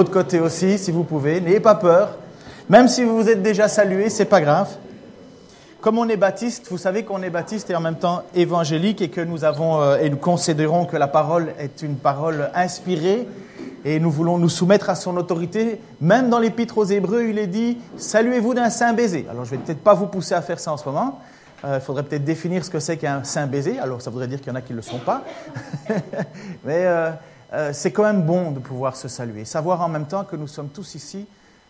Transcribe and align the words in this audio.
l'autre 0.00 0.12
côté 0.12 0.40
aussi, 0.40 0.78
si 0.78 0.90
vous 0.90 1.04
pouvez. 1.04 1.42
N'ayez 1.42 1.60
pas 1.60 1.74
peur. 1.74 2.16
Même 2.70 2.88
si 2.88 3.04
vous 3.04 3.16
vous 3.16 3.28
êtes 3.28 3.42
déjà 3.42 3.68
salué, 3.68 4.08
c'est 4.08 4.24
pas 4.24 4.40
grave. 4.40 4.70
Comme 5.82 5.98
on 5.98 6.08
est 6.08 6.16
baptiste, 6.16 6.68
vous 6.70 6.78
savez 6.78 7.04
qu'on 7.04 7.22
est 7.22 7.28
baptiste 7.28 7.68
et 7.68 7.76
en 7.76 7.82
même 7.82 7.98
temps 7.98 8.22
évangélique 8.34 9.02
et 9.02 9.10
que 9.10 9.20
nous 9.20 9.44
avons 9.44 9.82
euh, 9.82 9.98
et 9.98 10.08
nous 10.08 10.16
considérons 10.16 10.86
que 10.86 10.96
la 10.96 11.06
parole 11.06 11.52
est 11.58 11.82
une 11.82 11.96
parole 11.96 12.50
inspirée 12.54 13.28
et 13.84 14.00
nous 14.00 14.10
voulons 14.10 14.38
nous 14.38 14.48
soumettre 14.48 14.88
à 14.88 14.94
son 14.94 15.18
autorité. 15.18 15.82
Même 16.00 16.30
dans 16.30 16.38
l'épître 16.38 16.78
aux 16.78 16.84
Hébreux, 16.84 17.24
il 17.24 17.38
est 17.38 17.46
dit 17.46 17.76
saluez-vous 17.98 18.54
d'un 18.54 18.70
saint 18.70 18.94
baiser. 18.94 19.26
Alors 19.30 19.44
je 19.44 19.50
vais 19.50 19.58
peut-être 19.58 19.84
pas 19.84 19.92
vous 19.92 20.06
pousser 20.06 20.34
à 20.34 20.40
faire 20.40 20.60
ça 20.60 20.72
en 20.72 20.78
ce 20.78 20.86
moment. 20.86 21.20
Euh, 21.66 21.76
il 21.78 21.84
faudrait 21.84 22.04
peut-être 22.04 22.24
définir 22.24 22.64
ce 22.64 22.70
que 22.70 22.80
c'est 22.80 22.96
qu'un 22.96 23.22
saint 23.22 23.46
baiser. 23.46 23.78
Alors 23.78 24.00
ça 24.00 24.10
voudrait 24.10 24.28
dire 24.28 24.38
qu'il 24.38 24.48
y 24.48 24.52
en 24.52 24.56
a 24.56 24.62
qui 24.62 24.72
ne 24.72 24.76
le 24.76 24.82
sont 24.82 24.98
pas. 24.98 25.24
Mais 26.64 26.86
euh, 26.86 27.10
c'est 27.72 27.90
quand 27.90 28.04
même 28.04 28.22
bon 28.22 28.52
de 28.52 28.60
pouvoir 28.60 28.94
se 28.96 29.08
saluer. 29.08 29.44
Savoir 29.44 29.80
en 29.80 29.88
même 29.88 30.06
temps 30.06 30.24
que 30.24 30.36
nous 30.36 30.46
sommes 30.46 30.68
tous 30.68 30.94
ici 30.94 31.26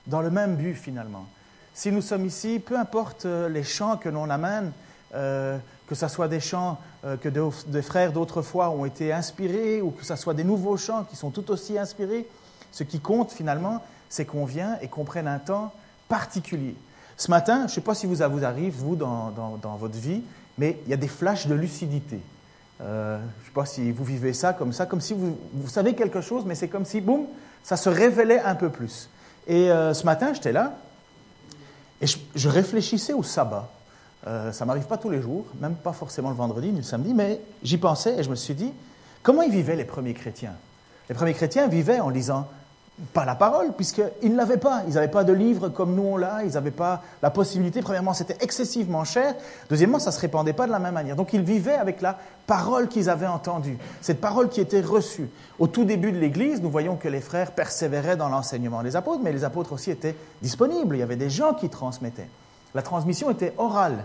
dans 0.07 0.21
le 0.21 0.31
même 0.31 0.57
but 0.57 0.75
finalement 0.75 1.27
si 1.75 1.93
nous 1.93 2.03
sommes 2.03 2.27
ici, 2.27 2.59
peu 2.59 2.79
importe 2.79 3.27
euh, 3.27 3.49
les 3.49 3.63
chants 3.63 3.97
que 3.97 4.09
l'on 4.09 4.29
amène, 4.29 4.73
euh, 5.15 5.59
que 5.87 5.95
ce 5.95 6.09
soit 6.09 6.29
des 6.29 6.41
chants 6.41 6.79
euh, 7.05 7.17
que 7.17 7.29
des 7.29 7.83
frères 7.83 8.13
d'autrefois 8.13 8.71
ont 8.71 8.85
été 8.85 9.13
inspirés 9.13 9.81
ou 9.81 9.91
que 9.91 10.05
ce 10.05 10.17
soit 10.17 10.35
des 10.35 10.45
nouveaux 10.45 10.77
chants 10.77 11.05
qui 11.05 11.17
sont 11.17 11.31
tout 11.31 11.51
aussi 11.51 11.79
inspirés, 11.79 12.29
ce 12.73 12.83
qui 12.83 13.01
compte 13.01 13.33
finalement, 13.33 13.83
c'est 14.09 14.25
qu'on 14.25 14.45
vient 14.45 14.79
et 14.83 14.89
qu'on 14.89 15.05
prenne 15.05 15.27
un 15.27 15.39
temps 15.39 15.73
particulier. 16.09 16.75
Ce 17.17 17.31
matin, 17.31 17.61
je 17.61 17.65
ne 17.65 17.69
sais 17.69 17.81
pas 17.81 17.95
si 17.95 18.07
vous, 18.07 18.17
ça 18.17 18.29
vous 18.29 18.45
arrive, 18.45 18.75
vous, 18.75 18.97
dans, 18.97 19.77
votre 19.79 19.97
vie, 19.97 20.23
mais 20.59 20.79
il 20.85 20.91
y 20.91 20.95
a 20.95 20.97
des 20.97 21.09
flashs 21.09 21.47
de 21.47 21.55
lucidité. 21.55 22.21
Je 22.83 22.87
ne 22.87 23.45
sais 23.45 23.53
pas 23.55 23.67
si 23.67 23.93
vous 23.93 24.05
vivez 24.05 24.33
ça 24.33 24.53
comme 24.53 24.73
ça, 24.73 24.87
comme 24.87 25.01
si 25.01 25.15
vous, 25.15 25.37
savez 25.69 25.95
quelque 25.95 26.21
chose, 26.21 26.45
mais 26.47 26.55
c'est 26.55 26.69
comme 26.69 26.85
si, 26.85 27.01
boum, 27.01 27.27
ça 27.63 27.77
se 27.77 27.89
révélait 27.89 28.41
un 28.41 28.55
peu 28.55 28.71
plus. 28.71 29.11
Et 29.47 29.69
ce 29.69 30.05
matin, 30.05 30.33
j'étais 30.33 30.53
là, 30.53 30.75
et 32.01 32.07
je, 32.07 32.49
réfléchissais 32.49 33.13
au 33.13 33.23
sabbat. 33.23 33.69
Euh, 34.27 34.53
ça 34.53 34.65
m'arrive 34.65 34.85
pas 34.85 34.99
tous 34.99 35.11
les 35.11 35.21
jours, 35.21 35.47
même 35.61 35.75
pas 35.75 35.93
forcément 35.93 36.31
le 36.31 36.37
vendredi 36.37 36.71
ni 36.71 36.79
le 36.79 36.85
samedi, 36.85 37.15
mais 37.15 37.41
j'y 37.63 37.79
pensais 37.79 38.19
et 38.19 38.23
je 38.23 38.31
me 38.31 38.35
suis 38.35 38.55
dit, 38.55 38.73
comment 39.23 39.43
ils 39.43 39.51
vivaient 39.51 39.77
les 39.77 39.85
premiers 39.85 40.15
chrétiens? 40.15 40.55
Les 41.09 41.15
premiers 41.15 41.35
chrétiens 41.35 41.69
vivaient 41.69 42.01
en 42.01 42.09
lisant 42.09 42.49
pas 43.13 43.25
la 43.25 43.35
parole, 43.35 43.73
puisqu'ils 43.73 44.33
ne 44.33 44.37
l'avaient 44.37 44.57
pas. 44.57 44.83
Ils 44.87 44.95
n'avaient 44.95 45.09
pas 45.09 45.25
de 45.25 45.33
livre 45.33 45.69
comme 45.69 45.95
nous 45.95 46.03
on 46.03 46.17
l'a, 46.17 46.45
ils 46.45 46.53
n'avaient 46.53 46.71
pas 46.71 47.03
la 47.23 47.31
possibilité. 47.31 47.81
Premièrement, 47.81 48.15
c'était 48.15 48.37
excessivement 48.41 49.05
cher. 49.05 49.35
Deuxièmement, 49.69 49.99
ça 49.99 50.11
ne 50.11 50.15
se 50.15 50.21
répandait 50.21 50.53
pas 50.53 50.67
de 50.67 50.73
la 50.73 50.79
même 50.79 50.95
manière. 50.95 51.17
Donc 51.17 51.33
ils 51.33 51.43
vivaient 51.43 51.75
avec 51.75 52.01
la 52.01 52.19
parole 52.47 52.89
qu'ils 52.89 53.09
avaient 53.09 53.27
entendue, 53.27 53.79
cette 54.01 54.21
parole 54.21 54.49
qui 54.49 54.61
était 54.61 54.81
reçue. 54.81 55.29
Au 55.59 55.67
tout 55.67 55.85
début 55.85 56.13
de 56.13 56.19
l'Église, 56.19 56.61
nous 56.63 56.71
voyons 56.71 56.97
que 56.97 57.09
les 57.09 57.21
frères 57.21 57.53
persévéraient 57.53 58.17
dans 58.17 58.29
l'enseignement 58.29 58.83
des 58.83 58.97
apôtres, 58.97 59.21
mais 59.23 59.33
les 59.33 59.45
apôtres 59.45 59.73
aussi 59.73 59.91
étaient 59.91 60.17
disponibles. 60.43 60.97
Il 60.97 61.01
y 61.01 61.03
avait 61.03 61.17
des 61.17 61.31
gens 61.31 61.55
qui 61.55 61.69
transmettaient. 61.69 62.29
La 62.75 62.83
transmission 62.83 63.31
était 63.31 63.55
orale. 63.59 64.05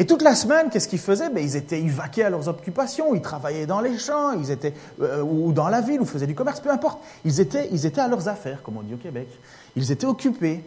Et 0.00 0.06
toute 0.06 0.22
la 0.22 0.34
semaine, 0.34 0.70
qu'est-ce 0.70 0.88
qu'ils 0.88 0.98
faisaient? 0.98 1.28
Ben, 1.28 1.44
Ils 1.44 1.56
étaient 1.56 1.78
vaquaient 1.82 2.22
à 2.22 2.30
leurs 2.30 2.48
occupations, 2.48 3.14
ils 3.14 3.20
travaillaient 3.20 3.66
dans 3.66 3.82
les 3.82 3.98
champs, 3.98 4.32
ils 4.32 4.50
étaient, 4.50 4.72
euh, 5.02 5.20
ou 5.20 5.52
dans 5.52 5.68
la 5.68 5.82
ville, 5.82 6.00
ou 6.00 6.06
faisaient 6.06 6.26
du 6.26 6.34
commerce, 6.34 6.58
peu 6.60 6.70
importe. 6.70 7.00
Ils 7.26 7.38
étaient, 7.38 7.68
ils 7.70 7.84
étaient 7.84 8.00
à 8.00 8.08
leurs 8.08 8.26
affaires, 8.26 8.62
comme 8.62 8.78
on 8.78 8.82
dit 8.82 8.94
au 8.94 8.96
Québec. 8.96 9.28
Ils 9.76 9.92
étaient 9.92 10.06
occupés. 10.06 10.64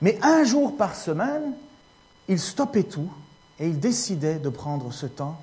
Mais 0.00 0.16
un 0.22 0.44
jour 0.44 0.76
par 0.76 0.94
semaine, 0.94 1.54
ils 2.28 2.38
stoppaient 2.38 2.84
tout 2.84 3.10
et 3.58 3.66
ils 3.66 3.80
décidaient 3.80 4.38
de 4.38 4.48
prendre 4.48 4.92
ce 4.92 5.06
temps 5.06 5.40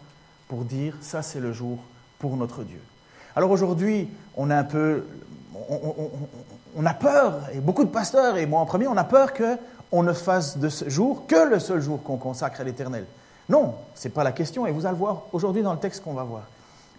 pour 0.47 0.63
dire 0.63 0.95
ça 1.01 1.21
c'est 1.21 1.41
le 1.41 1.51
jour 1.51 1.79
pour 2.19 2.37
notre 2.37 2.63
Dieu. 2.63 2.79
Alors 3.35 3.51
aujourd'hui, 3.51 4.07
on 4.37 4.49
a 4.49 4.55
un 4.55 4.63
peu, 4.63 5.03
on, 5.69 6.09
on, 6.73 6.85
a 6.85 6.93
peur, 6.93 7.41
et 7.53 7.59
beaucoup 7.59 7.83
de 7.83 7.89
pasteurs, 7.89 8.37
et 8.37 8.45
moi 8.45 8.61
en 8.61 8.65
premier, 8.65 8.87
on 8.87 8.95
a 8.95 9.03
peur 9.03 9.33
que 9.33 9.57
on 9.91 10.03
ne 10.03 10.13
fasse 10.13 10.57
de 10.57 10.69
ce 10.69 10.89
jour 10.89 11.25
que 11.27 11.49
le 11.49 11.59
seul 11.59 11.81
jour 11.81 12.01
qu'on 12.03 12.17
consacre 12.17 12.61
à 12.61 12.63
l'Éternel. 12.63 13.05
Non, 13.47 13.75
ce 13.95 14.07
n'est 14.07 14.13
pas 14.13 14.23
la 14.23 14.31
question, 14.31 14.67
et 14.67 14.71
vous 14.71 14.85
allez 14.85 14.93
le 14.93 14.99
voir 14.99 15.23
aujourd'hui 15.33 15.63
dans 15.63 15.73
le 15.73 15.79
texte 15.79 16.03
qu'on 16.03 16.13
va 16.13 16.23
voir. 16.23 16.43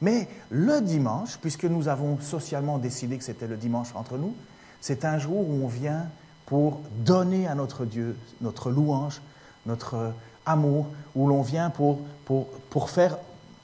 Mais 0.01 0.29
le 0.51 0.81
dimanche, 0.81 1.39
puisque 1.41 1.65
nous 1.65 1.89
avons 1.89 2.19
socialement 2.21 2.79
décidé 2.79 3.19
que 3.19 3.25
c'était 3.25 3.47
le 3.47 3.57
dimanche 3.57 3.89
entre 3.95 4.17
nous, 4.17 4.35
c'est 4.81 5.05
un 5.05 5.19
jour 5.19 5.49
où 5.49 5.65
on 5.65 5.69
vient 5.69 6.07
pour 6.47 6.81
donner 7.05 7.47
à 7.47 7.55
notre 7.55 7.85
Dieu 7.85 8.17
notre 8.41 8.71
louange, 8.71 9.21
notre 9.67 10.13
amour, 10.47 10.87
où 11.15 11.29
l'on 11.29 11.43
vient 11.43 11.71
pour, 11.71 12.01
pour, 12.25 12.47
pour, 12.71 12.91
faire, 12.91 13.19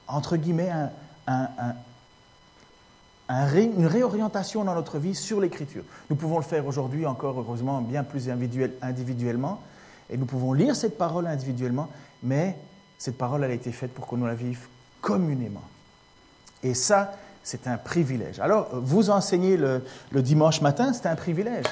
entre 0.07 0.37
guillemets, 0.37 0.71
un, 1.27 1.49
une 3.29 3.85
réorientation 3.85 4.63
dans 4.63 4.75
notre 4.75 4.99
vie 4.99 5.15
sur 5.15 5.41
l'écriture. 5.41 5.83
Nous 6.09 6.15
pouvons 6.15 6.37
le 6.37 6.43
faire 6.43 6.65
aujourd'hui 6.65 7.05
encore, 7.05 7.39
heureusement, 7.39 7.81
bien 7.81 8.03
plus 8.03 8.29
individuellement, 8.81 9.61
et 10.09 10.17
nous 10.17 10.25
pouvons 10.25 10.53
lire 10.53 10.75
cette 10.75 10.97
parole 10.97 11.27
individuellement, 11.27 11.89
mais 12.23 12.57
cette 12.97 13.17
parole, 13.17 13.43
elle 13.43 13.51
a 13.51 13.55
été 13.55 13.71
faite 13.71 13.93
pour 13.93 14.07
que 14.07 14.15
nous 14.15 14.25
la 14.25 14.35
vivions 14.35 14.59
communément. 15.01 15.63
Et 16.63 16.73
ça, 16.73 17.13
c'est 17.43 17.67
un 17.67 17.77
privilège. 17.77 18.39
Alors, 18.39 18.69
vous 18.73 19.09
enseigner 19.09 19.57
le, 19.57 19.81
dimanche 20.11 20.61
matin, 20.61 20.93
c'est 20.93 21.07
un 21.07 21.15
privilège. 21.15 21.65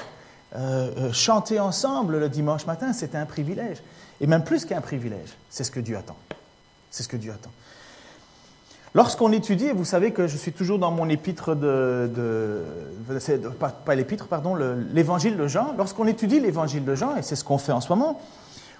Euh, 0.54 0.90
euh, 0.96 1.12
chanter 1.12 1.58
ensemble 1.58 2.18
le 2.18 2.28
dimanche 2.28 2.66
matin, 2.66 2.92
c'est 2.92 3.14
un 3.14 3.26
privilège. 3.26 3.82
Et 4.20 4.26
même 4.26 4.44
plus 4.44 4.64
qu'un 4.64 4.80
privilège, 4.80 5.36
c'est 5.50 5.64
ce 5.64 5.70
que 5.70 5.80
Dieu 5.80 5.96
attend. 5.96 6.16
C'est 6.90 7.02
ce 7.02 7.08
que 7.08 7.16
Dieu 7.16 7.32
attend. 7.32 7.50
Lorsqu'on 8.96 9.30
étudie, 9.30 9.68
vous 9.72 9.84
savez 9.84 10.12
que 10.12 10.26
je 10.26 10.38
suis 10.38 10.52
toujours 10.52 10.78
dans 10.78 10.90
mon 10.90 11.06
épître 11.10 11.54
de, 11.54 12.10
pas, 13.60 13.94
l'épître, 13.94 14.26
pardon, 14.26 14.54
l'évangile 14.94 15.36
de 15.36 15.46
Jean. 15.46 15.74
Lorsqu'on 15.76 16.06
étudie 16.06 16.40
l'évangile 16.40 16.82
de 16.82 16.94
Jean, 16.94 17.14
et 17.14 17.20
c'est 17.20 17.36
ce 17.36 17.44
qu'on 17.44 17.58
fait 17.58 17.72
en 17.72 17.82
ce 17.82 17.90
moment, 17.90 18.18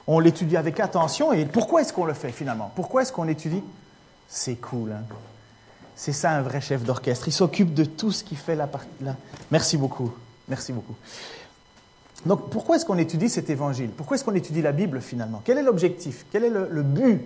on 0.06 0.18
l'étudie 0.18 0.56
avec 0.56 0.80
attention. 0.80 1.34
Et 1.34 1.44
pourquoi 1.44 1.82
est-ce 1.82 1.92
qu'on 1.92 2.06
le 2.06 2.14
fait 2.14 2.32
finalement? 2.32 2.72
Pourquoi 2.74 3.02
est-ce 3.02 3.12
qu'on 3.12 3.28
étudie? 3.28 3.62
C'est 4.26 4.54
cool. 4.54 4.92
Hein 4.92 5.02
c'est 5.96 6.14
ça 6.14 6.30
un 6.30 6.40
vrai 6.40 6.62
chef 6.62 6.82
d'orchestre. 6.82 7.28
Il 7.28 7.32
s'occupe 7.32 7.74
de 7.74 7.84
tout 7.84 8.10
ce 8.10 8.24
qui 8.24 8.36
fait 8.36 8.56
la 8.56 8.66
partie. 8.66 8.88
Merci 9.50 9.76
beaucoup. 9.76 10.14
Merci 10.48 10.72
beaucoup. 10.72 10.94
Donc 12.24 12.48
pourquoi 12.48 12.76
est-ce 12.76 12.86
qu'on 12.86 12.96
étudie 12.96 13.28
cet 13.28 13.50
évangile? 13.50 13.90
Pourquoi 13.90 14.14
est-ce 14.14 14.24
qu'on 14.24 14.34
étudie 14.34 14.62
la 14.62 14.72
Bible 14.72 15.02
finalement? 15.02 15.42
Quel 15.44 15.58
est 15.58 15.62
l'objectif? 15.62 16.24
Quel 16.32 16.44
est 16.44 16.50
le 16.50 16.82
but 16.82 17.20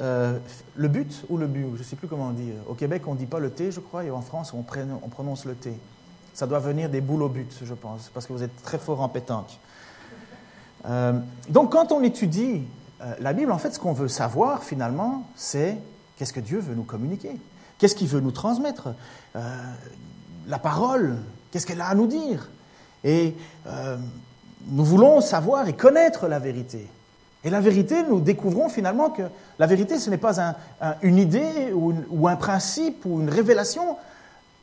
euh, 0.00 0.38
le 0.74 0.88
but 0.88 1.24
ou 1.30 1.38
le 1.38 1.46
but, 1.46 1.64
je 1.74 1.78
ne 1.78 1.84
sais 1.84 1.96
plus 1.96 2.08
comment 2.08 2.28
on 2.28 2.32
dit. 2.32 2.52
Au 2.68 2.74
Québec, 2.74 3.02
on 3.06 3.14
ne 3.14 3.18
dit 3.18 3.26
pas 3.26 3.38
le 3.38 3.50
T, 3.50 3.72
je 3.72 3.80
crois, 3.80 4.04
et 4.04 4.10
en 4.10 4.20
France, 4.20 4.52
on, 4.52 4.62
prononce 4.62 5.44
le 5.46 5.54
T. 5.54 5.72
Ça 6.34 6.46
doit 6.46 6.58
venir 6.58 6.90
des 6.90 7.00
boules 7.00 7.22
au 7.22 7.28
but, 7.28 7.50
je 7.62 7.74
pense, 7.74 8.10
parce 8.12 8.26
que 8.26 8.32
vous 8.32 8.42
êtes 8.42 8.62
très 8.62 8.78
fort 8.78 9.00
en 9.00 9.08
pétanque. 9.08 9.58
Euh, 10.86 11.14
donc, 11.48 11.72
quand 11.72 11.92
on 11.92 12.02
étudie 12.02 12.62
euh, 13.00 13.14
la 13.20 13.32
Bible, 13.32 13.50
en 13.50 13.58
fait, 13.58 13.72
ce 13.72 13.78
qu'on 13.78 13.94
veut 13.94 14.08
savoir, 14.08 14.62
finalement, 14.62 15.24
c'est 15.34 15.78
qu'est-ce 16.18 16.34
que 16.34 16.40
Dieu 16.40 16.58
veut 16.58 16.74
nous 16.74 16.84
communiquer? 16.84 17.38
Qu'est-ce 17.78 17.94
qu'il 17.94 18.08
veut 18.08 18.20
nous 18.20 18.32
transmettre? 18.32 18.88
La 20.46 20.58
parole, 20.58 21.16
qu'est-ce 21.50 21.66
qu'elle 21.66 21.82
a 21.82 21.88
à 21.88 21.94
nous 21.94 22.06
dire? 22.06 22.48
Et 23.04 23.34
nous 24.66 24.84
voulons 24.84 25.20
savoir 25.20 25.68
et 25.68 25.74
connaître 25.74 26.26
la 26.26 26.38
vérité. 26.38 26.88
Et 27.46 27.50
la 27.50 27.60
vérité, 27.60 28.02
nous 28.02 28.18
découvrons 28.18 28.68
finalement 28.68 29.08
que 29.08 29.22
la 29.60 29.66
vérité, 29.68 30.00
ce 30.00 30.10
n'est 30.10 30.18
pas 30.18 30.56
une 31.00 31.16
idée 31.16 31.72
ou, 31.72 32.26
un 32.26 32.34
principe 32.34 33.06
ou 33.06 33.20
une 33.20 33.30
révélation. 33.30 33.96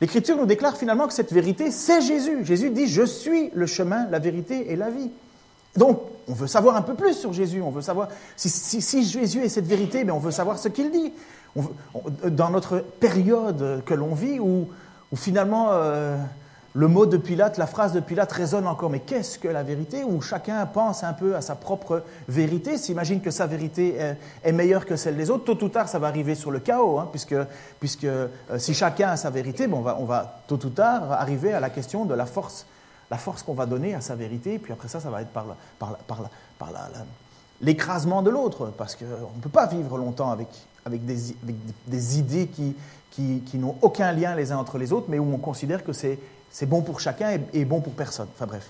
L'Écriture 0.02 0.36
nous 0.36 0.46
déclare 0.46 0.76
finalement 0.76 1.08
que 1.08 1.14
cette 1.14 1.32
vérité, 1.32 1.72
c'est 1.72 2.02
Jésus. 2.02 2.44
Jésus 2.44 2.72
dit, 2.72 2.88
je 2.88 3.04
suis 3.04 3.52
le 3.54 3.68
chemin, 3.68 4.06
la 4.10 4.20
vérité 4.20 4.70
et 4.70 4.76
la 4.76 4.90
vie. 4.90 5.10
Donc, 5.78 6.02
on 6.28 6.34
veut 6.34 6.48
savoir 6.48 6.76
un 6.76 6.82
peu 6.82 6.94
plus 6.94 7.14
sur 7.14 7.32
Jésus. 7.32 7.62
On 7.62 7.72
veut 7.72 7.82
savoir 7.82 8.10
si, 8.36 9.06
Jésus 9.06 9.42
est 9.42 9.50
cette 9.50 9.66
vérité, 9.66 10.04
mais 10.04 10.12
on 10.12 10.20
veut 10.20 10.32
savoir 10.32 10.60
ce 10.60 10.68
qu'il 10.68 10.92
dit. 10.92 11.14
dans 12.26 12.50
notre 12.50 12.80
période 12.80 13.82
que 13.86 13.94
l'on 13.94 14.14
vit, 14.14 14.42
où, 14.42 14.68
finalement 15.16 15.70
euh, 15.72 16.18
le 16.76 16.88
mot 16.88 17.06
de 17.06 17.18
Pilate, 17.18 17.60
la 17.60 17.68
phrase 17.68 17.94
de 17.94 18.00
Pilate 18.00 18.32
résonne 18.32 18.66
encore, 18.66 18.90
mais 18.90 19.00
qu'est-ce 19.00 19.38
que 19.38 19.48
la 19.48 19.62
vérité 19.62 20.04
Où 20.04 20.22
chacun 20.22 20.66
pense 20.66 21.04
un 21.04 21.14
peu 21.14 21.36
à 21.36 21.42
sa 21.42 21.54
propre 21.54 22.04
vérité, 22.28 22.80
s'imagine 22.80 23.22
que 23.22 23.30
sa 23.30 23.46
vérité 23.46 24.16
est, 24.44 24.52
meilleure 24.52 24.88
que 24.88 24.96
celle 24.96 25.16
des 25.16 25.30
autres? 25.30 25.46
Tôt 25.46 25.64
ou 25.64 25.70
tard, 25.70 25.88
ça 25.88 26.00
va 26.00 26.08
arriver 26.08 26.34
sur 26.34 26.50
le 26.50 26.60
chaos, 26.60 26.98
hein, 26.98 27.08
puisque, 27.12 27.36
puisque 27.80 28.06
euh, 28.06 28.28
si 28.58 28.74
chacun 28.74 29.10
a 29.10 29.18
sa 29.18 29.30
vérité, 29.30 29.68
bon, 29.68 29.86
on, 29.86 30.06
va, 30.06 30.42
tôt 30.48 30.60
ou 30.66 30.70
tard 30.70 31.12
arriver 31.12 31.54
à 31.54 31.60
la 31.60 31.70
question 31.70 32.06
de 32.06 32.16
la 32.16 32.26
force, 32.26 32.66
la 33.12 33.18
force 33.20 33.44
qu'on 33.44 33.54
va 33.54 33.68
donner 33.68 33.94
à 33.94 34.02
sa 34.02 34.16
vérité, 34.16 34.58
puis 34.58 34.74
après 34.74 34.88
ça, 34.88 35.00
ça 35.00 35.12
va 35.12 35.22
être 35.22 35.30
par, 35.30 35.46
par, 35.78 35.98
par, 35.98 36.30
par 36.58 36.70
l'écrasement 37.62 38.24
de 38.24 38.32
l'autre, 38.32 38.74
parce 38.76 38.96
qu'on 38.96 39.06
ne 39.06 39.42
peut 39.42 39.50
pas 39.50 39.68
vivre 39.68 40.00
longtemps 40.00 40.32
avec, 40.32 40.48
avec, 40.86 41.06
des, 41.06 41.36
avec 41.44 41.56
des 41.86 42.18
idées 42.18 42.48
qui, 42.48 42.76
qui, 43.12 43.44
qui 43.46 43.60
n'ont 43.60 43.76
aucun 43.84 44.12
lien 44.12 44.34
les 44.34 44.52
uns 44.52 44.58
entre 44.58 44.80
les 44.80 44.92
autres, 44.92 45.06
mais 45.10 45.20
où 45.20 45.32
on 45.32 45.38
considère 45.38 45.84
que 45.84 45.94
c'est 45.94 46.18
c'est 46.54 46.68
bon 46.68 46.82
pour 46.82 47.02
chacun 47.02 47.40
et, 47.52 47.66
bon 47.66 47.82
pour 47.82 47.94
personne. 47.94 48.28
Enfin 48.36 48.46
bref, 48.46 48.70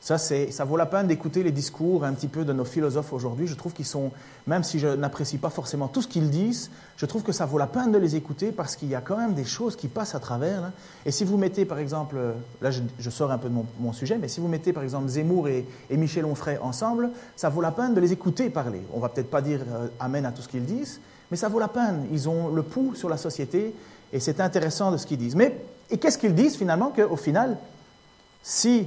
Ça, 0.00 0.18
ça 0.18 0.64
vaut 0.66 0.76
la 0.76 0.84
peine 0.84 1.06
d'écouter 1.06 1.42
les 1.42 1.52
discours 1.52 2.04
un 2.04 2.12
petit 2.12 2.28
peu 2.28 2.44
de 2.44 2.52
nos 2.52 2.66
philosophes 2.66 3.14
aujourd'hui. 3.14 3.46
Je 3.46 3.54
trouve 3.54 3.72
qu'ils 3.72 3.86
sont, 3.86 4.12
même 4.46 4.62
si 4.62 4.78
je 4.78 4.88
n'apprécie 4.88 5.38
pas 5.38 5.48
forcément 5.48 5.88
tout 5.88 6.02
ce 6.02 6.08
qu'ils 6.08 6.28
disent, 6.28 6.70
je 6.98 7.06
trouve 7.06 7.22
que 7.22 7.32
ça 7.32 7.46
vaut 7.46 7.56
la 7.56 7.66
peine 7.66 7.92
de 7.92 7.96
les 7.98 8.14
écouter 8.14 8.52
parce 8.52 8.76
qu'il 8.76 8.90
y 8.90 8.94
a 8.94 9.00
quand 9.00 9.16
même 9.16 9.32
des 9.32 9.46
choses 9.46 9.74
qui 9.74 9.88
passent 9.88 10.14
à 10.14 10.20
travers. 10.20 10.70
Et 11.06 11.10
si 11.10 11.24
vous 11.24 11.38
mettez, 11.38 11.64
par 11.64 11.78
exemple, 11.78 12.16
là 12.60 12.70
je, 12.70 13.10
sors 13.10 13.30
un 13.30 13.38
peu 13.38 13.48
de 13.48 13.54
mon, 13.80 13.92
sujet, 13.94 14.18
mais 14.18 14.28
si 14.28 14.40
vous 14.40 14.48
mettez, 14.48 14.74
par 14.74 14.82
exemple, 14.82 15.08
Zemmour 15.08 15.48
et, 15.48 15.64
Michel 15.88 16.26
Onfray 16.26 16.58
ensemble, 16.58 17.08
ça 17.36 17.48
vaut 17.48 17.62
la 17.62 17.72
peine 17.72 17.94
de 17.94 18.00
les 18.00 18.12
écouter 18.12 18.50
parler. 18.50 18.82
On 18.92 19.00
va 19.00 19.08
peut-être 19.08 19.30
pas 19.30 19.40
dire 19.40 19.60
euh, 19.66 19.86
Amen 19.98 20.26
à 20.26 20.30
tout 20.30 20.42
ce 20.42 20.48
qu'ils 20.48 20.66
disent, 20.66 21.00
mais 21.30 21.38
ça 21.38 21.48
vaut 21.48 21.58
la 21.58 21.68
peine. 21.68 22.06
Ils 22.12 22.28
ont 22.28 22.48
le 22.48 22.62
pouls 22.62 22.94
sur 22.94 23.08
la 23.08 23.16
société 23.16 23.74
et 24.14 24.20
c'est 24.20 24.40
intéressant 24.40 24.92
de 24.92 24.96
ce 24.96 25.06
qu'ils 25.06 25.18
disent. 25.18 25.34
Mais 25.34 25.60
et 25.90 25.98
qu'est-ce 25.98 26.16
qu'ils 26.16 26.36
disent 26.36 26.56
finalement 26.56 26.92
Qu'au 26.92 27.16
final, 27.16 27.58
si 28.42 28.86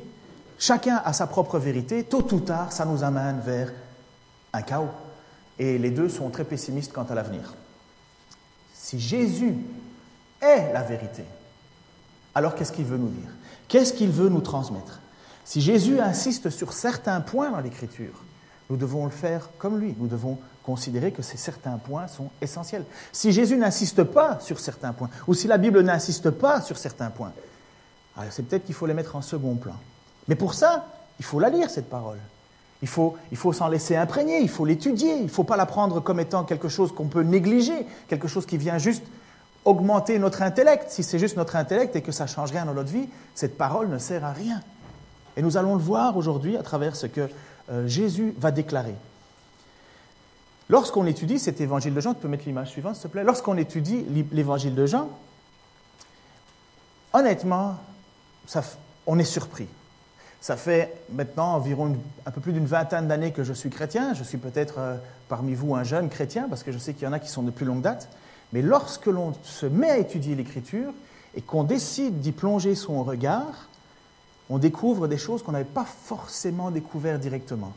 chacun 0.58 1.02
a 1.04 1.12
sa 1.12 1.28
propre 1.28 1.60
vérité, 1.60 2.06
tôt 2.06 2.26
ou 2.34 2.40
tard, 2.40 2.72
ça 2.72 2.86
nous 2.86 3.04
amène 3.04 3.42
vers 3.42 3.72
un 4.54 4.62
chaos. 4.62 4.90
Et 5.60 5.78
les 5.78 5.92
deux 5.92 6.08
sont 6.08 6.30
très 6.30 6.46
pessimistes 6.46 6.94
quant 6.94 7.04
à 7.04 7.14
l'avenir. 7.14 7.54
Si 8.74 9.00
Jésus 9.00 9.54
est 10.42 10.72
la 10.72 10.84
vérité, 10.84 11.26
alors 12.34 12.56
qu'est-ce 12.56 12.72
qu'il 12.72 12.86
veut 12.86 12.98
nous 12.98 13.10
dire? 13.10 13.30
Qu'est-ce 13.68 13.92
qu'il 13.92 14.12
veut 14.12 14.30
nous 14.30 14.42
transmettre? 14.42 15.02
Si 15.44 15.60
Jésus 15.60 16.00
insiste 16.00 16.50
sur 16.50 16.72
certains 16.72 17.20
points 17.20 17.52
dans 17.52 17.60
l'Écriture, 17.60 18.24
nous 18.70 18.78
devons 18.78 19.04
le 19.04 19.12
faire 19.12 19.50
comme 19.58 19.78
lui. 19.78 19.94
Nous 19.98 20.08
devons 20.08 20.40
considérer 20.68 21.14
que 21.14 21.22
ces 21.22 21.38
certains 21.38 21.78
points 21.78 22.08
sont 22.08 22.30
essentiels. 22.42 22.84
Si 23.14 23.32
Jésus 23.32 23.56
n'insiste 23.56 24.04
pas 24.04 24.38
sur 24.42 24.60
certains 24.60 24.92
points, 24.92 25.10
ou 25.26 25.34
si 25.34 25.48
la 25.48 25.58
Bible 25.58 25.80
n'insiste 25.82 26.30
pas 26.30 26.60
sur 26.62 26.78
certains 26.78 27.10
points, 27.10 27.32
c'est 28.32 28.44
peut-être 28.44 28.66
qu'il 28.66 28.76
faut 28.76 28.86
les 28.86 28.94
mettre 28.94 29.16
en 29.16 29.22
second 29.22 29.56
plan. 29.56 29.76
Mais 30.28 30.36
pour 30.36 30.54
ça, 30.54 30.86
il 31.20 31.26
faut 31.26 31.40
la 31.40 31.50
lire, 31.50 31.70
cette 31.70 31.90
parole. 31.90 32.18
Il 32.82 32.90
faut, 32.90 33.16
il 33.32 33.38
faut 33.38 33.54
s'en 33.54 33.70
laisser 33.70 33.96
imprégner, 33.96 34.42
il 34.42 34.50
faut 34.50 34.66
l'étudier, 34.66 35.16
il 35.16 35.24
ne 35.24 35.30
faut 35.30 35.46
pas 35.46 35.56
la 35.56 35.66
prendre 35.66 36.02
comme 36.02 36.20
étant 36.20 36.44
quelque 36.44 36.68
chose 36.68 36.94
qu'on 36.94 37.08
peut 37.08 37.24
négliger, 37.24 37.88
quelque 38.10 38.28
chose 38.28 38.46
qui 38.46 38.58
vient 38.58 38.78
juste 38.78 39.06
augmenter 39.64 40.20
notre 40.20 40.42
intellect. 40.42 40.90
Si 40.90 41.02
c'est 41.02 41.18
juste 41.18 41.38
notre 41.38 41.56
intellect 41.56 41.96
et 41.96 42.02
que 42.02 42.12
ça 42.12 42.26
ne 42.26 42.30
change 42.30 42.52
rien 42.52 42.66
dans 42.66 42.74
notre 42.74 42.92
vie, 42.92 43.08
cette 43.36 43.58
parole 43.58 43.88
ne 43.88 43.98
sert 44.00 44.26
à 44.26 44.34
rien. 44.34 44.62
Et 45.38 45.42
nous 45.42 45.56
allons 45.56 45.76
le 45.76 45.82
voir 45.82 46.18
aujourd'hui 46.18 46.58
à 46.58 46.64
travers 46.64 46.98
ce 46.98 47.08
que 47.08 47.30
euh, 47.70 47.88
Jésus 47.88 48.36
va 48.38 48.52
déclarer. 48.52 48.96
Lorsqu'on 50.70 51.06
étudie 51.06 51.40
cet 51.40 51.62
évangile 51.62 51.94
de 51.94 52.02
Jean, 52.02 52.14
tu 52.14 52.22
peux 52.22 52.28
mettre 52.28 52.46
l'image 52.46 52.70
suivante 52.70 52.96
s'il 52.96 53.04
te 53.04 53.08
plaît, 53.08 53.24
lorsqu'on 53.24 53.58
étudie 53.58 54.06
l'évangile 54.32 54.76
de 54.76 54.86
Jean, 54.86 55.10
honnêtement, 57.14 57.78
on 59.06 59.18
est 59.18 59.24
surpris. 59.24 59.68
Ça 60.42 60.56
fait 60.56 60.94
maintenant 61.12 61.54
environ 61.54 61.98
un 62.26 62.32
peu 62.32 62.42
plus 62.42 62.54
d'une 62.54 62.66
vingtaine 62.66 63.08
d'années 63.08 63.32
que 63.32 63.44
je 63.44 63.54
suis 63.54 63.70
chrétien. 63.70 64.14
Je 64.14 64.24
suis 64.24 64.38
peut-être 64.38 64.76
euh, 64.78 64.98
parmi 65.30 65.56
vous 65.56 65.74
un 65.74 65.84
jeune 65.84 66.10
chrétien, 66.10 66.48
parce 66.48 66.64
que 66.64 66.72
je 66.72 66.78
sais 66.78 66.94
qu'il 66.94 67.04
y 67.04 67.08
en 67.08 67.14
a 67.14 67.20
qui 67.20 67.30
sont 67.30 67.44
de 67.44 67.52
plus 67.52 67.66
longue 67.66 67.82
date. 67.82 68.10
Mais 68.54 68.62
lorsque 68.62 69.08
l'on 69.08 69.34
se 69.44 69.66
met 69.66 69.90
à 69.90 69.98
étudier 69.98 70.36
l'Écriture 70.36 70.94
et 71.36 71.42
qu'on 71.42 71.64
décide 71.64 72.20
d'y 72.20 72.32
plonger 72.32 72.76
son 72.76 73.04
regard, 73.04 73.68
on 74.50 74.58
découvre 74.58 75.08
des 75.08 75.18
choses 75.18 75.44
qu'on 75.44 75.52
n'avait 75.52 75.66
pas 75.66 75.86
forcément 75.86 76.72
découvertes 76.72 77.20
directement. 77.20 77.74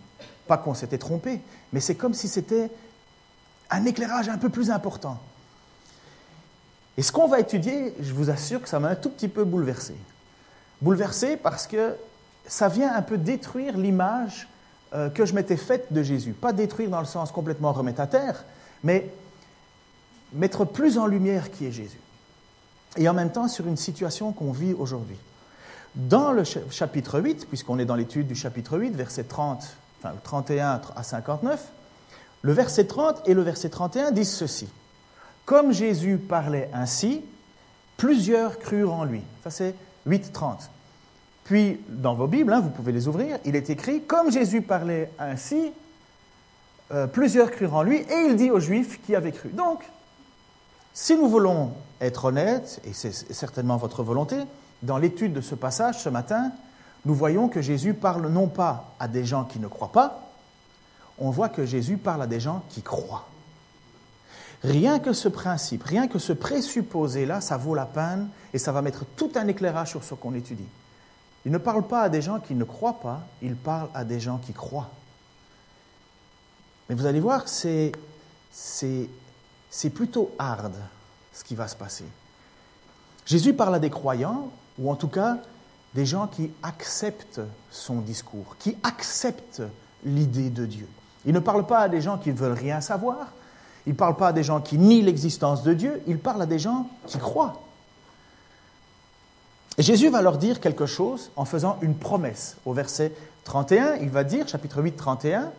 Pas 0.51 0.59
qu'on 0.59 0.75
s'était 0.75 0.99
trompé, 0.99 1.41
mais 1.73 1.79
c'est 1.79 1.95
comme 1.95 2.13
si 2.13 2.27
c'était 2.27 2.73
un 3.71 3.85
éclairage 3.85 4.29
un 4.29 4.37
peu 4.37 4.49
plus 4.49 4.73
important. 4.73 5.21
Et 6.97 7.03
ce 7.03 7.13
qu'on 7.13 7.29
va 7.29 7.39
étudier, 7.39 7.95
je 8.01 8.13
vous 8.13 8.31
assure 8.31 8.61
que 8.61 8.69
ça 8.69 8.81
m'a 8.81 8.89
un 8.89 8.97
tout 8.97 9.11
petit 9.11 9.29
peu 9.29 9.45
bouleversé. 9.45 9.95
Bouleversé 10.83 11.37
parce 11.37 11.69
que 11.69 11.95
ça 12.49 12.67
vient 12.67 12.93
un 12.93 13.01
peu 13.03 13.17
détruire 13.17 13.79
l'image 13.79 14.49
euh, 14.93 15.09
que 15.09 15.25
je 15.25 15.35
m'étais 15.35 15.57
faite 15.57 15.93
de 15.93 16.03
Jésus. 16.03 16.33
Pas 16.33 16.53
détruire 16.53 16.91
dans 16.91 16.99
le 16.99 17.07
sens 17.07 17.31
complètement 17.31 17.73
remettre 17.73 18.01
à 18.01 18.09
terre, 18.09 18.45
mais 18.83 19.09
mettre 20.33 20.65
plus 20.65 20.99
en 20.99 21.07
lumière 21.07 21.53
qui 21.53 21.65
est 21.65 21.71
Jésus. 21.71 22.01
Et 22.97 23.09
en 23.09 23.15
même 23.15 23.31
temps 23.31 23.47
sur 23.47 23.69
une 23.69 23.77
situation 23.77 24.33
qu'on 24.33 24.51
vit 24.51 24.73
aujourd'hui. 24.73 25.19
Dans 25.95 26.33
le 26.33 26.43
chapitre 26.43 27.21
8, 27.21 27.47
puisqu'on 27.47 27.79
est 27.79 27.85
dans 27.85 27.95
l'étude 27.95 28.27
du 28.27 28.35
chapitre 28.35 28.79
8, 28.79 28.97
verset 28.97 29.23
30, 29.23 29.77
enfin 30.03 30.15
31 30.23 30.81
à 30.97 31.03
59, 31.03 31.69
le 32.43 32.53
verset 32.53 32.87
30 32.87 33.29
et 33.29 33.35
le 33.35 33.43
verset 33.43 33.69
31 33.69 34.13
disent 34.13 34.35
ceci. 34.35 34.69
Comme 35.45 35.73
Jésus 35.73 36.17
parlait 36.19 36.71
ainsi, 36.73 37.23
plusieurs 37.97 38.59
crurent 38.59 38.95
en 38.95 39.05
lui. 39.05 39.23
Ça 39.45 39.51
c'est 39.51 39.75
8, 40.07 40.33
30. 40.33 40.71
Puis, 41.45 41.81
dans 41.89 42.15
vos 42.15 42.29
Bibles, 42.29 42.53
hein, 42.53 42.61
vous 42.61 42.71
pouvez 42.71 42.93
les 42.93 43.09
ouvrir, 43.09 43.39
il 43.45 43.57
est 43.57 43.71
écrit, 43.71 44.03
comme 44.03 44.31
Jésus 44.31 44.63
parlait 44.63 45.11
ainsi, 45.19 45.73
euh, 46.93 47.07
plusieurs 47.07 47.51
crurent 47.51 47.75
en 47.75 47.83
lui, 47.83 47.97
et 47.97 48.27
il 48.29 48.37
dit 48.37 48.51
aux 48.51 48.61
Juifs 48.61 49.01
qui 49.05 49.17
avaient 49.17 49.33
cru. 49.33 49.49
Donc, 49.49 49.83
si 50.93 51.17
nous 51.17 51.29
voulons 51.29 51.73
être 52.01 52.27
honnêtes, 52.27 52.81
et 52.85 52.93
c'est 52.93 53.13
certainement 53.33 53.77
votre 53.77 54.03
volonté, 54.03 54.37
dans 54.83 54.97
l'étude 54.97 55.33
de 55.33 55.41
ce 55.41 55.55
passage 55.55 55.99
ce 55.99 56.09
matin, 56.09 56.53
nous 57.05 57.15
voyons 57.15 57.49
que 57.49 57.63
Jésus 57.63 57.95
parle 57.95 58.29
non 58.29 58.49
pas 58.49 58.93
à 58.99 59.09
des 59.09 59.25
gens 59.25 59.45
qui 59.45 59.59
ne 59.59 59.69
croient 59.69 59.93
pas, 59.93 60.31
on 61.19 61.31
voit 61.31 61.49
que 61.49 61.67
Jésus 61.67 61.97
parle 61.97 62.23
à 62.23 62.27
des 62.27 62.41
gens 62.41 62.63
qui 62.69 62.83
croient. 62.83 63.27
Rien 64.63 64.99
que 64.99 65.13
ce 65.13 65.29
principe, 65.29 65.83
rien 65.85 66.07
que 66.07 66.19
ce 66.19 66.33
présupposé-là, 66.33 67.41
ça 67.41 67.57
vaut 67.57 67.75
la 67.75 67.87
peine 67.87 68.29
et 68.53 68.59
ça 68.59 68.73
va 68.73 68.83
mettre 68.83 69.05
tout 69.17 69.31
un 69.35 69.49
éclairage 69.49 69.91
sur 69.91 70.05
ce 70.05 70.15
qu'on 70.15 70.35
étudie. 70.35 70.69
Il 71.47 71.53
ne 71.53 71.59
parle 71.59 71.87
pas 71.87 72.03
à 72.03 72.09
des 72.11 72.21
gens 72.21 72.41
qui 72.41 72.55
ne 72.55 72.65
croient 72.65 73.01
pas, 73.01 73.23
il 73.41 73.57
parle 73.57 73.89
à 73.95 74.05
des 74.05 74.21
gens 74.21 74.39
qui 74.39 74.53
croient. 74.53 74.91
Mais 76.89 76.95
vous 76.95 77.07
allez 77.07 77.21
voir, 77.21 77.49
c'est, 77.49 77.93
c'est, 78.51 79.09
c'est 79.71 79.91
plutôt 79.91 80.35
hard 80.39 80.75
ce 81.33 81.45
qui 81.45 81.55
va 81.55 81.67
se 81.67 81.77
passer. 81.77 82.05
Jésus 83.25 83.55
parle 83.55 83.77
à 83.77 83.79
des 83.79 83.91
croyants, 83.91 84.51
ou 84.79 84.91
en 84.91 84.97
tout 84.97 85.09
cas 85.09 85.39
des 85.95 86.07
gens 86.07 86.27
qui 86.27 86.51
acceptent 86.63 87.41
son 87.71 88.01
discours, 88.01 88.57
qui 88.59 88.77
acceptent 88.83 89.63
l'idée 90.05 90.51
de 90.51 90.67
Dieu. 90.67 90.89
Il 91.27 91.35
ne 91.35 91.41
parle 91.41 91.67
pas 91.67 91.81
à 91.81 91.89
des 91.89 92.01
gens 92.01 92.19
qui 92.19 92.31
ne 92.31 92.37
veulent 92.37 92.53
rien 92.53 92.81
savoir, 92.81 93.33
il 93.87 93.93
ne 93.93 93.99
parle 93.99 94.17
pas 94.17 94.29
à 94.29 94.33
des 94.33 94.43
gens 94.43 94.61
qui 94.61 94.79
nient 94.79 95.03
l'existence 95.03 95.63
de 95.63 95.75
Dieu, 95.75 96.03
il 96.07 96.19
parle 96.19 96.43
à 96.43 96.47
des 96.47 96.59
gens 96.59 96.89
qui 97.07 97.19
croient. 97.19 97.61
Et 99.79 99.83
Jésus 99.83 100.11
va 100.11 100.23
leur 100.23 100.39
dire 100.39 100.61
quelque 100.61 100.87
chose 100.87 101.31
en 101.37 101.45
faisant 101.45 101.79
une 101.81 101.95
promesse. 101.95 102.57
Au 102.67 102.73
verset 102.73 103.13
31, 103.45 103.97
il 103.97 104.11
va 104.11 104.25
dire, 104.25 104.47
chapitre 104.47 104.83
8, 104.83 104.93
31, 104.93 105.51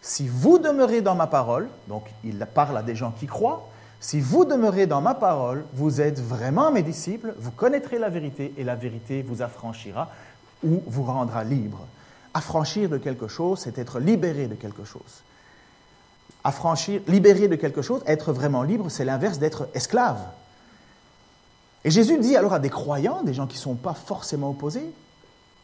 Si 0.00 0.28
vous 0.28 0.58
demeurez 0.58 1.02
dans 1.02 1.14
ma 1.14 1.26
parole, 1.26 1.68
donc 1.88 2.04
il 2.24 2.38
parle 2.54 2.76
à 2.78 2.82
des 2.82 2.94
gens 2.94 3.12
qui 3.12 3.26
croient, 3.26 3.68
si 4.00 4.20
vous 4.20 4.44
demeurez 4.44 4.86
dans 4.86 5.00
ma 5.00 5.14
parole, 5.14 5.64
vous 5.72 6.00
êtes 6.00 6.20
vraiment 6.20 6.70
mes 6.70 6.82
disciples, 6.82 7.34
vous 7.38 7.50
connaîtrez 7.50 7.98
la 7.98 8.08
vérité 8.08 8.52
et 8.56 8.64
la 8.64 8.76
vérité 8.76 9.22
vous 9.22 9.42
affranchira 9.42 10.10
ou 10.62 10.82
vous 10.86 11.02
rendra 11.02 11.44
libre. 11.44 11.86
Affranchir 12.34 12.88
de 12.88 12.98
quelque 12.98 13.28
chose, 13.28 13.60
c'est 13.60 13.78
être 13.78 13.98
libéré 13.98 14.46
de 14.46 14.54
quelque 14.54 14.84
chose. 14.84 15.22
Affranchir, 16.44 17.00
libéré 17.08 17.48
de 17.48 17.56
quelque 17.56 17.82
chose, 17.82 18.02
être 18.06 18.32
vraiment 18.32 18.62
libre, 18.62 18.90
c'est 18.90 19.04
l'inverse 19.04 19.38
d'être 19.38 19.68
esclave. 19.74 20.20
Et 21.84 21.90
Jésus 21.90 22.18
dit 22.18 22.36
alors 22.36 22.52
à 22.52 22.58
des 22.58 22.70
croyants, 22.70 23.22
des 23.22 23.34
gens 23.34 23.46
qui 23.46 23.56
ne 23.56 23.62
sont 23.62 23.74
pas 23.74 23.94
forcément 23.94 24.50
opposés, 24.50 24.90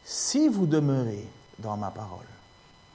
si 0.04 0.48
vous 0.48 0.66
demeurez 0.66 1.28
dans 1.58 1.76
ma 1.76 1.90
parole, 1.90 2.26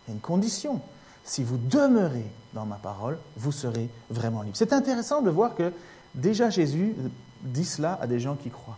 il 0.08 0.10
y 0.10 0.12
a 0.12 0.16
une 0.16 0.22
condition, 0.22 0.82
si 1.28 1.44
vous 1.44 1.58
demeurez 1.58 2.26
dans 2.54 2.66
ma 2.66 2.78
parole, 2.78 3.20
vous 3.36 3.52
serez 3.52 3.90
vraiment 4.10 4.42
libre. 4.42 4.58
C'est 4.58 4.74
intéressant 4.74 5.22
de 5.22 5.30
voir 5.30 5.56
que 5.56 5.72
déjà 6.16 6.50
Jésus 6.50 6.96
dit 7.42 7.66
cela 7.66 8.00
à 8.02 8.08
des 8.08 8.20
gens 8.20 8.36
qui 8.36 8.50
croient. 8.50 8.78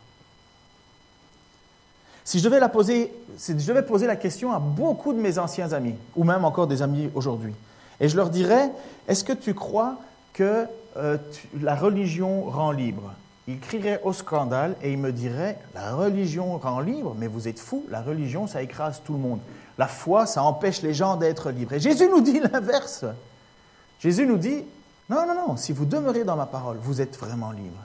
Si 2.26 2.40
je 2.40 2.48
devais 2.48 3.82
poser, 3.82 4.06
la 4.06 4.16
question 4.16 4.52
à 4.52 4.60
beaucoup 4.60 5.14
de 5.14 5.20
mes 5.20 5.40
anciens 5.40 5.74
amis, 5.74 5.96
ou 6.16 6.24
même 6.24 6.46
encore 6.46 6.68
des 6.68 6.82
amis 6.82 7.10
aujourd'hui, 7.16 7.54
et 8.00 8.08
je 8.08 8.16
leur 8.16 8.30
dirais, 8.30 8.72
est-ce 9.08 9.24
que 9.24 9.34
tu 9.34 9.54
crois 9.54 9.98
que 10.34 10.66
euh, 10.98 11.18
la 11.60 11.76
religion 11.76 12.44
rend 12.44 12.72
libre? 12.72 13.14
Il 13.48 13.60
crierait 13.60 14.00
au 14.04 14.14
scandale 14.14 14.76
et 14.84 14.92
il 14.92 15.00
me 15.00 15.12
dirait, 15.12 15.58
la 15.74 15.96
religion 15.96 16.58
rend 16.60 16.82
libre, 16.82 17.16
mais 17.18 17.26
vous 17.26 17.48
êtes 17.48 17.60
fous, 17.60 17.84
la 17.90 18.02
religion, 18.02 18.46
ça 18.46 18.62
écrase 18.62 19.02
tout 19.04 19.14
le 19.14 19.20
monde. 19.20 19.40
La 19.80 19.88
foi, 19.88 20.26
ça 20.26 20.44
empêche 20.44 20.82
les 20.82 20.94
gens 20.94 21.16
d'être 21.16 21.52
libres. 21.52 21.72
Et 21.72 21.80
Jésus 21.80 22.10
nous 22.10 22.20
dit 22.20 22.42
l'inverse. 22.42 23.06
Jésus 24.02 24.28
nous 24.28 24.36
dit, 24.36 24.66
non, 25.10 25.26
non, 25.26 25.34
non, 25.34 25.56
si 25.56 25.72
vous 25.72 25.86
demeurez 25.86 26.26
dans 26.26 26.36
ma 26.36 26.46
parole, 26.46 26.78
vous 26.82 27.00
êtes 27.00 27.18
vraiment 27.18 27.52
libre. 27.52 27.80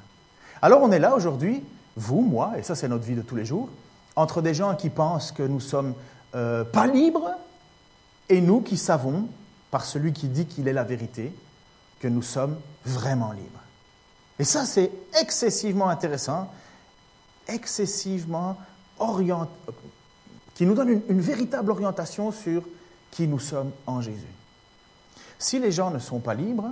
Alors 0.61 0.83
on 0.83 0.91
est 0.91 0.99
là 0.99 1.15
aujourd'hui, 1.15 1.63
vous, 1.97 2.21
moi, 2.21 2.55
et 2.59 2.65
ça 2.65 2.75
c'est 2.75 2.89
notre 2.89 3.05
vie 3.05 3.15
de 3.15 3.23
tous 3.23 3.37
les 3.37 3.45
jours, 3.45 3.69
entre 4.17 4.43
des 4.43 4.55
gens 4.55 4.75
qui 4.75 4.91
pensent 4.91 5.31
que 5.31 5.45
nous 5.45 5.61
sommes 5.61 5.95
euh, 6.35 6.65
pas 6.65 6.89
libres 6.89 7.31
et 8.29 8.41
nous 8.41 8.61
qui 8.61 8.77
savons, 8.77 9.29
par 9.71 9.85
celui 9.85 10.13
qui 10.13 10.27
dit 10.27 10.47
qu'il 10.47 10.67
est 10.67 10.73
la 10.73 10.83
vérité, 10.85 11.33
que 12.01 12.09
nous 12.09 12.23
sommes 12.23 12.57
vraiment 12.85 13.31
libres. 13.31 13.63
Et 14.41 14.45
ça, 14.45 14.67
c'est 14.67 14.91
excessivement 15.21 15.89
intéressant, 15.89 16.51
excessivement 17.47 18.57
qui 20.55 20.67
nous 20.67 20.75
donne 20.75 21.03
une, 21.09 21.21
véritable 21.21 21.71
orientation 21.71 22.31
sur 22.31 22.63
qui 23.11 23.27
nous 23.27 23.39
sommes 23.39 23.71
en 23.87 24.01
Jésus. 24.01 24.21
Si 25.39 25.59
les 25.59 25.73
gens 25.73 25.91
ne 25.91 25.99
sont 25.99 26.21
pas 26.21 26.35
libres, 26.35 26.71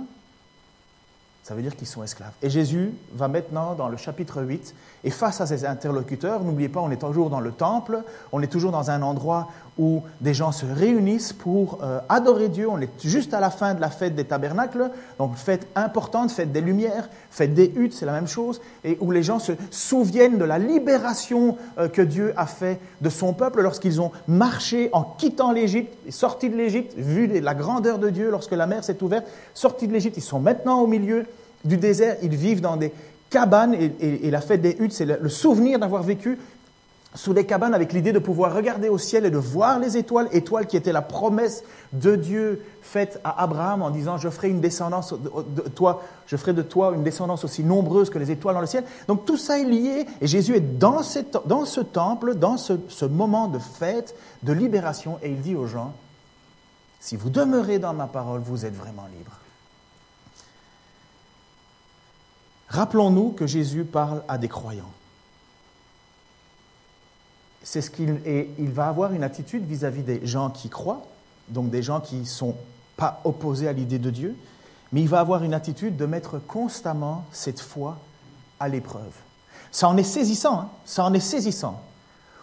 ça 1.43 1.53
veut 1.53 1.61
dire 1.61 1.75
qu'ils 1.75 1.87
sont 1.87 2.03
esclaves. 2.03 2.33
Et 2.41 2.49
Jésus 2.49 2.91
va 3.13 3.27
maintenant 3.27 3.75
dans 3.75 3.89
le 3.89 3.97
chapitre 3.97 4.41
8, 4.41 4.73
et 5.03 5.09
face 5.09 5.41
à 5.41 5.45
ses 5.45 5.65
interlocuteurs, 5.65 6.43
n'oubliez 6.43 6.69
pas, 6.69 6.79
on 6.79 6.91
est 6.91 6.97
toujours 6.97 7.29
dans 7.29 7.39
le 7.39 7.51
temple, 7.51 8.03
on 8.31 8.41
est 8.41 8.47
toujours 8.47 8.71
dans 8.71 8.89
un 8.89 9.01
endroit 9.01 9.49
où 9.77 10.01
des 10.21 10.33
gens 10.33 10.51
se 10.51 10.65
réunissent 10.65 11.33
pour 11.33 11.79
euh, 11.81 11.99
adorer 12.07 12.47
Dieu, 12.47 12.69
on 12.69 12.79
est 12.79 12.89
juste 13.03 13.33
à 13.33 13.39
la 13.39 13.49
fin 13.49 13.73
de 13.73 13.81
la 13.81 13.89
fête 13.89 14.15
des 14.15 14.23
tabernacles, 14.23 14.91
donc 15.17 15.35
fête 15.35 15.67
importante, 15.75 16.31
fête 16.31 16.51
des 16.51 16.61
lumières, 16.61 17.09
fête 17.31 17.53
des 17.53 17.71
huttes, 17.75 17.93
c'est 17.93 18.05
la 18.05 18.11
même 18.11 18.27
chose, 18.27 18.61
et 18.83 18.97
où 19.01 19.11
les 19.11 19.23
gens 19.23 19.39
se 19.39 19.53
souviennent 19.71 20.37
de 20.37 20.45
la 20.45 20.59
libération 20.59 21.57
euh, 21.79 21.89
que 21.89 22.01
Dieu 22.01 22.33
a 22.37 22.45
fait 22.45 22.79
de 23.01 23.09
son 23.09 23.33
peuple 23.33 23.61
lorsqu'ils 23.61 23.99
ont 23.99 24.11
marché 24.27 24.89
en 24.93 25.03
quittant 25.03 25.51
l'Égypte, 25.51 25.93
sortis 26.11 26.49
de 26.49 26.55
l'Égypte, 26.55 26.93
vu 26.95 27.27
la 27.27 27.55
grandeur 27.55 27.99
de 27.99 28.09
Dieu 28.09 28.29
lorsque 28.29 28.51
la 28.51 28.67
mer 28.67 28.83
s'est 28.83 29.01
ouverte, 29.01 29.25
sortis 29.53 29.87
de 29.87 29.93
l'Égypte, 29.93 30.17
ils 30.17 30.21
sont 30.21 30.39
maintenant 30.39 30.81
au 30.81 30.87
milieu 30.87 31.25
du 31.65 31.77
désert, 31.77 32.17
ils 32.21 32.35
vivent 32.35 32.61
dans 32.61 32.75
des 32.75 32.93
cabanes, 33.33 33.73
et, 33.73 34.29
la 34.29 34.41
fête 34.41 34.61
des 34.61 34.77
huttes, 34.79 34.93
c'est 34.93 35.05
le, 35.05 35.27
souvenir 35.27 35.79
d'avoir 35.79 36.03
vécu 36.03 36.37
sous 37.15 37.33
des 37.33 37.45
cabanes 37.45 37.73
avec 37.73 37.91
l'idée 37.91 38.11
de 38.11 38.19
pouvoir 38.19 38.55
regarder 38.55 38.89
au 38.89 38.99
ciel 38.99 39.25
et 39.25 39.31
de 39.31 39.37
voir 39.37 39.79
les 39.79 39.97
étoiles, 39.97 40.27
étoiles 40.31 40.67
qui 40.67 40.77
étaient 40.77 40.91
la 40.91 41.01
promesse 41.01 41.63
de 41.93 42.15
Dieu 42.15 42.63
faite 42.81 43.19
à 43.23 43.43
Abraham 43.43 43.81
en 43.81 43.89
disant 43.89 44.17
je 44.17 44.29
ferai 44.29 44.49
une 44.49 44.61
descendance 44.61 45.13
de 45.13 45.61
toi, 45.69 46.03
je 46.27 46.37
ferai 46.37 46.53
de 46.53 46.61
toi 46.61 46.93
une 46.95 47.03
descendance 47.03 47.43
aussi 47.43 47.63
nombreuse 47.63 48.09
que 48.09 48.19
les 48.19 48.31
étoiles 48.31 48.55
dans 48.55 48.61
le 48.61 48.67
ciel. 48.67 48.83
Donc 49.07 49.25
tout 49.25 49.37
ça 49.37 49.59
est 49.59 49.65
lié 49.65 50.07
et 50.21 50.27
Jésus 50.27 50.55
est 50.55 50.77
dans, 50.79 51.01
dans 51.45 51.65
ce 51.65 51.81
temple, 51.81 52.35
dans 52.35 52.57
ce, 52.57 52.73
ce 52.87 53.05
moment 53.05 53.47
de 53.47 53.59
fête, 53.59 54.15
de 54.41 54.53
libération 54.53 55.19
et 55.21 55.29
il 55.29 55.41
dit 55.41 55.55
aux 55.55 55.67
gens 55.67 55.93
si 56.99 57.15
vous 57.15 57.29
demeurez 57.29 57.79
dans 57.79 57.93
ma 57.93 58.07
parole, 58.07 58.41
vous 58.41 58.65
êtes 58.65 58.75
vraiment 58.75 59.07
libres. 59.15 59.42
Rappelons-nous 62.73 63.29
que 63.29 63.45
Jésus 63.45 63.83
parle 63.83 64.23
à 64.27 64.39
des 64.39 64.47
croyants. 64.47 64.89
C'est 67.61 67.81
ce 67.81 67.91
qu'il 67.91 68.19
et 68.25 68.49
il 68.57 68.71
va 68.71 68.87
avoir 68.87 69.13
une 69.13 69.23
attitude 69.23 69.63
vis-à-vis 69.63 70.01
des 70.01 70.25
gens 70.25 70.49
qui 70.49 70.69
croient, 70.69 71.03
donc 71.49 71.69
des 71.69 71.83
gens 71.83 72.01
qui 72.01 72.15
ne 72.15 72.25
sont 72.25 72.55
pas 72.97 73.21
opposés 73.25 73.67
à 73.67 73.73
l'idée 73.73 73.99
de 73.99 74.09
Dieu, 74.09 74.35
mais 74.91 75.01
il 75.01 75.07
va 75.07 75.19
avoir 75.19 75.43
une 75.43 75.53
attitude 75.53 75.97
de 75.97 76.07
mettre 76.07 76.39
constamment 76.39 77.25
cette 77.31 77.59
foi 77.59 77.99
à 78.59 78.67
l'épreuve. 78.69 79.13
Ça 79.71 79.87
en 79.87 79.95
est 79.95 80.01
saisissant, 80.01 80.61
hein. 80.61 80.69
ça 80.83 81.05
en 81.05 81.13
est 81.13 81.19
saisissant. 81.19 81.79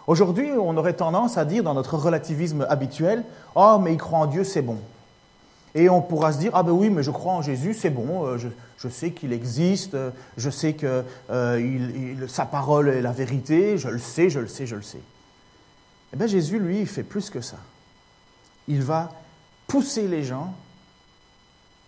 Aujourd'hui, 0.06 0.52
on 0.52 0.76
aurait 0.76 0.94
tendance 0.94 1.38
à 1.38 1.44
dire 1.44 1.64
dans 1.64 1.74
notre 1.74 1.96
relativisme 1.98 2.64
habituel, 2.70 3.24
oh 3.56 3.78
mais 3.82 3.94
il 3.94 3.98
croit 3.98 4.20
en 4.20 4.26
Dieu, 4.26 4.44
c'est 4.44 4.62
bon. 4.62 4.78
Et 5.74 5.88
on 5.88 6.02
pourra 6.02 6.32
se 6.32 6.38
dire, 6.38 6.50
ah 6.54 6.62
ben 6.62 6.72
oui, 6.72 6.90
mais 6.90 7.02
je 7.02 7.10
crois 7.10 7.32
en 7.32 7.42
Jésus, 7.42 7.74
c'est 7.74 7.90
bon, 7.90 8.26
euh, 8.26 8.38
je, 8.78 8.88
sais 8.88 9.12
qu'il 9.12 9.32
existe, 9.32 9.96
je 10.36 10.50
sais 10.50 10.72
que 10.72 11.04
euh, 11.30 12.26
sa 12.28 12.44
parole 12.44 12.88
est 12.88 13.02
la 13.02 13.12
vérité, 13.12 13.78
je 13.78 13.88
le 13.88 13.98
sais, 13.98 14.30
je 14.30 14.40
le 14.40 14.48
sais, 14.48 14.66
je 14.66 14.76
le 14.76 14.82
sais. 14.82 15.00
Eh 16.12 16.16
bien 16.16 16.26
Jésus, 16.26 16.58
lui, 16.58 16.80
il 16.80 16.86
fait 16.86 17.04
plus 17.04 17.30
que 17.30 17.40
ça. 17.40 17.58
Il 18.66 18.82
va 18.82 19.12
pousser 19.68 20.08
les 20.08 20.24
gens 20.24 20.52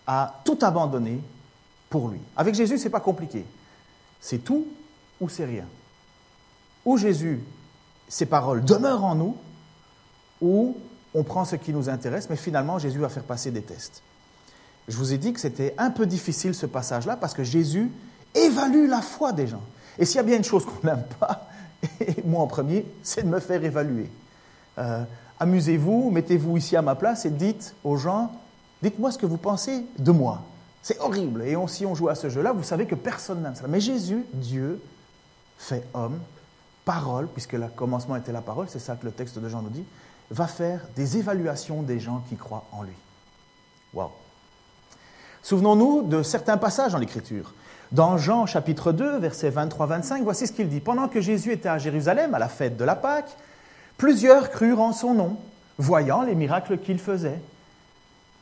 à 0.06 0.40
tout 0.44 0.58
abandonner 0.62 1.20
pour 1.90 2.08
lui. 2.08 2.20
Avec 2.36 2.54
Jésus, 2.54 2.78
ce 2.78 2.84
n'est 2.84 2.90
pas 2.90 3.00
compliqué. 3.00 3.44
C'est 4.20 4.38
tout 4.38 4.66
ou 5.20 5.28
c'est 5.28 5.44
rien. 5.44 5.66
Ou 6.84 6.96
Jésus, 6.96 7.40
ses 8.08 8.26
paroles 8.26 8.64
demeurent 8.64 9.04
en 9.04 9.14
nous, 9.14 9.36
ou 10.40 10.76
on 11.14 11.22
prend 11.22 11.44
ce 11.44 11.56
qui 11.56 11.72
nous 11.72 11.88
intéresse, 11.88 12.28
mais 12.30 12.36
finalement 12.36 12.78
Jésus 12.78 12.98
va 12.98 13.08
faire 13.08 13.22
passer 13.24 13.50
des 13.50 13.62
tests. 13.62 14.02
Je 14.88 14.96
vous 14.96 15.12
ai 15.12 15.18
dit 15.18 15.32
que 15.32 15.40
c'était 15.40 15.74
un 15.78 15.90
peu 15.90 16.06
difficile 16.06 16.54
ce 16.54 16.66
passage-là 16.66 17.16
parce 17.16 17.34
que 17.34 17.44
Jésus 17.44 17.90
évalue 18.34 18.88
la 18.88 19.00
foi 19.00 19.32
des 19.32 19.46
gens. 19.46 19.62
Et 19.98 20.04
s'il 20.04 20.16
y 20.16 20.20
a 20.20 20.24
bien 20.24 20.38
une 20.38 20.44
chose 20.44 20.64
qu'on 20.64 20.86
n'aime 20.86 21.04
pas, 21.20 21.48
et 22.00 22.22
moi 22.24 22.42
en 22.42 22.46
premier, 22.46 22.86
c'est 23.02 23.22
de 23.22 23.28
me 23.28 23.40
faire 23.40 23.62
évaluer. 23.62 24.10
Euh, 24.78 25.04
amusez-vous, 25.38 26.10
mettez-vous 26.10 26.56
ici 26.56 26.76
à 26.76 26.82
ma 26.82 26.94
place 26.94 27.26
et 27.26 27.30
dites 27.30 27.74
aux 27.84 27.96
gens, 27.96 28.32
dites-moi 28.82 29.12
ce 29.12 29.18
que 29.18 29.26
vous 29.26 29.36
pensez 29.36 29.84
de 29.98 30.10
moi. 30.10 30.42
C'est 30.82 30.98
horrible. 30.98 31.42
Et 31.42 31.56
si 31.68 31.86
on 31.86 31.94
joue 31.94 32.08
à 32.08 32.14
ce 32.14 32.28
jeu-là, 32.28 32.52
vous 32.52 32.64
savez 32.64 32.86
que 32.86 32.96
personne 32.96 33.42
n'aime 33.42 33.54
ça. 33.54 33.68
Mais 33.68 33.80
Jésus, 33.80 34.24
Dieu, 34.32 34.80
fait 35.56 35.84
homme, 35.94 36.18
parole, 36.84 37.28
puisque 37.28 37.52
le 37.52 37.68
commencement 37.68 38.16
était 38.16 38.32
la 38.32 38.40
parole, 38.40 38.66
c'est 38.68 38.80
ça 38.80 38.96
que 38.96 39.04
le 39.04 39.12
texte 39.12 39.38
de 39.38 39.48
Jean 39.48 39.62
nous 39.62 39.70
dit, 39.70 39.84
va 40.32 40.46
faire 40.46 40.80
des 40.96 41.18
évaluations 41.18 41.82
des 41.82 42.00
gens 42.00 42.24
qui 42.28 42.36
croient 42.36 42.64
en 42.72 42.82
lui. 42.82 42.96
Wow. 43.94 44.10
Souvenons-nous 45.42 46.02
de 46.02 46.22
certains 46.22 46.56
passages 46.56 46.92
dans 46.92 46.98
l'Écriture. 46.98 47.52
Dans 47.92 48.16
Jean 48.16 48.46
chapitre 48.46 48.92
2, 48.92 49.18
versets 49.18 49.50
23-25, 49.50 50.22
voici 50.22 50.46
ce 50.46 50.52
qu'il 50.52 50.68
dit. 50.68 50.80
Pendant 50.80 51.08
que 51.08 51.20
Jésus 51.20 51.52
était 51.52 51.68
à 51.68 51.76
Jérusalem, 51.76 52.34
à 52.34 52.38
la 52.38 52.48
fête 52.48 52.78
de 52.78 52.84
la 52.84 52.96
Pâque, 52.96 53.36
plusieurs 53.98 54.50
crurent 54.50 54.80
en 54.80 54.92
son 54.92 55.12
nom, 55.12 55.36
voyant 55.76 56.22
les 56.22 56.34
miracles 56.34 56.78
qu'il 56.78 56.98
faisait. 56.98 57.40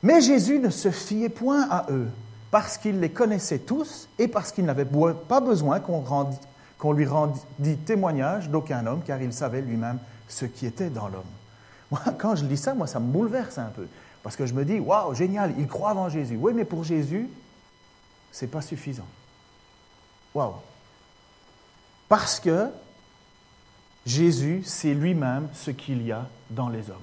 Mais 0.04 0.20
Jésus 0.20 0.60
ne 0.60 0.70
se 0.70 0.90
fiait 0.92 1.28
point 1.28 1.66
à 1.68 1.86
eux, 1.90 2.08
parce 2.52 2.78
qu'il 2.78 3.00
les 3.00 3.10
connaissait 3.10 3.58
tous 3.58 4.08
et 4.18 4.28
parce 4.28 4.52
qu'il 4.52 4.64
n'avait 4.64 4.86
pas 5.28 5.40
besoin 5.40 5.80
qu'on 5.80 6.92
lui 6.92 7.06
rendît 7.06 7.76
témoignage 7.84 8.48
d'aucun 8.48 8.86
homme, 8.86 9.02
car 9.04 9.20
il 9.20 9.32
savait 9.32 9.62
lui-même 9.62 9.98
ce 10.28 10.44
qui 10.44 10.66
était 10.66 10.90
dans 10.90 11.08
l'homme. 11.08 11.24
Moi, 11.90 12.00
quand 12.18 12.36
je 12.36 12.44
lis 12.44 12.56
ça, 12.56 12.74
moi, 12.74 12.86
ça 12.86 13.00
me 13.00 13.06
bouleverse 13.06 13.58
un 13.58 13.70
peu. 13.74 13.86
Parce 14.22 14.36
que 14.36 14.46
je 14.46 14.54
me 14.54 14.64
dis, 14.64 14.78
waouh, 14.78 15.14
génial, 15.14 15.54
il 15.58 15.66
croit 15.66 15.94
en 15.94 16.08
Jésus. 16.08 16.36
Oui, 16.40 16.52
mais 16.54 16.64
pour 16.64 16.84
Jésus, 16.84 17.28
ce 18.32 18.44
n'est 18.44 18.50
pas 18.50 18.60
suffisant. 18.60 19.06
Waouh. 20.34 20.54
Parce 22.08 22.40
que 22.40 22.68
Jésus, 24.04 24.62
c'est 24.64 24.94
lui-même 24.94 25.48
ce 25.54 25.70
qu'il 25.70 26.02
y 26.06 26.12
a 26.12 26.26
dans 26.50 26.68
les 26.68 26.90
hommes. 26.90 26.96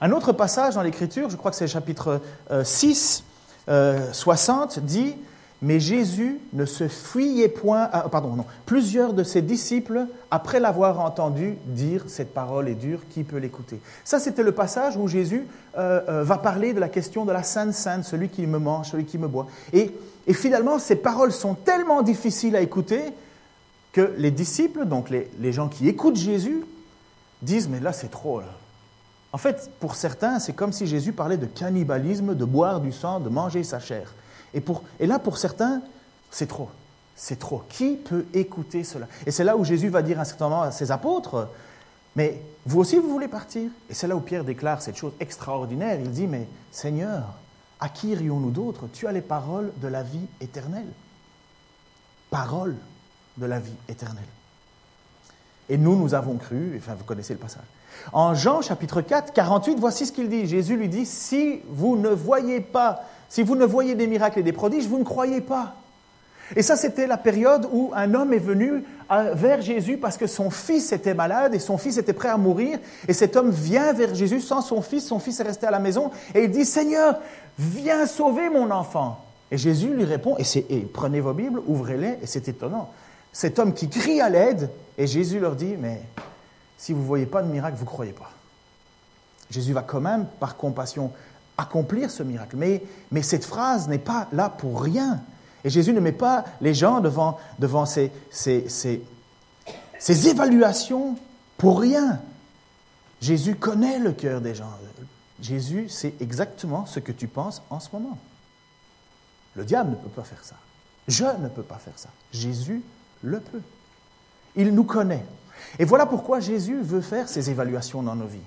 Un 0.00 0.10
autre 0.12 0.32
passage 0.32 0.74
dans 0.74 0.82
l'Écriture, 0.82 1.30
je 1.30 1.36
crois 1.36 1.50
que 1.50 1.56
c'est 1.56 1.68
chapitre 1.68 2.20
6, 2.62 3.24
euh, 3.68 4.12
60, 4.12 4.78
euh, 4.78 4.80
dit 4.80 5.16
mais 5.64 5.80
Jésus 5.80 6.40
ne 6.52 6.66
se 6.66 6.88
fuyait 6.88 7.48
point, 7.48 7.86
pardon, 8.12 8.36
non, 8.36 8.44
plusieurs 8.66 9.14
de 9.14 9.24
ses 9.24 9.40
disciples, 9.40 10.06
après 10.30 10.60
l'avoir 10.60 11.00
entendu 11.00 11.56
dire 11.64 12.04
cette 12.06 12.34
parole 12.34 12.68
est 12.68 12.74
dure, 12.74 13.00
qui 13.08 13.24
peut 13.24 13.38
l'écouter? 13.38 13.80
Ça, 14.04 14.18
c'était 14.18 14.42
le 14.42 14.52
passage 14.52 14.98
où 14.98 15.08
Jésus 15.08 15.46
euh, 15.78 16.02
euh, 16.06 16.22
va 16.22 16.36
parler 16.36 16.74
de 16.74 16.80
la 16.80 16.90
question 16.90 17.24
de 17.24 17.32
la 17.32 17.42
Sainte 17.42 17.72
Sainte, 17.72 18.04
celui 18.04 18.28
qui 18.28 18.46
me 18.46 18.58
mange, 18.58 18.90
celui 18.90 19.06
qui 19.06 19.16
me 19.16 19.26
boit. 19.26 19.46
Et, 19.72 19.90
et, 20.26 20.34
finalement, 20.34 20.78
ces 20.78 20.96
paroles 20.96 21.32
sont 21.32 21.54
tellement 21.54 22.02
difficiles 22.02 22.56
à 22.56 22.60
écouter 22.60 23.00
que 23.92 24.12
les 24.18 24.30
disciples, 24.30 24.84
donc 24.84 25.08
les, 25.08 25.30
les 25.40 25.52
gens 25.54 25.68
qui 25.68 25.88
écoutent 25.88 26.16
Jésus, 26.16 26.62
disent 27.40 27.70
mais 27.70 27.80
là 27.80 27.94
c'est 27.94 28.10
trop. 28.10 28.40
Là. 28.40 28.52
En 29.32 29.38
fait, 29.38 29.70
pour 29.80 29.94
certains, 29.94 30.40
c'est 30.40 30.52
comme 30.52 30.72
si 30.72 30.86
Jésus 30.86 31.12
parlait 31.12 31.38
de 31.38 31.46
cannibalisme, 31.46 32.34
de 32.34 32.44
boire 32.44 32.80
du 32.82 32.92
sang, 32.92 33.18
de 33.18 33.30
manger 33.30 33.64
sa 33.64 33.80
chair. 33.80 34.12
Et, 34.54 35.06
là, 35.06 35.18
pour 35.18 35.38
certains, 35.38 35.82
c'est 36.30 36.46
trop. 36.46 36.68
C'est 37.16 37.38
trop. 37.38 37.62
Qui 37.68 37.96
peut 37.96 38.26
écouter 38.32 38.84
cela? 38.84 39.06
Et 39.26 39.30
c'est 39.30 39.44
là 39.44 39.56
où 39.56 39.64
Jésus 39.64 39.88
va 39.88 40.02
dire 40.02 40.20
un 40.20 40.24
certain 40.24 40.48
moment 40.48 40.62
à 40.62 40.72
ses 40.72 40.90
apôtres, 40.90 41.48
mais 42.16 42.40
vous 42.66 42.80
aussi, 42.80 42.96
vous 42.96 43.10
voulez 43.10 43.28
partir? 43.28 43.70
Et 43.90 43.94
c'est 43.94 44.06
là 44.06 44.16
où 44.16 44.20
Pierre 44.20 44.44
déclare 44.44 44.80
cette 44.80 44.96
chose 44.96 45.12
extraordinaire. 45.20 45.98
Il 46.00 46.10
dit, 46.10 46.26
mais 46.26 46.46
Seigneur, 46.70 47.34
à 47.80 47.88
qui 47.88 48.08
irions-nous 48.08 48.50
d'autres 48.50 48.88
Tu 48.92 49.06
as 49.06 49.12
les 49.12 49.20
paroles 49.20 49.72
de 49.82 49.88
la 49.88 50.02
vie 50.02 50.26
éternelle. 50.40 50.86
Paroles 52.30 52.76
de 53.36 53.46
la 53.46 53.58
vie 53.58 53.74
éternelle. 53.88 54.24
Et 55.68 55.76
nous, 55.76 55.96
nous 55.96 56.14
avons 56.14 56.36
cru, 56.36 56.74
enfin 56.76 56.94
vous 56.94 57.04
connaissez 57.04 57.32
le 57.32 57.40
passage. 57.40 57.64
En 58.12 58.34
Jean 58.34 58.60
chapitre 58.60 59.00
4, 59.00 59.32
48, 59.32 59.78
voici 59.78 60.06
ce 60.06 60.12
qu'il 60.12 60.28
dit. 60.28 60.46
Jésus 60.46 60.76
lui 60.76 60.88
dit, 60.88 61.06
si 61.06 61.60
vous 61.68 61.96
ne 61.96 62.10
voyez 62.10 62.60
pas 62.60 63.04
si 63.34 63.42
vous 63.42 63.56
ne 63.56 63.64
voyez 63.64 63.96
des 63.96 64.06
miracles 64.06 64.38
et 64.38 64.42
des 64.44 64.52
prodiges, 64.52 64.86
vous 64.86 65.00
ne 65.00 65.02
croyez 65.02 65.40
pas. 65.40 65.74
Et 66.54 66.62
ça, 66.62 66.76
c'était 66.76 67.08
la 67.08 67.16
période 67.16 67.68
où 67.72 67.90
un 67.92 68.14
homme 68.14 68.32
est 68.32 68.38
venu 68.38 68.84
vers 69.10 69.60
Jésus 69.60 69.96
parce 69.96 70.16
que 70.16 70.28
son 70.28 70.50
fils 70.50 70.92
était 70.92 71.14
malade 71.14 71.52
et 71.52 71.58
son 71.58 71.76
fils 71.76 71.98
était 71.98 72.12
prêt 72.12 72.28
à 72.28 72.36
mourir. 72.36 72.78
Et 73.08 73.12
cet 73.12 73.34
homme 73.34 73.50
vient 73.50 73.92
vers 73.92 74.14
Jésus 74.14 74.40
sans 74.40 74.60
son 74.60 74.82
fils. 74.82 75.04
Son 75.04 75.18
fils 75.18 75.40
est 75.40 75.42
resté 75.42 75.66
à 75.66 75.72
la 75.72 75.80
maison 75.80 76.12
et 76.32 76.44
il 76.44 76.50
dit, 76.52 76.64
Seigneur, 76.64 77.18
viens 77.58 78.06
sauver 78.06 78.48
mon 78.50 78.70
enfant. 78.70 79.24
Et 79.50 79.58
Jésus 79.58 79.88
lui 79.88 80.04
répond, 80.04 80.36
et, 80.38 80.80
prenez 80.92 81.20
vos 81.20 81.32
Bibles, 81.32 81.60
ouvrez-les, 81.66 82.18
et 82.22 82.26
c'est 82.26 82.46
étonnant. 82.46 82.92
Cet 83.32 83.58
homme 83.58 83.74
qui 83.74 83.88
crie 83.88 84.20
à 84.20 84.28
l'aide, 84.28 84.70
et 84.96 85.08
Jésus 85.08 85.40
leur 85.40 85.56
dit, 85.56 85.74
mais 85.76 86.00
si 86.78 86.92
vous 86.92 87.00
ne 87.00 87.06
voyez 87.06 87.26
pas 87.26 87.42
de 87.42 87.48
miracle, 87.48 87.78
vous 87.78 87.84
ne 87.84 87.90
croyez 87.90 88.12
pas. 88.12 88.30
Jésus 89.50 89.72
va 89.72 89.82
quand 89.82 90.00
même, 90.00 90.26
par 90.38 90.56
compassion, 90.56 91.10
accomplir 91.56 92.10
ce 92.10 92.22
miracle. 92.22 92.56
Mais, 92.56 92.82
mais 93.10 93.22
cette 93.22 93.44
phrase 93.44 93.88
n'est 93.88 93.98
pas 93.98 94.28
là 94.32 94.48
pour 94.48 94.82
rien. 94.82 95.22
Et 95.64 95.70
Jésus 95.70 95.92
ne 95.92 96.00
met 96.00 96.12
pas 96.12 96.44
les 96.60 96.74
gens 96.74 97.00
devant, 97.00 97.38
devant 97.58 97.86
ces, 97.86 98.12
ces, 98.30 98.68
ces, 98.68 99.02
ces 99.98 100.28
évaluations 100.28 101.16
pour 101.56 101.80
rien. 101.80 102.20
Jésus 103.20 103.54
connaît 103.54 103.98
le 103.98 104.12
cœur 104.12 104.40
des 104.40 104.54
gens. 104.54 104.70
Jésus 105.40 105.88
sait 105.88 106.14
exactement 106.20 106.86
ce 106.86 107.00
que 107.00 107.12
tu 107.12 107.26
penses 107.26 107.62
en 107.70 107.80
ce 107.80 107.88
moment. 107.92 108.18
Le 109.56 109.64
diable 109.64 109.90
ne 109.90 109.96
peut 109.96 110.10
pas 110.10 110.24
faire 110.24 110.44
ça. 110.44 110.56
Je 111.08 111.24
ne 111.24 111.48
peux 111.48 111.62
pas 111.62 111.76
faire 111.78 111.96
ça. 111.96 112.08
Jésus 112.32 112.82
le 113.22 113.40
peut. 113.40 113.62
Il 114.56 114.74
nous 114.74 114.84
connaît. 114.84 115.24
Et 115.78 115.84
voilà 115.84 116.06
pourquoi 116.06 116.40
Jésus 116.40 116.80
veut 116.80 117.00
faire 117.00 117.28
ces 117.28 117.50
évaluations 117.50 118.02
dans 118.02 118.14
nos 118.14 118.26
vies. 118.26 118.38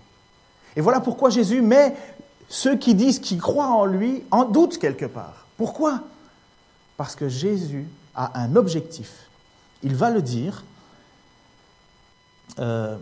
Et 0.75 0.81
voilà 0.81 0.99
pourquoi 0.99 1.29
Jésus 1.29 1.61
met 1.61 1.95
ceux 2.49 2.77
qui 2.77 2.95
disent 2.95 3.19
qu'ils 3.19 3.41
croient 3.41 3.69
en 3.69 3.85
lui 3.85 4.23
en 4.31 4.45
doute 4.45 4.77
quelque 4.77 5.05
part. 5.05 5.45
Pourquoi? 5.57 6.01
Parce 6.95 7.15
que 7.15 7.27
Jésus 7.27 7.87
a 8.15 8.39
un 8.39 8.55
objectif. 8.55 9.29
Il 9.83 9.95
va 9.95 10.09
le 10.09 10.21
dire 10.21 10.63
euh, 12.59 12.97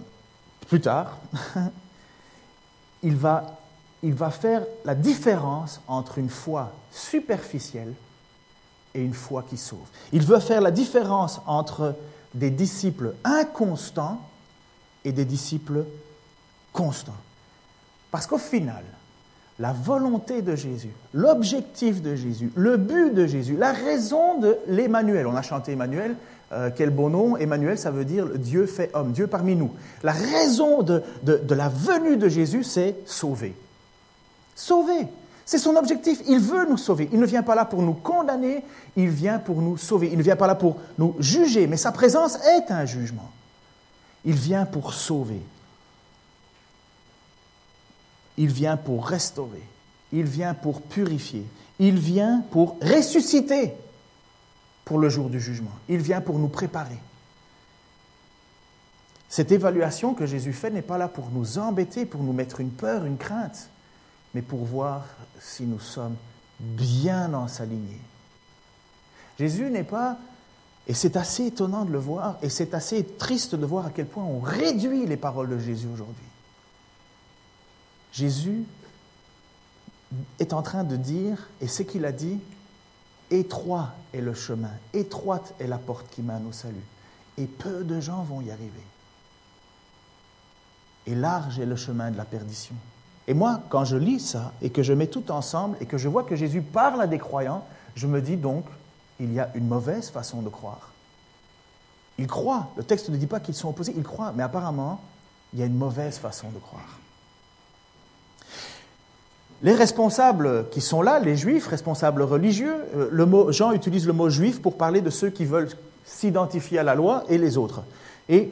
plus 0.67 0.81
tard. 0.81 1.17
il, 3.03 3.15
va, 3.15 3.59
il 4.03 4.13
va 4.13 4.31
faire 4.31 4.63
la 4.83 4.95
différence 4.95 5.79
entre 5.87 6.17
une 6.17 6.29
foi 6.29 6.71
superficielle 6.91 7.93
et 8.93 9.01
une 9.01 9.13
foi 9.13 9.43
qui 9.47 9.57
sauve. 9.57 9.87
Il 10.11 10.23
veut 10.23 10.39
faire 10.39 10.61
la 10.61 10.71
différence 10.71 11.39
entre 11.45 11.95
des 12.33 12.49
disciples 12.49 13.13
inconstants 13.23 14.19
et 15.03 15.11
des 15.11 15.25
disciples 15.25 15.85
constants. 16.73 17.15
Parce 18.11 18.25
qu'au 18.27 18.37
final, 18.37 18.83
la 19.59 19.71
volonté 19.71 20.41
de 20.41 20.55
Jésus, 20.55 20.91
l'objectif 21.13 22.01
de 22.01 22.15
Jésus, 22.15 22.51
le 22.55 22.77
but 22.77 23.13
de 23.13 23.25
Jésus, 23.25 23.55
la 23.55 23.71
raison 23.71 24.39
de 24.39 24.57
l'Emmanuel, 24.67 25.27
on 25.27 25.35
a 25.35 25.41
chanté 25.41 25.71
Emmanuel, 25.71 26.15
euh, 26.51 26.69
quel 26.75 26.89
beau 26.89 27.09
nom, 27.09 27.38
Emmanuel, 27.38 27.77
ça 27.77 27.89
veut 27.89 28.05
dire 28.05 28.27
Dieu 28.38 28.65
fait 28.65 28.91
homme, 28.93 29.12
Dieu 29.12 29.27
parmi 29.27 29.55
nous. 29.55 29.71
La 30.03 30.12
raison 30.12 30.83
de, 30.83 31.03
de 31.24 31.55
la 31.55 31.69
venue 31.69 32.17
de 32.17 32.29
Jésus, 32.29 32.63
c'est 32.63 32.95
sauver. 33.05 33.55
Sauver. 34.55 35.07
C'est 35.45 35.59
son 35.59 35.75
objectif. 35.75 36.21
Il 36.27 36.39
veut 36.39 36.67
nous 36.67 36.77
sauver. 36.77 37.07
Il 37.13 37.19
ne 37.19 37.25
vient 37.25 37.43
pas 37.43 37.55
là 37.55 37.65
pour 37.65 37.81
nous 37.81 37.93
condamner, 37.93 38.63
il 38.95 39.09
vient 39.09 39.38
pour 39.38 39.62
nous 39.62 39.77
sauver. 39.77 40.09
Il 40.12 40.17
ne 40.17 40.24
vient 40.24 40.35
pas 40.35 40.47
là 40.47 40.55
pour 40.55 40.77
nous 40.97 41.15
juger, 41.19 41.67
mais 41.67 41.77
sa 41.77 41.91
présence 41.91 42.38
est 42.45 42.71
un 42.71 42.85
jugement. 42.85 43.31
Il 44.25 44.33
vient 44.33 44.65
pour 44.65 44.93
sauver. 44.93 45.41
Il 48.38 48.51
vient 48.51 48.77
pour 48.77 49.08
restaurer. 49.08 49.63
Il 50.12 50.25
vient 50.25 50.54
pour 50.54 50.82
purifier. 50.82 51.46
Il 51.80 52.00
vient 52.00 52.44
pour 52.51 52.77
ressusciter 52.82 53.74
pour 54.84 55.00
le 55.00 55.10
jour 55.10 55.30
du 55.30 55.39
jugement. 55.39 55.72
Il 55.89 55.98
vient 55.98 56.22
pour 56.22 56.39
nous 56.39 56.48
préparer. 56.48 56.98
Cette 59.30 59.51
évaluation 59.51 60.13
que 60.13 60.25
Jésus 60.25 60.54
fait 60.54 60.70
n'est 60.70 60.82
pas 60.82 60.98
là 60.98 61.08
pour 61.08 61.30
nous 61.32 61.58
embêter, 61.58 62.06
pour 62.06 62.24
nous 62.24 62.34
mettre 62.34 62.62
une 62.62 62.70
peur, 62.70 63.06
une 63.06 63.18
crainte 63.18 63.70
mais 64.36 64.42
pour 64.42 64.65
voir 64.65 65.06
si 65.39 65.63
nous 65.63 65.80
sommes 65.80 66.18
bien 66.60 67.30
dans 67.30 67.48
sa 67.48 67.65
lignée. 67.65 68.01
Jésus 69.39 69.70
n'est 69.70 69.86
pas, 69.86 70.18
et 70.88 70.94
c'est 70.94 71.15
assez 71.15 71.46
étonnant 71.48 71.86
de 71.86 71.92
le 71.92 71.98
voir, 71.98 72.38
et 72.42 72.50
c'est 72.50 72.74
assez 72.74 73.06
triste 73.06 73.56
de 73.56 73.65
voir 73.65 73.88
à 73.88 73.89
quel 73.92 74.06
point 74.06 74.25
on 74.25 74.42
réduit 74.42 75.06
les 75.06 75.15
paroles 75.15 75.50
de 75.50 75.58
Jésus 75.58 75.88
aujourd'hui. 75.92 76.25
Jésus 78.15 78.63
est 80.39 80.53
en 80.53 80.62
train 80.62 80.86
de 80.86 80.95
dire, 80.95 81.50
et 81.60 81.67
ce 81.67 81.84
qu'il 81.84 82.05
a 82.05 82.13
dit, 82.13 82.39
étroit 83.29 83.89
est 84.13 84.22
le 84.22 84.34
chemin, 84.34 84.72
étroite 84.93 85.53
est 85.60 85.67
la 85.67 85.77
porte 85.77 86.10
qui 86.12 86.22
mène 86.22 86.48
au 86.48 86.53
salut, 86.53 86.86
et 87.38 87.45
peu 87.45 87.84
de 87.84 88.00
gens 88.00 88.24
vont 88.24 88.39
y 88.39 88.51
arriver. 88.51 88.86
Et 91.07 91.13
large 91.13 91.60
est 91.60 91.65
le 91.65 91.75
chemin 91.75 92.10
de 92.10 92.15
la 92.15 92.24
perdition. 92.24 92.75
Et 93.27 93.34
moi, 93.34 93.62
quand 93.67 93.84
je 93.84 93.98
lis 93.98 94.22
ça 94.22 94.53
et 94.62 94.69
que 94.69 94.81
je 94.81 94.93
mets 94.93 95.07
tout 95.07 95.29
ensemble 95.29 95.75
et 95.81 95.86
que 95.86 95.98
je 95.98 96.07
vois 96.07 96.24
que 96.24 96.38
Jésus 96.38 96.62
parle 96.62 97.01
à 97.01 97.07
des 97.07 97.19
croyants, 97.19 97.65
je 97.95 98.07
me 98.07 98.22
dis 98.22 98.38
donc, 98.38 98.63
il 99.19 99.34
y 99.34 99.41
a 99.41 99.51
une 99.55 99.67
mauvaise 99.67 100.10
façon 100.10 100.41
de 100.41 100.50
croire. 100.50 100.93
Ils 102.17 102.27
croient, 102.27 102.69
le 102.77 102.84
texte 102.86 103.10
ne 103.10 103.17
dit 103.17 103.27
pas 103.27 103.41
qu'ils 103.41 103.55
sont 103.55 103.67
opposés, 103.67 103.93
ils 103.98 104.03
croient, 104.03 104.31
mais 104.34 104.43
apparemment, 104.43 105.01
il 105.51 105.60
y 105.60 105.63
a 105.63 105.65
une 105.65 105.77
mauvaise 105.77 106.17
façon 106.17 106.50
de 106.50 106.60
croire. 106.60 107.00
Les 109.62 109.74
responsables 109.74 110.69
qui 110.69 110.82
sont 110.82 111.01
là, 111.01 111.19
les 111.19 111.38
juifs, 111.38 111.67
responsables 111.67 112.21
religieux, 112.21 112.75
euh, 112.95 113.08
le 113.12 113.25
mot, 113.25 113.51
Jean 113.51 113.71
utilise 113.71 114.06
le 114.06 114.13
mot 114.13 114.30
juif 114.30 114.62
pour 114.62 114.77
parler 114.77 115.01
de 115.01 115.10
ceux 115.10 115.30
qui 115.30 115.45
veulent 115.45 115.69
s'identifier 116.03 116.80
à 116.80 116.84
la 116.84 116.95
loi 116.95 117.23
et 117.30 117.38
les 117.38 117.58
autres. 117.58 117.84
Et 118.30 118.51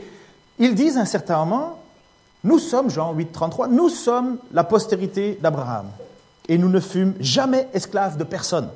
ils 0.59 0.75
disent 0.75 0.97
un 0.97 1.05
certain 1.05 1.37
moment, 1.39 1.79
nous 2.43 2.59
sommes, 2.59 2.89
Jean 2.89 3.13
8, 3.13 3.31
33, 3.31 3.67
nous 3.67 3.89
sommes 3.89 4.37
la 4.51 4.63
postérité 4.63 5.37
d'Abraham 5.41 5.87
et 6.47 6.57
nous 6.57 6.69
ne 6.69 6.79
fûmes 6.79 7.15
jamais 7.19 7.67
esclaves 7.73 8.17
de 8.17 8.23
personne. 8.23 8.69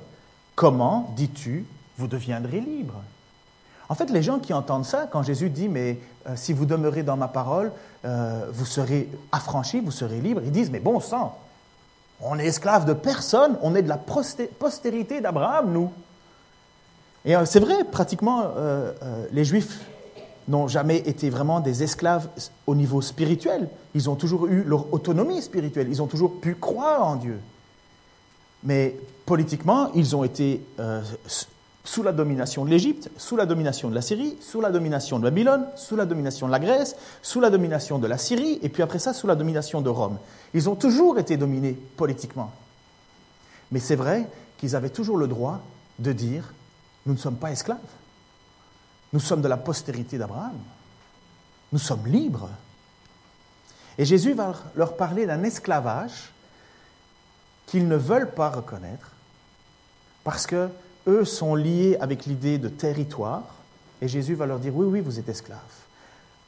Comment, 0.55 1.13
dis-tu, 1.15 1.65
vous 1.97 2.07
deviendrez 2.07 2.59
libres 2.59 3.01
En 3.89 3.95
fait, 3.95 4.09
les 4.09 4.23
gens 4.23 4.39
qui 4.39 4.53
entendent 4.53 4.85
ça, 4.85 5.07
quand 5.11 5.23
Jésus 5.23 5.49
dit, 5.49 5.69
mais 5.69 5.99
euh, 6.27 6.35
si 6.35 6.53
vous 6.53 6.65
demeurez 6.65 7.03
dans 7.03 7.17
ma 7.17 7.27
parole, 7.27 7.71
euh, 8.05 8.45
vous 8.51 8.65
serez 8.65 9.09
affranchis, 9.31 9.81
vous 9.81 9.91
serez 9.91 10.19
libres, 10.19 10.41
ils 10.43 10.51
disent, 10.51 10.71
mais 10.71 10.79
bon 10.79 10.99
sang, 10.99 11.37
on 12.21 12.39
est 12.39 12.45
esclaves 12.45 12.85
de 12.85 12.93
personne, 12.93 13.57
on 13.61 13.75
est 13.75 13.83
de 13.83 13.89
la 13.89 13.97
postérité 13.97 15.21
d'Abraham, 15.21 15.71
nous. 15.71 15.91
Et 17.25 17.35
euh, 17.35 17.45
c'est 17.45 17.59
vrai, 17.59 17.83
pratiquement, 17.83 18.45
les 19.31 19.43
Juifs 19.43 19.79
n'ont 20.47 20.67
jamais 20.67 20.97
été 20.97 21.29
vraiment 21.29 21.59
des 21.59 21.83
esclaves 21.83 22.29
au 22.65 22.75
niveau 22.75 23.01
spirituel. 23.01 23.69
Ils 23.93 24.09
ont 24.09 24.15
toujours 24.15 24.47
eu 24.47 24.63
leur 24.63 24.93
autonomie 24.93 25.41
spirituelle. 25.41 25.87
Ils 25.89 26.01
ont 26.01 26.07
toujours 26.07 26.39
pu 26.39 26.55
croire 26.55 27.05
en 27.05 27.15
Dieu. 27.15 27.39
Mais 28.63 28.95
politiquement, 29.25 29.91
ils 29.93 30.15
ont 30.15 30.23
été 30.23 30.63
euh, 30.79 31.01
sous 31.87 32.03
la 32.03 32.11
domination 32.11 32.65
de 32.65 32.69
l'Égypte, 32.69 33.09
sous 33.15 33.37
la 33.37 33.45
domination 33.45 33.89
de 33.89 33.95
la 33.95 34.01
Syrie, 34.01 34.35
sous 34.41 34.59
la 34.59 34.71
domination 34.71 35.19
de 35.19 35.23
Babylone, 35.23 35.67
sous 35.77 35.95
la 35.95 36.05
domination 36.05 36.45
de 36.45 36.51
la 36.51 36.59
Grèce, 36.59 36.97
sous 37.21 37.39
la 37.39 37.49
domination 37.49 37.97
de 37.97 38.07
la 38.07 38.17
Syrie, 38.17 38.59
et 38.61 38.67
puis 38.67 38.83
après 38.83 38.99
ça, 38.99 39.13
sous 39.13 39.25
la 39.25 39.35
domination 39.35 39.79
de 39.79 39.89
Rome. 39.89 40.17
Ils 40.53 40.69
ont 40.69 40.75
toujours 40.75 41.17
été 41.17 41.37
dominés 41.37 41.79
politiquement. 41.95 42.51
Mais 43.71 43.79
c'est 43.79 43.95
vrai 43.95 44.27
qu'ils 44.57 44.75
avaient 44.75 44.89
toujours 44.89 45.17
le 45.17 45.29
droit 45.29 45.61
de 45.99 46.11
dire, 46.11 46.53
nous 47.05 47.13
ne 47.13 47.17
sommes 47.17 47.37
pas 47.37 47.51
esclaves. 47.51 47.77
Nous 49.13 49.21
sommes 49.21 49.41
de 49.41 49.47
la 49.47 49.55
postérité 49.55 50.17
d'Abraham. 50.17 50.57
Nous 51.71 51.79
sommes 51.79 52.05
libres. 52.05 52.49
Et 53.97 54.03
Jésus 54.03 54.33
va 54.33 54.55
leur 54.75 54.97
parler 54.97 55.25
d'un 55.25 55.41
esclavage 55.43 56.33
qu'ils 57.65 57.87
ne 57.87 57.95
veulent 57.95 58.31
pas 58.31 58.49
reconnaître 58.49 59.11
parce 60.25 60.45
que 60.45 60.67
eux 61.07 61.25
sont 61.25 61.55
liés 61.55 61.97
avec 61.99 62.25
l'idée 62.25 62.57
de 62.57 62.69
territoire. 62.69 63.55
Et 64.01 64.07
Jésus 64.07 64.35
va 64.35 64.45
leur 64.45 64.59
dire 64.59 64.75
oui, 64.75 64.85
oui, 64.85 65.01
vous 65.01 65.19
êtes 65.19 65.29
esclaves. 65.29 65.59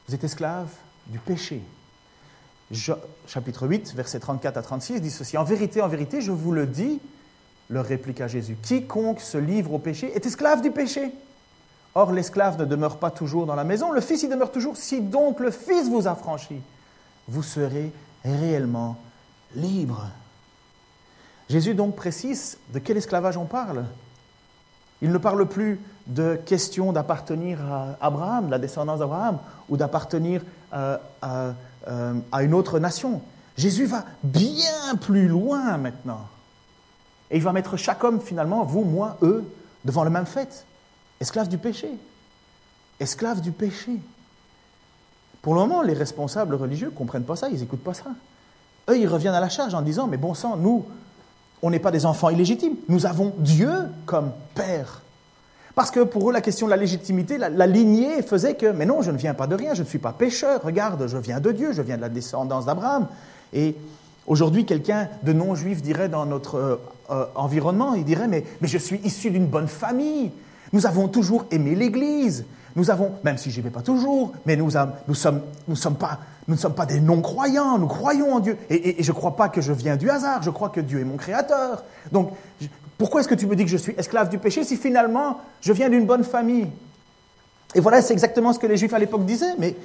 Vous 0.06 0.14
êtes 0.14 0.24
esclaves 0.24 0.70
du 1.06 1.18
péché. 1.18 1.62
chapitre 3.26 3.66
8, 3.66 3.94
versets 3.94 4.20
34 4.20 4.56
à 4.56 4.62
36 4.62 5.00
dit 5.00 5.10
ceci 5.10 5.36
En 5.36 5.44
vérité, 5.44 5.80
en 5.82 5.88
vérité, 5.88 6.20
je 6.20 6.32
vous 6.32 6.52
le 6.52 6.66
dis, 6.66 7.00
leur 7.68 7.86
répliqua 7.86 8.28
Jésus 8.28 8.56
quiconque 8.60 9.20
se 9.20 9.38
livre 9.38 9.72
au 9.72 9.78
péché 9.78 10.12
est 10.14 10.26
esclave 10.26 10.62
du 10.62 10.70
péché. 10.70 11.12
Or, 11.94 12.12
l'esclave 12.12 12.58
ne 12.58 12.64
demeure 12.64 12.98
pas 12.98 13.10
toujours 13.10 13.46
dans 13.46 13.56
la 13.56 13.64
maison, 13.64 13.90
le 13.90 14.00
Fils 14.00 14.22
y 14.22 14.28
demeure 14.28 14.52
toujours. 14.52 14.76
Si 14.76 15.00
donc 15.00 15.40
le 15.40 15.50
Fils 15.50 15.88
vous 15.88 16.06
affranchit, 16.06 16.60
vous 17.26 17.42
serez 17.42 17.92
réellement 18.24 18.96
libre. 19.56 20.08
Jésus 21.48 21.74
donc 21.74 21.96
précise 21.96 22.58
de 22.72 22.78
quel 22.78 22.96
esclavage 22.96 23.36
on 23.36 23.44
parle. 23.44 23.84
Il 25.02 25.12
ne 25.12 25.18
parle 25.18 25.46
plus 25.46 25.80
de 26.06 26.38
question 26.44 26.92
d'appartenir 26.92 27.60
à 27.60 27.96
Abraham, 28.00 28.50
la 28.50 28.58
descendance 28.58 28.98
d'Abraham, 28.98 29.38
ou 29.68 29.76
d'appartenir 29.76 30.42
euh, 30.74 30.98
à, 31.22 31.52
euh, 31.88 32.14
à 32.32 32.42
une 32.42 32.54
autre 32.54 32.78
nation. 32.78 33.22
Jésus 33.56 33.86
va 33.86 34.04
bien 34.22 34.96
plus 35.00 35.28
loin 35.28 35.76
maintenant. 35.76 36.26
Et 37.30 37.36
il 37.36 37.42
va 37.42 37.52
mettre 37.52 37.76
chaque 37.76 38.02
homme, 38.02 38.20
finalement, 38.20 38.64
vous, 38.64 38.84
moi, 38.84 39.16
eux, 39.22 39.44
devant 39.84 40.04
le 40.04 40.10
même 40.10 40.26
fait. 40.26 40.66
Esclaves 41.20 41.48
du 41.48 41.58
péché. 41.58 41.90
Esclaves 42.98 43.40
du 43.40 43.52
péché. 43.52 44.00
Pour 45.42 45.54
le 45.54 45.60
moment, 45.60 45.82
les 45.82 45.94
responsables 45.94 46.54
religieux 46.54 46.88
ne 46.88 46.94
comprennent 46.94 47.24
pas 47.24 47.36
ça, 47.36 47.48
ils 47.48 47.60
n'écoutent 47.60 47.84
pas 47.84 47.94
ça. 47.94 48.10
Eux, 48.88 48.98
ils 48.98 49.06
reviennent 49.06 49.34
à 49.34 49.40
la 49.40 49.48
charge 49.48 49.74
en 49.74 49.82
disant, 49.82 50.06
mais 50.06 50.16
bon 50.16 50.34
sang, 50.34 50.56
nous, 50.56 50.84
on 51.62 51.70
n'est 51.70 51.78
pas 51.78 51.90
des 51.90 52.06
enfants 52.06 52.30
illégitimes. 52.30 52.76
Nous 52.88 53.06
avons 53.06 53.32
Dieu 53.38 53.70
comme 54.06 54.32
Père. 54.54 55.02
Parce 55.74 55.90
que 55.90 56.00
pour 56.00 56.28
eux, 56.28 56.32
la 56.32 56.40
question 56.40 56.66
de 56.66 56.70
la 56.70 56.76
légitimité, 56.76 57.38
la, 57.38 57.66
lignée 57.66 58.22
faisait 58.22 58.54
que, 58.54 58.66
mais 58.66 58.86
non, 58.86 59.02
je 59.02 59.10
ne 59.10 59.16
viens 59.16 59.34
pas 59.34 59.46
de 59.46 59.54
rien, 59.54 59.74
je 59.74 59.82
ne 59.82 59.86
suis 59.86 59.98
pas 59.98 60.12
pécheur, 60.12 60.62
regarde, 60.62 61.06
je 61.06 61.16
viens 61.16 61.40
de 61.40 61.52
Dieu, 61.52 61.72
je 61.72 61.80
viens 61.80 61.96
de 61.96 62.02
la 62.02 62.08
descendance 62.08 62.66
d'Abraham. 62.66 63.06
Et 63.52 63.76
aujourd'hui, 64.26 64.66
quelqu'un 64.66 65.08
de 65.22 65.32
non-juif 65.32 65.80
dirait 65.80 66.08
dans 66.08 66.26
notre 66.26 66.56
euh, 66.56 66.76
euh, 67.10 67.24
environnement, 67.34 67.94
il 67.94 68.04
dirait, 68.04 68.28
mais, 68.28 68.44
mais 68.60 68.68
je 68.68 68.78
suis 68.78 69.00
issu 69.04 69.30
d'une 69.30 69.46
bonne 69.46 69.68
famille, 69.68 70.32
nous 70.72 70.86
avons 70.86 71.08
toujours 71.08 71.46
aimé 71.50 71.74
l'Église. 71.74 72.44
Nous 72.76 72.90
avons, 72.90 73.12
même 73.24 73.36
si 73.36 73.50
je 73.50 73.56
n'y 73.56 73.64
vais 73.64 73.70
pas 73.70 73.82
toujours, 73.82 74.32
mais 74.46 74.56
nous, 74.56 74.70
nous 75.08 75.14
sommes, 75.14 75.40
nous 75.66 75.76
sommes 75.76 75.96
pas, 75.96 76.20
Nous 76.50 76.56
ne 76.56 76.60
sommes 76.60 76.74
pas 76.74 76.84
des 76.84 76.98
non-croyants, 76.98 77.78
nous 77.78 77.86
croyons 77.86 78.34
en 78.34 78.40
Dieu. 78.40 78.58
Et, 78.70 79.00
je 79.04 79.12
ne 79.12 79.16
crois 79.16 79.36
pas 79.36 79.48
que 79.48 79.60
je 79.60 79.72
viens 79.72 79.94
du 79.94 80.10
hasard, 80.10 80.42
je 80.42 80.50
crois 80.50 80.68
que 80.68 80.80
Dieu 80.80 80.98
est 80.98 81.04
mon 81.04 81.16
créateur. 81.16 81.84
Donc, 82.10 82.32
pourquoi 82.98 83.20
est-ce 83.20 83.28
que 83.28 83.36
tu 83.36 83.46
me 83.46 83.54
dis 83.54 83.62
que 83.62 83.70
je 83.70 83.76
suis 83.76 83.94
esclave 83.96 84.28
du 84.30 84.38
péché 84.38 84.64
si 84.64 84.76
finalement 84.76 85.42
je 85.60 85.72
viens 85.72 85.88
d'une 85.88 86.06
bonne 86.06 86.24
famille? 86.24 86.66
Et 87.76 87.78
voilà, 87.78 88.02
c'est 88.02 88.14
exactement 88.14 88.52
ce 88.52 88.58
que 88.58 88.66
les 88.66 88.76
Juifs 88.76 88.92
à 88.92 88.98
l'époque 88.98 89.24
disaient. 89.24 89.54
Mais, 89.60 89.76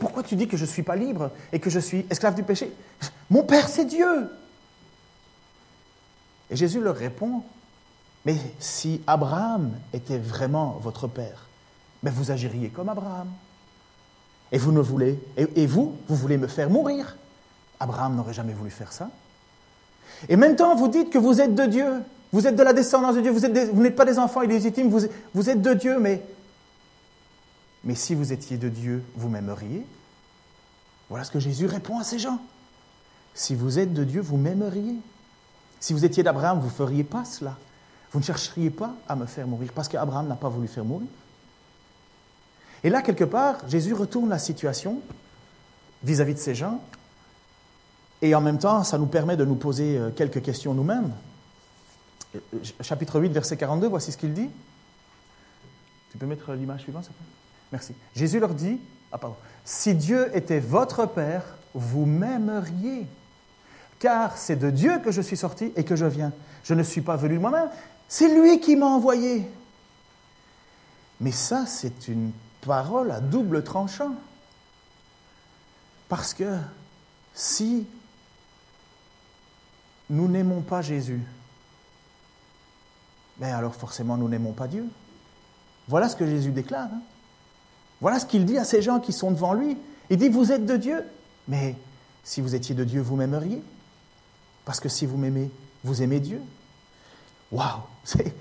pourquoi 0.00 0.22
tu 0.22 0.34
dis 0.34 0.48
que 0.48 0.56
je 0.56 0.64
ne 0.64 0.68
suis 0.68 0.82
pas 0.82 0.96
libre 0.96 1.30
et 1.52 1.58
que 1.58 1.68
je 1.68 1.78
suis 1.78 2.06
esclave 2.08 2.34
du 2.34 2.42
péché? 2.42 2.72
Mon 3.28 3.42
Père, 3.42 3.68
c'est 3.68 3.84
Dieu. 3.84 4.30
Et 6.48 6.56
Jésus 6.56 6.80
leur 6.80 6.96
répond, 6.96 7.42
mais 8.24 8.36
si 8.58 9.02
Abraham 9.06 9.72
était 9.92 10.16
vraiment 10.16 10.78
votre 10.80 11.06
Père, 11.06 11.48
mais 12.02 12.10
vous 12.10 12.30
agiriez 12.30 12.70
comme 12.70 12.88
Abraham. 12.88 13.28
Et 14.52 14.58
vous 14.58 14.70
voulez, 14.82 15.18
et, 15.36 15.66
vous, 15.66 15.96
vous 16.06 16.16
voulez 16.16 16.36
me 16.36 16.46
faire 16.46 16.70
mourir. 16.70 17.16
Abraham 17.80 18.16
n'aurait 18.16 18.34
jamais 18.34 18.52
voulu 18.52 18.70
faire 18.70 18.92
ça. 18.92 19.10
Et 20.28 20.36
maintenant, 20.36 20.76
vous 20.76 20.88
dites 20.88 21.10
que 21.10 21.18
vous 21.18 21.40
êtes 21.40 21.54
de 21.54 21.66
Dieu, 21.66 22.02
vous 22.32 22.46
êtes 22.46 22.56
de 22.56 22.62
la 22.62 22.72
descendance 22.72 23.16
de 23.16 23.20
Dieu, 23.20 23.32
vous, 23.32 23.82
n'êtes 23.82 23.96
pas 23.96 24.04
des 24.04 24.18
enfants 24.18 24.42
illégitimes, 24.42 24.90
vous, 24.90 25.06
vous 25.34 25.50
êtes 25.50 25.60
de 25.60 25.74
Dieu, 25.74 25.98
mais, 25.98 26.22
mais 27.82 27.94
si 27.94 28.14
vous 28.14 28.32
étiez 28.32 28.56
de 28.56 28.68
Dieu, 28.68 29.02
vous 29.16 29.28
m'aimeriez. 29.28 29.84
Voilà 31.08 31.24
ce 31.24 31.30
que 31.30 31.40
Jésus 31.40 31.66
répond 31.66 31.98
à 31.98 32.04
ces 32.04 32.18
gens. 32.18 32.38
Si 33.34 33.54
vous 33.54 33.78
êtes 33.78 33.92
de 33.92 34.04
Dieu, 34.04 34.20
vous 34.20 34.36
m'aimeriez. 34.36 34.96
Si 35.80 35.92
vous 35.92 36.04
étiez 36.04 36.22
d'Abraham, 36.22 36.60
vous 36.60 36.66
ne 36.66 36.72
feriez 36.72 37.04
pas 37.04 37.24
cela. 37.24 37.56
Vous 38.12 38.20
ne 38.20 38.24
chercheriez 38.24 38.70
pas 38.70 38.94
à 39.08 39.16
me 39.16 39.26
faire 39.26 39.46
mourir, 39.46 39.72
parce 39.74 39.88
qu'Abraham 39.88 40.28
n'a 40.28 40.36
pas 40.36 40.48
voulu 40.48 40.68
faire 40.68 40.84
mourir. 40.84 41.08
Et 42.84 42.90
là, 42.90 43.02
quelque 43.02 43.24
part, 43.24 43.66
Jésus 43.68 43.94
retourne 43.94 44.28
la 44.28 44.38
situation 44.38 45.00
vis-à-vis 46.04 46.34
de 46.34 46.38
ces 46.38 46.54
gens, 46.54 46.82
et 48.20 48.34
en 48.34 48.40
même 48.40 48.58
temps, 48.58 48.84
ça 48.84 48.98
nous 48.98 49.06
permet 49.06 49.36
de 49.36 49.44
nous 49.44 49.54
poser 49.54 49.98
euh, 49.98 50.10
quelques 50.10 50.42
questions 50.42 50.74
nous-mêmes. 50.74 51.12
Euh, 52.34 52.38
chapitre 52.80 53.20
8, 53.20 53.30
verset 53.30 53.56
42, 53.56 53.88
voici 53.88 54.12
ce 54.12 54.18
qu'il 54.18 54.34
dit. 54.34 54.48
Tu 56.12 56.18
peux 56.18 56.26
mettre 56.26 56.52
l'image 56.52 56.82
suivante, 56.82 57.04
s'il 57.04 57.12
te 57.12 57.18
plaît? 57.18 57.26
Merci. 57.72 57.94
Jésus 58.14 58.38
leur 58.38 58.54
dit, 58.54 58.78
ah 59.12 59.18
pardon, 59.18 59.36
si 59.64 59.94
Dieu 59.94 60.30
était 60.36 60.60
votre 60.60 61.06
Père, 61.06 61.42
vous 61.74 62.04
m'aimeriez, 62.04 63.06
car 63.98 64.36
c'est 64.36 64.56
de 64.56 64.70
Dieu 64.70 65.00
que 65.04 65.10
je 65.10 65.22
suis 65.22 65.36
sorti 65.36 65.72
et 65.74 65.84
que 65.84 65.96
je 65.96 66.06
viens. 66.06 66.32
Je 66.62 66.74
ne 66.74 66.82
suis 66.82 67.00
pas 67.00 67.16
venu 67.16 67.36
de 67.36 67.40
moi-même, 67.40 67.68
c'est 68.08 68.28
lui 68.28 68.60
qui 68.60 68.76
m'a 68.76 68.86
envoyé. 68.86 69.50
Mais 71.20 71.32
ça, 71.32 71.66
c'est 71.66 72.08
une 72.08 72.32
parole 72.66 73.10
à 73.10 73.20
double 73.20 73.62
tranchant. 73.64 74.14
Parce 76.08 76.34
que 76.34 76.58
si 77.34 77.86
nous 80.10 80.28
n'aimons 80.28 80.60
pas 80.60 80.82
Jésus, 80.82 81.22
ben 83.38 83.54
alors 83.54 83.74
forcément 83.74 84.16
nous 84.16 84.28
n'aimons 84.28 84.52
pas 84.52 84.68
Dieu. 84.68 84.86
Voilà 85.88 86.08
ce 86.08 86.16
que 86.16 86.26
Jésus 86.26 86.50
déclare. 86.50 86.88
Hein. 86.92 87.02
Voilà 88.00 88.18
ce 88.18 88.26
qu'il 88.26 88.44
dit 88.44 88.58
à 88.58 88.64
ces 88.64 88.82
gens 88.82 89.00
qui 89.00 89.12
sont 89.12 89.30
devant 89.30 89.54
lui. 89.54 89.76
Il 90.10 90.18
dit, 90.18 90.28
vous 90.28 90.52
êtes 90.52 90.66
de 90.66 90.76
Dieu, 90.76 91.04
mais 91.48 91.76
si 92.22 92.40
vous 92.40 92.54
étiez 92.54 92.74
de 92.74 92.84
Dieu, 92.84 93.00
vous 93.00 93.16
m'aimeriez. 93.16 93.62
Parce 94.64 94.80
que 94.80 94.88
si 94.88 95.06
vous 95.06 95.16
m'aimez, 95.16 95.50
vous 95.82 96.02
aimez 96.02 96.20
Dieu. 96.20 96.40
Waouh 97.50 97.80
Il 98.18 98.32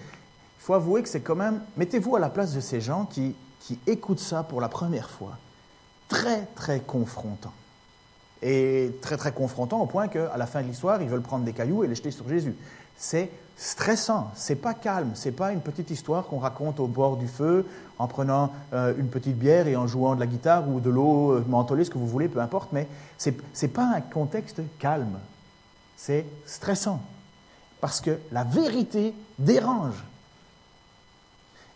faut 0.59 0.73
avouer 0.73 1.03
que 1.03 1.09
c'est 1.09 1.21
quand 1.21 1.35
même... 1.35 1.61
Mettez-vous 1.77 2.15
à 2.15 2.19
la 2.19 2.29
place 2.29 2.53
de 2.53 2.61
ces 2.61 2.81
gens 2.81 3.05
qui 3.05 3.35
qui 3.63 3.79
écoutent 3.87 4.19
ça 4.19 4.43
pour 4.43 4.59
la 4.59 4.67
première 4.67 5.09
fois, 5.09 5.37
très, 6.09 6.47
très 6.55 6.81
confrontant. 6.81 7.53
Et 8.41 8.91
très, 9.01 9.15
très 9.15 9.31
confrontant 9.31 9.79
au 9.79 9.85
point 9.85 10.09
qu'à 10.09 10.35
la 10.35 10.45
fin 10.45 10.61
de 10.61 10.67
l'histoire, 10.67 11.01
ils 11.01 11.07
veulent 11.07 11.21
prendre 11.21 11.45
des 11.45 11.53
cailloux 11.53 11.85
et 11.85 11.87
les 11.87 11.95
jeter 11.95 12.11
sur 12.11 12.27
Jésus. 12.27 12.55
C'est 12.97 13.29
stressant, 13.55 14.31
c'est 14.35 14.57
pas 14.57 14.73
calme, 14.73 15.11
c'est 15.15 15.31
pas 15.31 15.53
une 15.53 15.61
petite 15.61 15.91
histoire 15.91 16.25
qu'on 16.25 16.39
raconte 16.39 16.81
au 16.81 16.87
bord 16.87 17.15
du 17.15 17.27
feu 17.27 17.65
en 17.99 18.07
prenant 18.07 18.51
euh, 18.73 18.93
une 18.97 19.07
petite 19.07 19.37
bière 19.37 19.67
et 19.67 19.77
en 19.77 19.87
jouant 19.87 20.15
de 20.15 20.19
la 20.19 20.27
guitare 20.27 20.67
ou 20.67 20.81
de 20.81 20.89
l'eau 20.89 21.31
euh, 21.31 21.45
mentholée, 21.47 21.85
ce 21.85 21.89
que 21.89 21.97
vous 21.97 22.07
voulez, 22.07 22.27
peu 22.27 22.41
importe, 22.41 22.73
mais 22.73 22.87
c'est 23.17 23.67
pas 23.69 23.93
un 23.95 24.01
contexte 24.01 24.61
calme. 24.77 25.19
C'est 25.95 26.25
stressant. 26.45 27.01
Parce 27.79 28.01
que 28.01 28.19
la 28.33 28.43
vérité 28.43 29.13
dérange. 29.39 30.03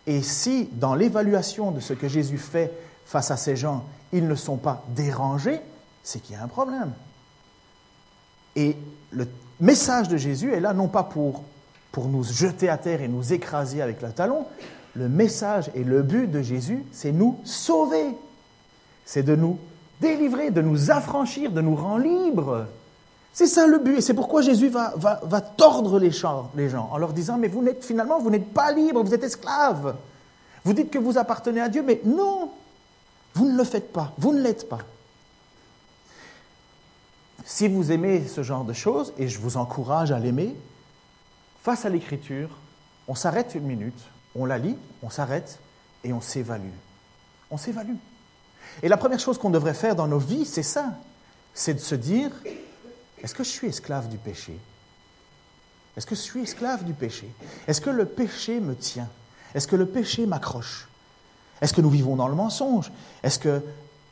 Et 0.07 0.21
si, 0.21 0.69
dans 0.71 0.95
l'évaluation 0.95 1.71
de 1.71 1.81
ce 1.81 1.93
que 1.93 2.07
Jésus 2.07 2.37
fait 2.37 2.71
face 3.05 3.29
à 3.29 3.37
ces 3.37 3.57
gens, 3.57 3.85
ils 4.13 4.27
ne 4.27 4.35
sont 4.35 4.57
pas 4.57 4.83
dérangés, 4.95 5.59
c'est 6.01 6.19
qu'il 6.19 6.35
y 6.35 6.39
a 6.39 6.43
un 6.43 6.47
problème. 6.47 6.93
Et 8.55 8.77
le 9.11 9.27
message 9.59 10.07
de 10.07 10.15
Jésus 10.17 10.53
est 10.53 10.61
là 10.61 10.73
non 10.73 10.87
pas 10.87 11.03
pour, 11.03 11.43
pour 11.91 12.07
nous 12.07 12.23
jeter 12.23 12.69
à 12.69 12.77
terre 12.77 13.01
et 13.01 13.09
nous 13.09 13.33
écraser 13.33 13.81
avec 13.81 14.01
le 14.01 14.11
talon, 14.11 14.45
le 14.95 15.09
message 15.09 15.69
et 15.75 15.83
le 15.83 16.01
but 16.01 16.31
de 16.31 16.41
Jésus, 16.41 16.83
c'est 16.91 17.11
nous 17.11 17.39
sauver. 17.43 18.15
C'est 19.05 19.23
de 19.23 19.35
nous 19.35 19.59
délivrer, 19.99 20.51
de 20.51 20.61
nous 20.61 20.89
affranchir, 20.89 21.51
de 21.51 21.61
nous 21.61 21.75
rendre 21.75 22.05
libres. 22.05 22.65
C'est 23.33 23.47
ça 23.47 23.67
le 23.67 23.79
but. 23.79 23.97
Et 23.97 24.01
c'est 24.01 24.13
pourquoi 24.13 24.41
Jésus 24.41 24.69
va, 24.69 25.41
tordre 25.57 25.99
les, 25.99 26.11
les 26.55 26.69
gens 26.69 26.89
en 26.91 26.97
leur 26.97 27.13
disant, 27.13 27.37
mais 27.37 27.47
vous 27.47 27.61
n'êtes 27.61 27.85
finalement, 27.85 28.19
vous 28.19 28.29
n'êtes 28.29 28.53
pas 28.53 28.71
libre, 28.71 29.03
vous 29.03 29.13
êtes 29.13 29.23
esclave. 29.23 29.95
Vous 30.63 30.73
dites 30.73 30.89
que 30.89 30.97
vous 30.97 31.17
appartenez 31.17 31.61
à 31.61 31.69
Dieu, 31.69 31.83
mais 31.83 32.01
non, 32.03 32.51
vous 33.35 33.49
ne 33.49 33.57
le 33.57 33.63
faites 33.63 33.93
pas, 33.93 34.13
vous 34.17 34.33
ne 34.33 34.41
l'êtes 34.41 34.67
pas. 34.67 34.79
Si 37.45 37.67
vous 37.67 37.91
aimez 37.91 38.27
ce 38.27 38.43
genre 38.43 38.65
de 38.65 38.73
choses, 38.73 39.13
et 39.17 39.29
je 39.29 39.39
vous 39.39 39.55
encourage 39.55 40.11
à 40.11 40.19
l'aimer, 40.19 40.53
face 41.63 41.85
à 41.85 41.89
l'écriture, 41.89 42.49
on 43.07 43.15
s'arrête 43.15 43.55
une 43.55 43.63
minute, 43.63 43.99
on 44.35 44.45
la 44.45 44.57
lit, 44.57 44.75
on 45.01 45.09
s'arrête 45.09 45.59
et 46.03 46.11
on 46.11 46.19
s'évalue. 46.19 46.73
On 47.49 47.57
s'évalue. 47.57 47.95
Et 48.83 48.89
la 48.89 48.97
première 48.97 49.19
chose 49.19 49.37
qu'on 49.37 49.49
devrait 49.49 49.73
faire 49.73 49.95
dans 49.95 50.07
nos 50.07 50.19
vies, 50.19 50.45
c'est 50.45 50.63
ça. 50.63 50.95
C'est 51.53 51.73
de 51.73 51.79
se 51.79 51.95
dire, 51.95 52.31
est-ce 53.23 53.33
que 53.33 53.43
je 53.43 53.49
suis 53.49 53.67
esclave 53.67 54.07
du 54.09 54.17
péché? 54.17 54.57
Est-ce 55.95 56.05
que 56.05 56.15
je 56.15 56.21
suis 56.21 56.41
esclave 56.41 56.83
du 56.83 56.93
péché? 56.93 57.27
Est-ce 57.67 57.81
que 57.81 57.89
le 57.89 58.05
péché 58.05 58.59
me 58.59 58.75
tient? 58.75 59.09
Est-ce 59.55 59.67
que 59.67 59.75
le 59.75 59.87
péché 59.87 60.27
m'accroche? 60.27 60.87
Est-ce 61.61 61.73
que 61.73 61.81
nous 61.81 61.89
vivons 61.89 62.15
dans 62.15 62.27
le 62.27 62.35
mensonge? 62.35 62.91
Est-ce 63.23 63.39
que 63.39 63.63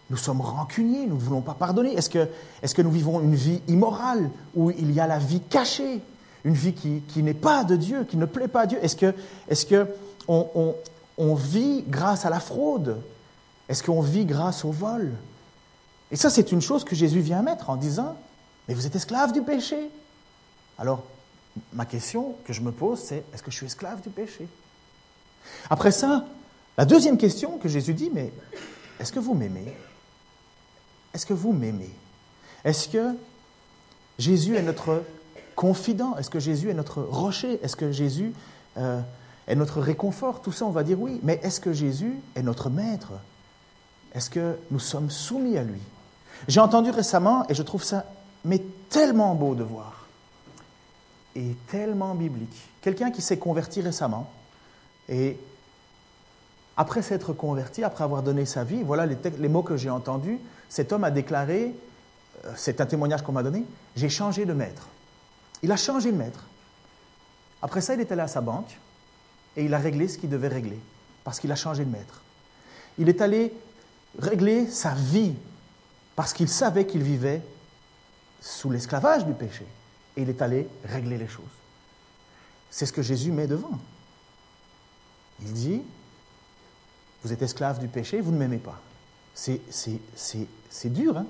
nous 0.10 0.18
sommes 0.18 0.42
rancuniers, 0.42 1.06
nous 1.06 1.16
ne 1.16 1.20
voulons 1.20 1.42
pas 1.42 1.54
pardonner? 1.54 1.94
Est-ce 1.94 2.10
que, 2.10 2.28
est 2.64 2.74
que, 2.74 2.82
nous 2.82 2.92
vivons 2.92 3.22
une 3.22 3.36
vie 3.36 3.62
immorale 3.68 4.32
où 4.56 4.72
il 4.72 4.92
y 4.92 5.00
a 5.00 5.06
la 5.06 5.20
vie 5.20 5.42
cachée? 5.42 6.02
Une 6.44 6.54
vie 6.54 6.74
qui, 6.74 7.02
qui 7.08 7.22
n'est 7.22 7.34
pas 7.34 7.64
de 7.64 7.76
Dieu, 7.76 8.04
qui 8.04 8.18
ne 8.18 8.26
plaît 8.26 8.48
pas 8.48 8.62
à 8.62 8.66
Dieu? 8.66 8.80
Est-ce 8.82 8.96
que, 8.96 9.14
est 9.48 9.68
que 9.68 9.88
on, 10.28 10.76
on, 11.18 11.36
vit 11.36 11.84
grâce 11.88 12.26
à 12.26 12.32
la 12.32 12.40
fraude? 12.40 13.02
Est-ce 13.70 13.84
qu'on 13.84 14.02
vit 14.02 14.26
grâce 14.26 14.66
au 14.66 14.72
vol? 14.72 15.12
Et 16.12 16.16
ça, 16.16 16.30
c'est 16.32 16.52
une 16.52 16.62
chose 16.62 16.84
que 16.84 16.96
Jésus 16.96 17.20
vient 17.20 17.42
mettre 17.42 17.70
en 17.70 17.76
disant 17.76 18.16
mais 18.68 18.74
vous 18.74 18.86
êtes 18.86 18.96
esclave 18.96 19.32
du 19.32 19.42
péché. 19.42 19.90
Alors, 20.78 21.04
ma 21.74 21.86
question 21.86 22.36
que 22.46 22.54
je 22.54 22.62
me 22.62 22.72
pose, 22.72 23.00
c'est 23.00 23.24
est-ce 23.34 23.44
que 23.44 23.52
je 23.52 23.56
suis 23.56 23.66
esclave 23.66 24.02
du 24.02 24.10
péché? 24.10 24.48
Après 25.70 25.92
ça, 25.92 26.26
la 26.78 26.86
deuxième 26.86 27.18
question 27.18 27.58
que 27.58 27.70
Jésus 27.70 27.94
dit, 27.94 28.10
mais 28.14 28.32
est-ce 29.00 29.12
que 29.12 29.20
vous 29.20 29.34
m'aimez? 29.34 29.74
Est-ce 31.14 31.26
que 31.26 31.34
vous 31.34 31.54
m'aimez? 31.54 31.94
Est-ce 32.64 32.90
que 32.90 33.16
Jésus 34.18 34.56
est 34.56 34.62
notre 34.62 35.04
confident? 35.56 36.18
Est-ce 36.18 36.30
que 36.30 36.40
Jésus 36.40 36.70
est 36.70 36.74
notre 36.74 37.02
rocher? 37.02 37.60
Est-ce 37.64 37.76
que 37.76 37.92
Jésus 37.92 38.34
euh, 38.78 39.00
est 39.48 39.56
notre 39.56 39.80
réconfort? 39.80 40.42
Tout 40.42 40.52
ça, 40.52 40.66
on 40.66 40.72
va 40.72 40.84
dire 40.84 41.00
oui. 41.00 41.20
Mais 41.24 41.40
est-ce 41.44 41.60
que 41.60 41.72
Jésus 41.72 42.16
est 42.36 42.44
notre 42.44 42.70
maître? 42.70 43.14
Est-ce 44.14 44.30
que 44.30 44.58
nous 44.72 44.80
sommes 44.80 45.10
soumis 45.10 45.58
à 45.58 45.64
lui? 45.64 45.82
J'ai 46.48 46.60
entendu 46.60 46.90
récemment, 46.90 47.48
et 47.48 47.54
je 47.54 47.64
trouve 47.64 47.84
ça 47.84 48.06
mais 48.46 48.62
tellement 48.90 49.36
beau 49.36 49.56
de 49.56 49.64
voir 49.64 50.06
et 51.36 51.56
tellement 51.68 52.16
biblique. 52.16 52.70
Quelqu'un 52.82 53.12
qui 53.12 53.22
s'est 53.22 53.38
converti 53.38 53.82
récemment 53.82 54.32
et 55.10 55.38
après 56.78 57.02
s'être 57.02 57.34
converti, 57.34 57.84
après 57.84 58.04
avoir 58.04 58.24
donné 58.24 58.46
sa 58.46 58.64
vie, 58.64 58.84
voilà 58.84 59.06
les, 59.06 59.50
mots 59.50 59.64
que 59.64 59.76
j'ai 59.76 59.90
entendus, 59.90 60.40
cet 60.70 60.94
homme 60.94 61.04
a 61.04 61.12
déclaré, 61.12 61.76
euh, 62.46 62.54
c'est 62.56 62.80
un 62.82 62.86
témoignage 62.86 63.24
qu'on 63.24 63.32
m'a 63.32 63.44
donné, 63.44 63.66
j'ai 63.96 64.10
changé 64.10 64.46
de 64.46 64.54
maître. 64.54 64.88
Il 65.64 65.72
a 65.72 65.78
changé 65.78 66.12
de 66.12 66.18
maître. 66.18 66.46
Après 67.62 67.82
ça, 67.82 67.96
il 67.96 68.02
est 68.02 68.12
allé 68.12 68.22
à 68.22 68.28
sa 68.28 68.42
banque 68.42 68.78
et 69.58 69.66
il 69.66 69.74
a 69.74 69.80
réglé 69.80 70.08
ce 70.08 70.18
qu'il 70.18 70.30
devait 70.30 70.50
régler 70.50 70.80
parce 71.24 71.40
qu'il 71.40 71.52
a 71.52 71.56
changé 71.56 71.84
de 71.84 71.92
maître. 71.92 72.22
Il 72.98 73.10
est 73.10 73.22
allé 73.22 73.54
régler 74.20 74.68
sa 74.68 74.94
vie 74.94 75.34
parce 76.16 76.34
qu'il 76.34 76.50
savait 76.50 76.86
qu'il 76.86 77.02
vivait 77.02 77.42
sous 78.46 78.70
l'esclavage 78.70 79.26
du 79.26 79.34
péché. 79.34 79.66
Et 80.16 80.22
il 80.22 80.30
est 80.30 80.42
allé 80.42 80.68
régler 80.86 81.18
les 81.18 81.28
choses. 81.28 81.44
C'est 82.70 82.86
ce 82.86 82.94
que 82.94 83.02
Jésus 83.02 83.32
met 83.32 83.48
devant. 83.48 83.80
Il 85.42 85.52
dit, 85.52 85.82
vous 87.24 87.34
êtes 87.34 87.42
esclave 87.42 87.80
du 87.80 87.88
péché, 87.88 88.22
vous 88.22 88.32
ne 88.32 88.38
m'aimez 88.38 88.60
pas. 88.60 88.80
C'est 89.34 89.60
dur, 90.86 91.18
hein 91.18 91.26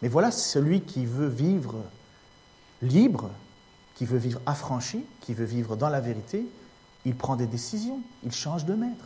Mais 0.00 0.08
voilà 0.08 0.30
celui 0.30 0.82
qui 0.82 1.04
veut 1.04 1.26
vivre 1.26 1.74
libre, 2.80 3.30
qui 3.96 4.06
veut 4.06 4.18
vivre 4.18 4.40
affranchi, 4.46 5.04
qui 5.20 5.34
veut 5.34 5.44
vivre 5.44 5.76
dans 5.76 5.88
la 5.88 6.00
vérité, 6.00 6.46
il 7.04 7.16
prend 7.16 7.36
des 7.36 7.46
décisions, 7.46 8.00
il 8.22 8.32
change 8.32 8.64
de 8.64 8.74
maître. 8.74 9.04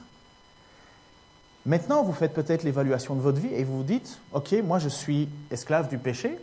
Maintenant, 1.65 2.03
vous 2.03 2.13
faites 2.13 2.35
peut-être 2.35 2.63
l'évaluation 2.63 3.15
de 3.15 3.21
votre 3.21 3.41
vie 3.41 3.55
et 3.55 3.65
vous 3.65 3.79
vous 3.79 3.85
dites, 3.85 4.21
OK, 4.33 4.53
moi 4.65 4.79
je 4.79 4.89
suis 4.89 5.29
esclave 5.51 5.89
du 5.89 5.97
péché 5.97 6.39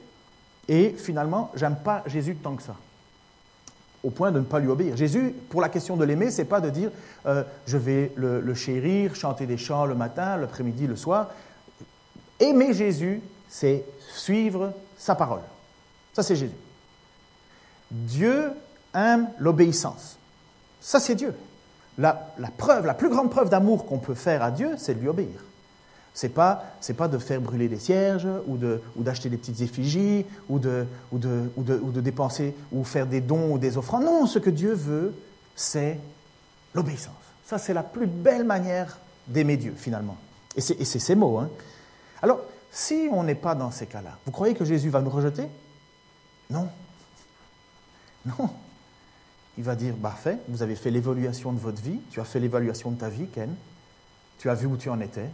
et 0.70 0.96
finalement, 0.98 1.52
j'aime 1.56 1.78
pas 1.84 2.04
Jésus 2.06 2.36
tant 2.36 2.56
que 2.56 2.64
ça 2.64 2.76
au 4.04 4.12
point 4.12 4.32
de 4.32 4.40
ne 4.40 4.46
pas 4.46 4.60
lui 4.60 4.70
obéir. 4.70 4.96
Jésus, 4.96 5.34
pour 5.50 5.60
la 5.60 5.68
question 5.68 5.98
de 5.98 6.06
l'aimer, 6.06 6.32
c'est 6.32 6.46
pas 6.46 6.62
de 6.62 6.70
dire 6.70 6.92
euh, 7.26 7.44
je 7.66 7.76
vais 7.76 8.14
le, 8.16 8.54
chérir, 8.54 9.16
chanter 9.16 9.46
des 9.46 9.58
chants 9.58 9.86
le 9.86 9.96
matin, 9.96 10.38
l'après-midi, 10.38 10.88
le 10.88 10.96
soir. 10.96 11.32
Aimer 12.40 12.74
Jésus, 12.74 13.22
c'est 13.50 13.84
suivre 14.14 14.72
sa 14.98 15.16
parole. 15.16 15.42
Ça, 16.14 16.24
c'est 16.24 16.38
Jésus. 16.38 16.56
Dieu 17.92 18.52
aime 18.94 19.28
l'obéissance. 19.38 20.18
Ça, 20.80 21.00
c'est 21.00 21.16
Dieu. 21.16 21.36
La, 21.98 22.32
la, 22.38 22.50
preuve, 22.50 22.86
la 22.86 22.94
plus 22.94 23.10
grande 23.10 23.30
preuve 23.30 23.50
d'amour 23.50 23.86
qu'on 23.86 23.98
peut 23.98 24.16
faire 24.16 24.44
à 24.44 24.52
Dieu, 24.52 24.76
c'est 24.78 24.94
de 24.94 25.02
lui 25.02 25.10
obéir. 25.10 25.44
C'est 26.14 26.30
pas, 26.30 26.64
c'est 26.82 26.96
pas 26.96 27.08
de 27.08 27.18
faire 27.18 27.40
brûler 27.40 27.70
des 27.70 27.80
cierges 27.80 28.28
ou, 28.48 28.58
de, 28.58 28.82
ou 28.96 29.04
d'acheter 29.04 29.30
des 29.30 29.38
petites 29.38 29.62
effigies 29.62 30.26
ou 30.50 30.60
de, 30.60 30.86
ou, 31.12 31.18
de, 31.18 31.50
ou, 31.56 31.64
de, 31.64 31.76
ou 31.76 31.92
de 31.92 32.02
dépenser 32.02 32.56
ou 32.72 32.84
faire 32.84 33.08
des 33.08 33.22
dons 33.22 33.54
ou 33.54 33.58
des 33.58 33.78
offrandes. 33.78 34.04
Non, 34.04 34.26
ce 34.26 34.40
que 34.40 34.50
Dieu 34.50 34.74
veut, 34.74 35.14
c'est 35.56 36.00
l'obéissance. 36.74 37.14
Ça, 37.46 37.58
c'est 37.58 37.74
la 37.74 37.84
plus 37.84 38.08
belle 38.08 38.44
manière 38.44 38.98
d'aimer 39.28 39.58
Dieu, 39.58 39.74
finalement. 39.78 40.18
Et 40.56 40.62
c'est, 40.62 40.80
et 40.80 40.86
c'est 40.86 41.00
ces 41.00 41.16
mots. 41.16 41.38
Hein. 41.38 41.50
Alors, 42.22 42.42
si 42.72 43.08
on 43.12 43.24
n'est 43.24 43.36
pas 43.36 43.56
dans 43.56 43.72
ces 43.72 43.86
cas-là, 43.86 44.18
vous 44.26 44.32
croyez 44.32 44.56
que 44.56 44.66
Jésus 44.66 44.90
va 44.90 45.02
nous 45.02 45.10
rejeter? 45.10 45.48
Non. 46.50 46.68
Non. 48.26 48.50
Il 49.58 49.64
va 49.64 49.76
dire, 49.76 49.96
parfait, 49.96 50.38
vous 50.48 50.62
avez 50.62 50.76
fait 50.76 50.92
l'évaluation 50.92 51.52
de 51.52 51.60
votre 51.60 51.82
vie, 51.82 52.00
tu 52.12 52.20
as 52.20 52.26
fait 52.26 52.40
l'évaluation 52.40 52.92
de 52.92 53.00
ta 53.00 53.10
vie, 53.10 53.28
Ken, 53.28 53.54
tu 54.38 54.50
as 54.50 54.54
vu 54.54 54.68
où 54.68 54.78
tu 54.78 54.90
en 54.90 55.00
étais, 55.00 55.30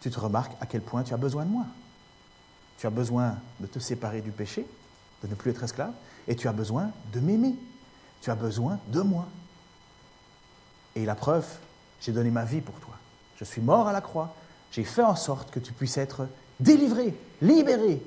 tu 0.00 0.10
te 0.10 0.18
remarques 0.18 0.52
à 0.60 0.66
quel 0.66 0.80
point 0.80 1.02
tu 1.02 1.14
as 1.14 1.18
besoin 1.18 1.44
de 1.44 1.50
moi. 1.50 1.66
Tu 2.78 2.86
as 2.86 2.90
besoin 2.90 3.36
de 3.60 3.66
te 3.66 3.78
séparer 3.78 4.22
du 4.22 4.30
péché, 4.30 4.66
de 5.22 5.28
ne 5.28 5.34
plus 5.34 5.50
être 5.50 5.62
esclave, 5.62 5.92
et 6.26 6.36
tu 6.36 6.48
as 6.48 6.52
besoin 6.52 6.90
de 7.12 7.20
m'aimer. 7.20 7.54
Tu 8.22 8.30
as 8.30 8.34
besoin 8.34 8.78
de 8.88 9.00
moi. 9.00 9.26
Et 10.94 11.04
la 11.04 11.14
preuve, 11.14 11.46
j'ai 12.00 12.12
donné 12.12 12.30
ma 12.30 12.44
vie 12.44 12.60
pour 12.60 12.74
toi. 12.80 12.94
Je 13.36 13.44
suis 13.44 13.60
mort 13.60 13.88
à 13.88 13.92
la 13.92 14.00
croix. 14.00 14.34
J'ai 14.72 14.84
fait 14.84 15.02
en 15.02 15.16
sorte 15.16 15.50
que 15.50 15.60
tu 15.60 15.72
puisses 15.72 15.98
être 15.98 16.26
délivré, 16.58 17.14
libéré. 17.42 18.02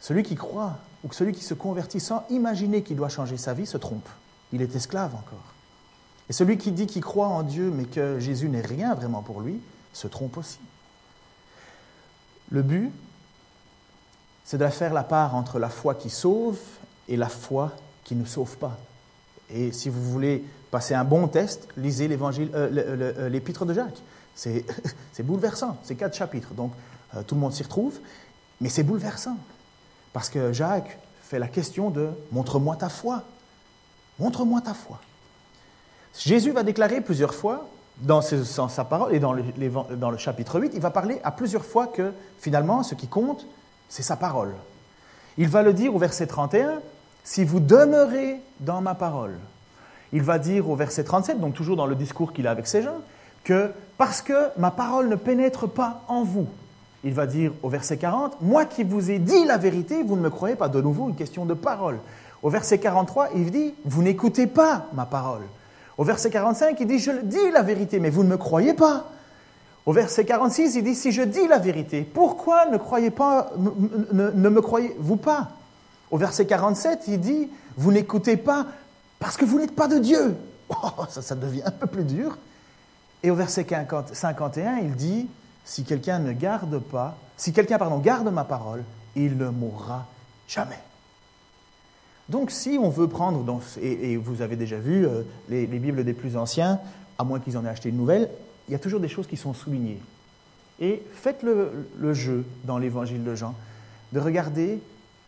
Celui 0.00 0.22
qui 0.22 0.34
croit 0.34 0.78
ou 1.04 1.12
celui 1.12 1.32
qui 1.32 1.44
se 1.44 1.54
convertit 1.54 2.00
sans 2.00 2.24
imaginer 2.30 2.82
qu'il 2.82 2.96
doit 2.96 3.08
changer 3.08 3.36
sa 3.36 3.54
vie 3.54 3.66
se 3.66 3.76
trompe. 3.76 4.08
Il 4.52 4.62
est 4.62 4.74
esclave 4.74 5.14
encore. 5.14 5.54
Et 6.28 6.32
celui 6.32 6.58
qui 6.58 6.72
dit 6.72 6.86
qu'il 6.86 7.02
croit 7.02 7.26
en 7.26 7.42
Dieu 7.42 7.70
mais 7.70 7.84
que 7.84 8.18
Jésus 8.18 8.48
n'est 8.48 8.60
rien 8.60 8.94
vraiment 8.94 9.22
pour 9.22 9.40
lui, 9.40 9.60
se 9.92 10.06
trompe 10.06 10.36
aussi. 10.36 10.58
Le 12.50 12.62
but, 12.62 12.92
c'est 14.44 14.58
de 14.58 14.66
faire 14.68 14.92
la 14.92 15.04
part 15.04 15.36
entre 15.36 15.58
la 15.58 15.68
foi 15.68 15.94
qui 15.94 16.10
sauve 16.10 16.58
et 17.08 17.16
la 17.16 17.28
foi 17.28 17.72
qui 18.04 18.14
ne 18.14 18.24
sauve 18.24 18.56
pas. 18.56 18.76
Et 19.52 19.72
si 19.72 19.88
vous 19.88 20.02
voulez 20.02 20.44
passer 20.70 20.94
un 20.94 21.04
bon 21.04 21.28
test, 21.28 21.68
lisez 21.76 22.08
l'évangile, 22.08 22.50
euh, 22.54 22.68
euh, 23.18 23.28
l'épître 23.28 23.64
de 23.64 23.74
Jacques. 23.74 24.02
C'est, 24.34 25.22
bouleversant, 25.22 25.76
c'est 25.82 25.96
quatre 25.96 26.16
chapitres, 26.16 26.54
donc 26.54 26.72
euh, 27.14 27.22
tout 27.22 27.34
le 27.34 27.42
monde 27.42 27.52
s'y 27.52 27.62
retrouve, 27.62 27.98
mais 28.60 28.70
c'est 28.70 28.84
bouleversant. 28.84 29.36
Parce 30.14 30.30
que 30.30 30.52
Jacques 30.54 30.98
fait 31.22 31.38
la 31.38 31.48
question 31.48 31.90
de 31.90 32.08
montre-moi 32.32 32.76
ta 32.76 32.88
foi. 32.88 33.24
Montre-moi 34.18 34.62
ta 34.62 34.72
foi. 34.72 34.98
Jésus 36.18 36.52
va 36.52 36.62
déclarer 36.62 37.02
plusieurs 37.02 37.34
fois 37.34 37.68
dans, 38.00 38.20
sa 38.22 38.84
parole 38.84 39.14
et 39.14 39.20
dans 39.20 39.32
le, 39.32 39.42
le, 39.58 40.16
chapitre 40.16 40.60
8, 40.60 40.72
il 40.74 40.80
va 40.80 40.90
parler 40.90 41.20
à 41.24 41.30
plusieurs 41.30 41.64
fois 41.64 41.86
que 41.86 42.12
finalement, 42.38 42.82
ce 42.82 42.94
qui 42.94 43.08
compte, 43.08 43.46
c'est 43.88 44.02
sa 44.02 44.16
parole. 44.16 44.54
Il 45.38 45.48
va 45.48 45.62
le 45.62 45.72
dire 45.72 45.94
au 45.94 45.98
verset 45.98 46.26
31, 46.26 46.80
si 47.24 47.44
vous 47.44 47.60
demeurez 47.60 48.40
dans 48.60 48.80
ma 48.80 48.94
parole. 48.94 49.38
Il 50.12 50.22
va 50.22 50.38
dire 50.38 50.68
au 50.68 50.76
verset 50.76 51.04
37, 51.04 51.40
donc 51.40 51.54
toujours 51.54 51.76
dans 51.76 51.86
le 51.86 51.94
discours 51.94 52.32
qu'il 52.32 52.46
a 52.46 52.50
avec 52.50 52.66
ces 52.66 52.82
gens, 52.82 52.98
que 53.44 53.70
parce 53.96 54.22
que 54.22 54.48
ma 54.58 54.70
parole 54.70 55.08
ne 55.08 55.16
pénètre 55.16 55.68
pas 55.68 56.02
en 56.08 56.24
vous. 56.24 56.48
Il 57.04 57.14
va 57.14 57.26
dire 57.26 57.52
au 57.62 57.68
verset 57.68 57.96
40, 57.96 58.42
moi 58.42 58.64
qui 58.64 58.84
vous 58.84 59.10
ai 59.10 59.18
dit 59.18 59.44
la 59.44 59.56
vérité, 59.56 60.02
vous 60.02 60.16
ne 60.16 60.22
me 60.22 60.30
croyez 60.30 60.56
pas. 60.56 60.68
De 60.68 60.80
nouveau, 60.80 61.08
une 61.08 61.16
question 61.16 61.46
de 61.46 61.54
parole. 61.54 61.98
Au 62.42 62.50
verset 62.50 62.78
43, 62.78 63.28
il 63.34 63.50
dit, 63.50 63.74
vous 63.84 64.02
n'écoutez 64.02 64.46
pas 64.46 64.86
ma 64.92 65.06
parole. 65.06 65.42
Au 66.00 66.04
verset 66.04 66.30
45, 66.30 66.80
il 66.80 66.86
dit, 66.86 66.98
je 66.98 67.10
dis 67.10 67.50
la 67.52 67.60
vérité, 67.60 68.00
mais 68.00 68.08
vous 68.08 68.24
ne 68.24 68.30
me 68.30 68.38
croyez 68.38 68.72
pas. 68.72 69.10
Au 69.84 69.92
verset 69.92 70.24
46, 70.24 70.76
il 70.76 70.82
dit, 70.82 70.94
si 70.94 71.12
je 71.12 71.20
dis 71.20 71.46
la 71.46 71.58
vérité, 71.58 72.08
pourquoi 72.10 72.64
ne, 72.70 72.78
croyez 72.78 73.10
pas, 73.10 73.50
ne, 73.58 74.48
me 74.48 74.60
croyez-vous 74.62 75.16
pas? 75.16 75.50
Au 76.10 76.16
verset 76.16 76.46
47, 76.46 77.02
il 77.08 77.20
dit, 77.20 77.50
vous 77.76 77.92
n'écoutez 77.92 78.38
pas 78.38 78.64
parce 79.18 79.36
que 79.36 79.44
vous 79.44 79.58
n'êtes 79.58 79.76
pas 79.76 79.88
de 79.88 79.98
Dieu. 79.98 80.36
Oh, 80.70 81.04
ça, 81.10 81.34
devient 81.34 81.64
un 81.66 81.70
peu 81.70 81.86
plus 81.86 82.04
dur. 82.04 82.38
Et 83.22 83.30
au 83.30 83.34
verset 83.34 83.66
51, 84.10 84.78
il 84.78 84.94
dit, 84.94 85.28
si 85.66 85.84
quelqu'un 85.84 86.18
ne 86.18 86.32
garde 86.32 86.78
pas, 86.78 87.18
si 87.36 87.52
quelqu'un, 87.52 87.76
pardon, 87.76 87.98
garde 87.98 88.32
ma 88.32 88.44
parole, 88.44 88.84
il 89.16 89.36
ne 89.36 89.50
mourra 89.50 90.06
jamais. 90.48 90.78
Donc 92.30 92.52
si 92.52 92.78
on 92.80 92.90
veut 92.90 93.08
prendre, 93.08 93.60
et, 93.82 94.16
vous 94.16 94.40
avez 94.40 94.54
déjà 94.54 94.78
vu 94.78 95.04
euh, 95.04 95.22
les, 95.48 95.66
Bibles 95.66 96.04
des 96.04 96.12
plus 96.12 96.36
anciens, 96.36 96.80
à 97.18 97.24
moins 97.24 97.40
qu'ils 97.40 97.58
en 97.58 97.64
aient 97.64 97.68
acheté 97.68 97.88
une 97.88 97.96
nouvelle, 97.96 98.30
il 98.68 98.72
y 98.72 98.74
a 98.76 98.78
toujours 98.78 99.00
des 99.00 99.08
choses 99.08 99.26
qui 99.26 99.36
sont 99.36 99.52
soulignées. 99.52 100.00
Et 100.78 101.02
faites 101.12 101.42
le, 101.42 102.14
jeu 102.14 102.44
dans 102.64 102.78
l'évangile 102.78 103.24
de 103.24 103.34
Jean 103.34 103.54
de 104.12 104.20
regarder 104.20 104.80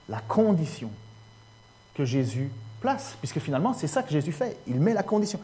la 0.09 0.21
condition 0.21 0.91
que 1.95 2.05
Jésus 2.05 2.51
place, 2.81 3.17
puisque 3.19 3.41
finalement 3.41 3.75
c'est 3.75 3.89
ça 3.89 4.03
que 4.03 4.11
Jésus 4.11 4.33
fait, 4.33 4.57
il 4.69 4.81
met 4.81 4.95
la 4.95 5.03
condition. 5.03 5.41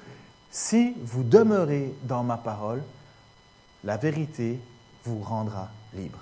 Si 0.51 0.94
vous 1.03 1.25
demeurez 1.25 1.92
dans 2.05 2.23
ma 2.23 2.37
parole, 2.37 2.83
la 3.83 3.97
vérité 3.97 4.61
vous 5.05 5.18
rendra 5.21 5.71
libre. 5.94 6.18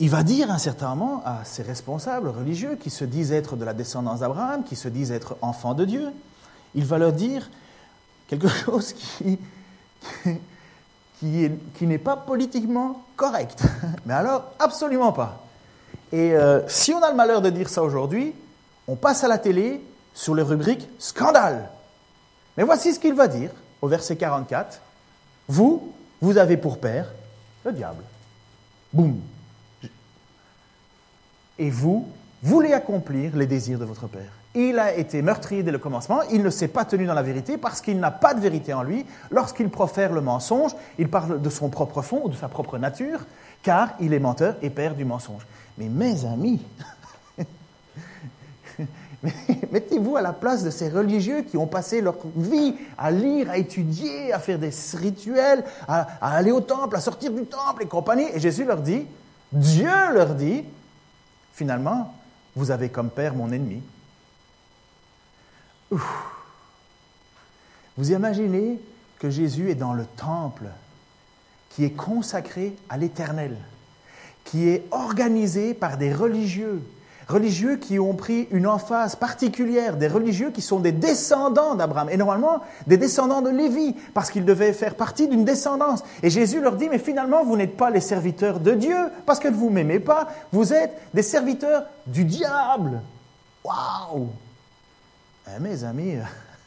Il 0.00 0.10
va 0.10 0.22
dire 0.22 0.50
un 0.50 0.58
certain 0.58 0.94
moment 0.94 1.22
à 1.24 1.44
ses 1.44 1.62
responsables 1.62 2.28
religieux 2.28 2.76
qui 2.80 2.90
se 2.90 3.04
disent 3.04 3.32
être 3.32 3.56
de 3.56 3.64
la 3.64 3.74
descendance 3.74 4.20
d'Abraham, 4.20 4.62
qui 4.62 4.76
se 4.76 4.88
disent 4.88 5.10
être 5.10 5.36
enfants 5.42 5.74
de 5.74 5.84
Dieu, 5.84 6.12
il 6.74 6.84
va 6.84 6.98
leur 6.98 7.12
dire 7.12 7.50
quelque 8.28 8.48
chose 8.64 8.92
qui, 8.92 9.38
n'est 11.80 11.98
pas 11.98 12.16
politiquement 12.16 13.02
correct. 13.16 13.64
Mais 14.06 14.14
alors, 14.14 14.52
absolument 14.58 15.12
pas. 15.12 15.44
Et 16.12 16.32
euh, 16.34 16.66
si 16.68 16.94
on 16.94 17.02
a 17.02 17.10
le 17.10 17.16
malheur 17.16 17.42
de 17.42 17.50
dire 17.50 17.68
ça 17.68 17.82
aujourd'hui, 17.82 18.34
on 18.86 18.94
passe 18.94 19.24
à 19.24 19.28
la 19.28 19.38
télé 19.38 19.84
sur 20.14 20.34
les 20.34 20.42
rubriques 20.42 20.88
scandale. 20.98 21.70
Mais 22.56 22.62
voici 22.62 22.94
ce 22.94 23.00
qu'il 23.00 23.14
va 23.14 23.26
dire 23.26 23.50
au 23.82 23.88
verset 23.88 24.16
44. 24.16 24.80
Vous, 25.48 25.92
vous 26.20 26.38
avez 26.38 26.56
pour 26.56 26.78
père 26.78 27.06
le 27.64 27.72
diable. 27.72 28.04
Boum 28.92 29.20
et 31.58 31.70
vous 31.70 32.06
voulez 32.42 32.72
accomplir 32.72 33.36
les 33.36 33.46
désirs 33.46 33.78
de 33.78 33.84
votre 33.84 34.06
Père. 34.06 34.32
Il 34.54 34.78
a 34.78 34.94
été 34.94 35.22
meurtrier 35.22 35.62
dès 35.62 35.70
le 35.70 35.78
commencement, 35.78 36.20
il 36.32 36.42
ne 36.42 36.50
s'est 36.50 36.68
pas 36.68 36.84
tenu 36.84 37.06
dans 37.06 37.14
la 37.14 37.22
vérité 37.22 37.58
parce 37.58 37.80
qu'il 37.80 38.00
n'a 38.00 38.10
pas 38.10 38.34
de 38.34 38.40
vérité 38.40 38.72
en 38.72 38.82
lui. 38.82 39.04
Lorsqu'il 39.30 39.68
profère 39.68 40.12
le 40.12 40.20
mensonge, 40.20 40.74
il 40.98 41.08
parle 41.08 41.40
de 41.40 41.50
son 41.50 41.68
propre 41.68 42.02
fond 42.02 42.22
ou 42.24 42.28
de 42.28 42.36
sa 42.36 42.48
propre 42.48 42.78
nature, 42.78 43.20
car 43.62 43.90
il 44.00 44.14
est 44.14 44.18
menteur 44.18 44.56
et 44.62 44.70
père 44.70 44.94
du 44.94 45.04
mensonge. 45.04 45.46
Mais 45.76 45.88
mes 45.88 46.24
amis, 46.24 46.62
mettez-vous 49.70 50.16
à 50.16 50.22
la 50.22 50.32
place 50.32 50.64
de 50.64 50.70
ces 50.70 50.88
religieux 50.88 51.42
qui 51.42 51.56
ont 51.56 51.66
passé 51.66 52.00
leur 52.00 52.16
vie 52.34 52.74
à 52.96 53.10
lire, 53.10 53.50
à 53.50 53.58
étudier, 53.58 54.32
à 54.32 54.38
faire 54.38 54.58
des 54.58 54.72
rituels, 54.94 55.62
à, 55.86 56.08
à 56.20 56.36
aller 56.36 56.52
au 56.52 56.60
temple, 56.60 56.96
à 56.96 57.00
sortir 57.00 57.32
du 57.32 57.44
temple 57.44 57.82
et 57.82 57.86
compagnie. 57.86 58.26
Et 58.32 58.40
Jésus 58.40 58.64
leur 58.64 58.78
dit, 58.78 59.06
Dieu 59.52 59.90
leur 60.14 60.34
dit, 60.34 60.64
Finalement, 61.58 62.14
vous 62.54 62.70
avez 62.70 62.88
comme 62.88 63.10
père 63.10 63.34
mon 63.34 63.50
ennemi. 63.50 63.82
Vous 67.96 68.12
imaginez 68.12 68.78
que 69.18 69.28
Jésus 69.28 69.68
est 69.68 69.74
dans 69.74 69.92
le 69.92 70.06
temple 70.06 70.68
qui 71.70 71.82
est 71.82 71.96
consacré 71.96 72.76
à 72.88 72.96
l'Éternel, 72.96 73.56
qui 74.44 74.68
est 74.68 74.86
organisé 74.92 75.74
par 75.74 75.98
des 75.98 76.14
religieux, 76.14 76.80
religieux 77.28 77.76
qui 77.76 77.98
ont 77.98 78.14
pris 78.14 78.48
une 78.50 78.66
emphase 78.66 79.14
particulière, 79.14 79.96
des 79.96 80.08
religieux 80.08 80.50
qui 80.50 80.62
sont 80.62 80.80
des 80.80 80.92
descendants 80.92 81.74
d'Abraham, 81.74 82.08
et 82.08 82.16
normalement 82.16 82.62
des 82.86 82.96
descendants 82.96 83.42
de 83.42 83.50
Lévi, 83.50 83.94
parce 84.14 84.30
qu'ils 84.30 84.46
devaient 84.46 84.72
faire 84.72 84.94
partie 84.94 85.28
d'une 85.28 85.44
descendance. 85.44 86.02
Et 86.22 86.30
Jésus 86.30 86.60
leur 86.60 86.76
dit, 86.76 86.88
mais 86.88 86.98
finalement, 86.98 87.44
vous 87.44 87.56
n'êtes 87.56 87.76
pas 87.76 87.90
les 87.90 88.00
serviteurs 88.00 88.60
de 88.60 88.72
Dieu, 88.72 88.96
parce 89.26 89.38
que 89.38 89.48
vous 89.48 89.68
ne 89.68 89.74
m'aimez 89.74 90.00
pas, 90.00 90.28
vous 90.52 90.72
êtes 90.72 90.98
des 91.12 91.22
serviteurs 91.22 91.84
du 92.06 92.24
diable. 92.24 93.02
Waouh 93.62 94.30
eh, 95.48 95.60
Mes 95.60 95.84
amis, 95.84 96.14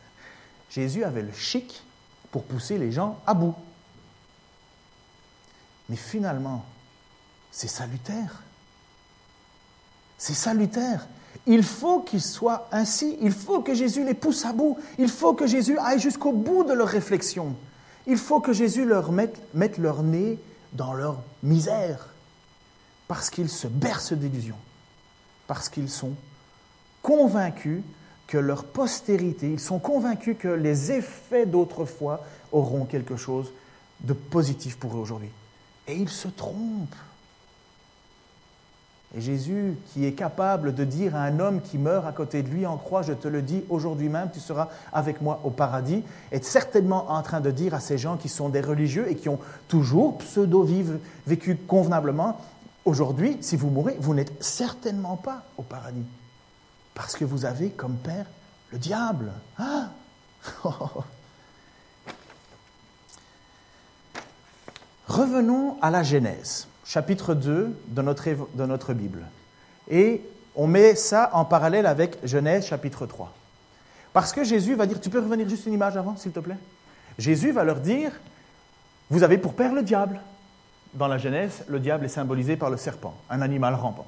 Jésus 0.69 1.03
avait 1.03 1.23
le 1.23 1.33
chic 1.33 1.83
pour 2.31 2.43
pousser 2.43 2.77
les 2.77 2.91
gens 2.91 3.19
à 3.25 3.33
bout. 3.33 3.55
Mais 5.89 5.95
finalement, 5.97 6.63
c'est 7.51 7.67
salutaire. 7.67 8.43
C'est 10.21 10.35
salutaire. 10.35 11.07
Il 11.47 11.63
faut 11.63 12.01
qu'il 12.01 12.21
soit 12.21 12.67
ainsi. 12.71 13.17
Il 13.21 13.31
faut 13.31 13.61
que 13.61 13.73
Jésus 13.73 14.05
les 14.05 14.13
pousse 14.13 14.45
à 14.45 14.53
bout. 14.53 14.77
Il 14.99 15.09
faut 15.09 15.33
que 15.33 15.47
Jésus 15.47 15.79
aille 15.79 15.99
jusqu'au 15.99 16.31
bout 16.31 16.63
de 16.63 16.73
leur 16.73 16.89
réflexion. 16.89 17.55
Il 18.05 18.17
faut 18.17 18.39
que 18.39 18.53
Jésus 18.53 18.85
leur 18.85 19.11
mette, 19.11 19.41
mette 19.55 19.79
leur 19.79 20.03
nez 20.03 20.37
dans 20.73 20.93
leur 20.93 21.23
misère. 21.41 22.09
Parce 23.07 23.31
qu'ils 23.31 23.49
se 23.49 23.65
bercent 23.65 24.13
d'illusions. 24.13 24.59
Parce 25.47 25.69
qu'ils 25.69 25.89
sont 25.89 26.13
convaincus 27.01 27.81
que 28.27 28.37
leur 28.37 28.65
postérité, 28.65 29.51
ils 29.51 29.59
sont 29.59 29.79
convaincus 29.79 30.35
que 30.37 30.49
les 30.49 30.91
effets 30.91 31.47
d'autrefois 31.47 32.23
auront 32.51 32.85
quelque 32.85 33.15
chose 33.15 33.51
de 34.01 34.13
positif 34.13 34.77
pour 34.77 34.95
eux 34.95 34.99
aujourd'hui. 34.99 35.31
Et 35.87 35.95
ils 35.95 36.09
se 36.09 36.27
trompent. 36.27 36.95
Et 39.13 39.19
Jésus, 39.19 39.77
qui 39.87 40.05
est 40.05 40.13
capable 40.13 40.73
de 40.73 40.85
dire 40.85 41.17
à 41.17 41.23
un 41.23 41.39
homme 41.39 41.59
qui 41.61 41.77
meurt 41.77 42.07
à 42.07 42.13
côté 42.13 42.43
de 42.43 42.47
lui 42.47 42.65
en 42.65 42.77
croix, 42.77 43.01
je 43.01 43.11
te 43.11 43.27
le 43.27 43.41
dis, 43.41 43.65
aujourd'hui 43.69 44.07
même, 44.07 44.29
tu 44.31 44.39
seras 44.39 44.69
avec 44.93 45.21
moi 45.21 45.41
au 45.43 45.49
paradis, 45.49 46.01
est 46.31 46.45
certainement 46.45 47.11
en 47.11 47.21
train 47.21 47.41
de 47.41 47.51
dire 47.51 47.73
à 47.73 47.81
ces 47.81 47.97
gens 47.97 48.15
qui 48.15 48.29
sont 48.29 48.47
des 48.47 48.61
religieux 48.61 49.11
et 49.11 49.15
qui 49.15 49.27
ont 49.27 49.39
toujours 49.67 50.17
pseudo-vécu 50.19 50.97
vécu 51.27 51.57
convenablement, 51.57 52.39
aujourd'hui, 52.85 53.37
si 53.41 53.57
vous 53.57 53.69
mourrez, 53.69 53.97
vous 53.99 54.13
n'êtes 54.13 54.41
certainement 54.41 55.17
pas 55.17 55.43
au 55.57 55.63
paradis. 55.63 56.05
Parce 56.93 57.17
que 57.17 57.25
vous 57.25 57.43
avez 57.43 57.69
comme 57.69 57.97
père 57.97 58.27
le 58.71 58.77
diable. 58.77 59.33
Ah 59.59 59.89
Revenons 65.07 65.75
à 65.81 65.91
la 65.91 66.03
Genèse 66.03 66.67
chapitre 66.91 67.33
2 67.33 67.73
de 67.87 68.01
notre, 68.01 68.25
de 68.53 68.65
notre 68.65 68.93
Bible. 68.93 69.21
Et 69.89 70.21
on 70.57 70.67
met 70.67 70.95
ça 70.95 71.29
en 71.31 71.45
parallèle 71.45 71.85
avec 71.85 72.17
Genèse 72.25 72.65
chapitre 72.65 73.05
3. 73.05 73.33
Parce 74.11 74.33
que 74.33 74.43
Jésus 74.43 74.75
va 74.75 74.85
dire, 74.85 74.99
tu 74.99 75.09
peux 75.09 75.21
revenir 75.21 75.47
juste 75.47 75.65
une 75.67 75.73
image 75.73 75.95
avant, 75.95 76.17
s'il 76.17 76.33
te 76.33 76.41
plaît? 76.41 76.57
Jésus 77.17 77.53
va 77.53 77.63
leur 77.63 77.79
dire, 77.79 78.11
vous 79.09 79.23
avez 79.23 79.37
pour 79.37 79.53
père 79.53 79.73
le 79.73 79.83
diable. 79.83 80.19
Dans 80.93 81.07
la 81.07 81.17
Genèse, 81.17 81.63
le 81.69 81.79
diable 81.79 82.03
est 82.03 82.09
symbolisé 82.09 82.57
par 82.57 82.69
le 82.69 82.75
serpent, 82.75 83.15
un 83.29 83.41
animal 83.41 83.75
rampant. 83.75 84.07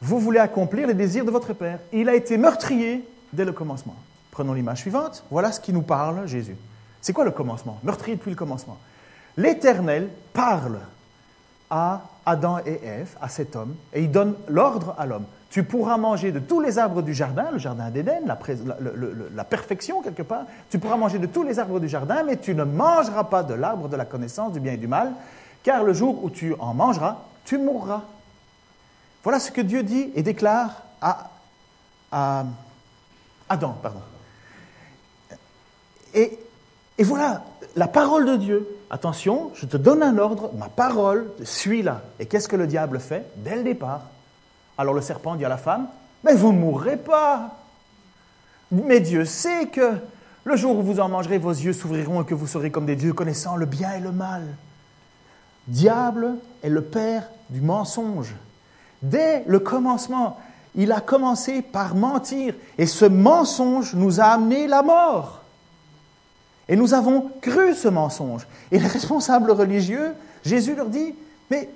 Vous 0.00 0.18
voulez 0.18 0.38
accomplir 0.38 0.86
les 0.86 0.94
désirs 0.94 1.26
de 1.26 1.30
votre 1.30 1.52
père. 1.52 1.80
Il 1.92 2.08
a 2.08 2.14
été 2.14 2.38
meurtrier 2.38 3.06
dès 3.34 3.44
le 3.44 3.52
commencement. 3.52 3.96
Prenons 4.30 4.54
l'image 4.54 4.78
suivante. 4.78 5.22
Voilà 5.30 5.52
ce 5.52 5.60
qui 5.60 5.74
nous 5.74 5.82
parle 5.82 6.26
Jésus. 6.26 6.56
C'est 7.02 7.12
quoi 7.12 7.26
le 7.26 7.30
commencement? 7.30 7.78
Meurtrier 7.82 8.16
depuis 8.16 8.30
le 8.30 8.36
commencement. 8.36 8.78
L'Éternel 9.36 10.08
parle 10.32 10.78
à 11.70 12.02
Adam 12.24 12.58
et 12.64 12.80
Ève, 12.84 13.16
à 13.20 13.28
cet 13.28 13.56
homme, 13.56 13.74
et 13.92 14.02
il 14.02 14.10
donne 14.10 14.34
l'ordre 14.48 14.94
à 14.98 15.06
l'homme. 15.06 15.24
Tu 15.50 15.62
pourras 15.62 15.96
manger 15.96 16.32
de 16.32 16.38
tous 16.38 16.60
les 16.60 16.78
arbres 16.78 17.02
du 17.02 17.14
jardin, 17.14 17.50
le 17.52 17.58
jardin 17.58 17.88
d'Éden, 17.90 18.26
la, 18.26 19.44
perfection 19.44 20.02
quelque 20.02 20.22
part. 20.22 20.44
Tu 20.70 20.78
pourras 20.78 20.96
manger 20.96 21.18
de 21.18 21.26
tous 21.26 21.44
les 21.44 21.58
arbres 21.58 21.80
du 21.80 21.88
jardin, 21.88 22.24
mais 22.24 22.36
tu 22.36 22.54
ne 22.54 22.64
mangeras 22.64 23.24
pas 23.24 23.42
de 23.42 23.54
l'arbre 23.54 23.88
de 23.88 23.96
la 23.96 24.04
connaissance 24.04 24.52
du 24.52 24.60
bien 24.60 24.72
et 24.72 24.76
du 24.76 24.88
mal, 24.88 25.12
car 25.62 25.82
le 25.82 25.92
jour 25.92 26.22
où 26.22 26.30
tu 26.30 26.54
en 26.58 26.74
mangeras, 26.74 27.18
tu 27.44 27.58
mourras. 27.58 28.02
Voilà 29.22 29.40
ce 29.40 29.50
que 29.50 29.60
Dieu 29.60 29.82
dit 29.82 30.10
et 30.14 30.22
déclare 30.22 30.82
à, 31.00 31.30
Adam. 33.48 33.76
Pardon. 33.82 34.00
Et 36.14 36.38
voilà 37.04 37.44
la 37.76 37.88
parole 37.88 38.26
de 38.26 38.36
Dieu 38.36 38.75
attention, 38.90 39.50
je 39.54 39.66
te 39.66 39.76
donne 39.76 40.02
un 40.02 40.18
ordre, 40.18 40.50
ma 40.56 40.68
parole, 40.68 41.30
suis-la. 41.42 42.02
Et 42.18 42.26
qu'est-ce 42.26 42.48
que 42.48 42.56
le 42.56 42.66
diable 42.66 43.00
fait 43.00 43.26
dès 43.36 43.56
le 43.56 43.62
départ? 43.62 44.02
Alors 44.78 44.94
le 44.94 45.00
serpent 45.00 45.36
dit 45.36 45.44
à 45.44 45.48
la 45.48 45.56
femme, 45.56 45.88
mais 46.24 46.34
vous 46.34 46.52
ne 46.52 46.58
mourrez 46.58 46.96
pas. 46.96 47.56
Mais 48.70 49.00
Dieu 49.00 49.24
sait 49.24 49.66
que 49.68 49.92
le 50.44 50.56
jour 50.56 50.78
où 50.78 50.82
vous 50.82 51.00
en 51.00 51.08
mangerez, 51.08 51.38
vos 51.38 51.50
yeux 51.50 51.72
s'ouvriront 51.72 52.22
et 52.22 52.24
que 52.24 52.34
vous 52.34 52.46
serez 52.46 52.70
comme 52.70 52.86
des 52.86 52.96
dieux 52.96 53.12
connaissant 53.12 53.56
le 53.56 53.66
bien 53.66 53.92
et 53.92 54.00
le 54.00 54.12
mal. 54.12 54.42
Diable 55.66 56.34
est 56.62 56.68
le 56.68 56.82
père 56.82 57.28
du 57.50 57.60
mensonge. 57.60 58.34
Dès 59.02 59.44
le 59.46 59.58
commencement, 59.58 60.38
il 60.74 60.92
a 60.92 61.00
commencé 61.00 61.62
par 61.62 61.94
mentir 61.94 62.54
et 62.78 62.86
ce 62.86 63.04
mensonge 63.04 63.94
nous 63.94 64.20
a 64.20 64.24
amené 64.24 64.66
la 64.66 64.82
mort. 64.82 65.42
Et 66.68 66.76
nous 66.76 66.94
avons 66.94 67.30
cru 67.40 67.74
ce 67.74 67.88
mensonge. 67.88 68.46
Et 68.72 68.78
les 68.78 68.86
responsables 68.86 69.50
religieux, 69.50 70.14
Jésus 70.44 70.74
leur 70.74 70.88
dit, 70.88 71.14
mais, 71.50 71.68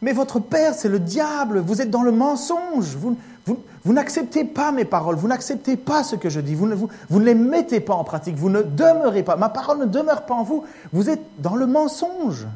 mais 0.00 0.12
votre 0.12 0.40
Père, 0.40 0.74
c'est 0.74 0.88
le 0.88 0.98
diable, 0.98 1.60
vous 1.60 1.80
êtes 1.80 1.90
dans 1.90 2.02
le 2.02 2.10
mensonge, 2.10 2.96
vous, 2.96 3.16
vous, 3.46 3.92
n'acceptez 3.92 4.44
pas 4.44 4.72
mes 4.72 4.84
paroles, 4.84 5.16
vous 5.16 5.28
n'acceptez 5.28 5.76
pas 5.76 6.02
ce 6.02 6.16
que 6.16 6.28
je 6.28 6.40
dis, 6.40 6.54
vous 6.54 6.66
ne, 6.66 6.74
vous, 6.74 6.88
vous 7.08 7.20
ne 7.20 7.24
les 7.24 7.34
mettez 7.34 7.80
pas 7.80 7.94
en 7.94 8.04
pratique, 8.04 8.36
vous 8.36 8.50
ne 8.50 8.62
demeurez 8.62 9.22
pas, 9.22 9.36
ma 9.36 9.48
parole 9.48 9.78
ne 9.78 9.86
demeure 9.86 10.26
pas 10.26 10.34
en 10.34 10.42
vous, 10.42 10.64
vous 10.92 11.08
êtes 11.08 11.22
dans 11.38 11.54
le 11.54 11.66
mensonge. 11.66 12.46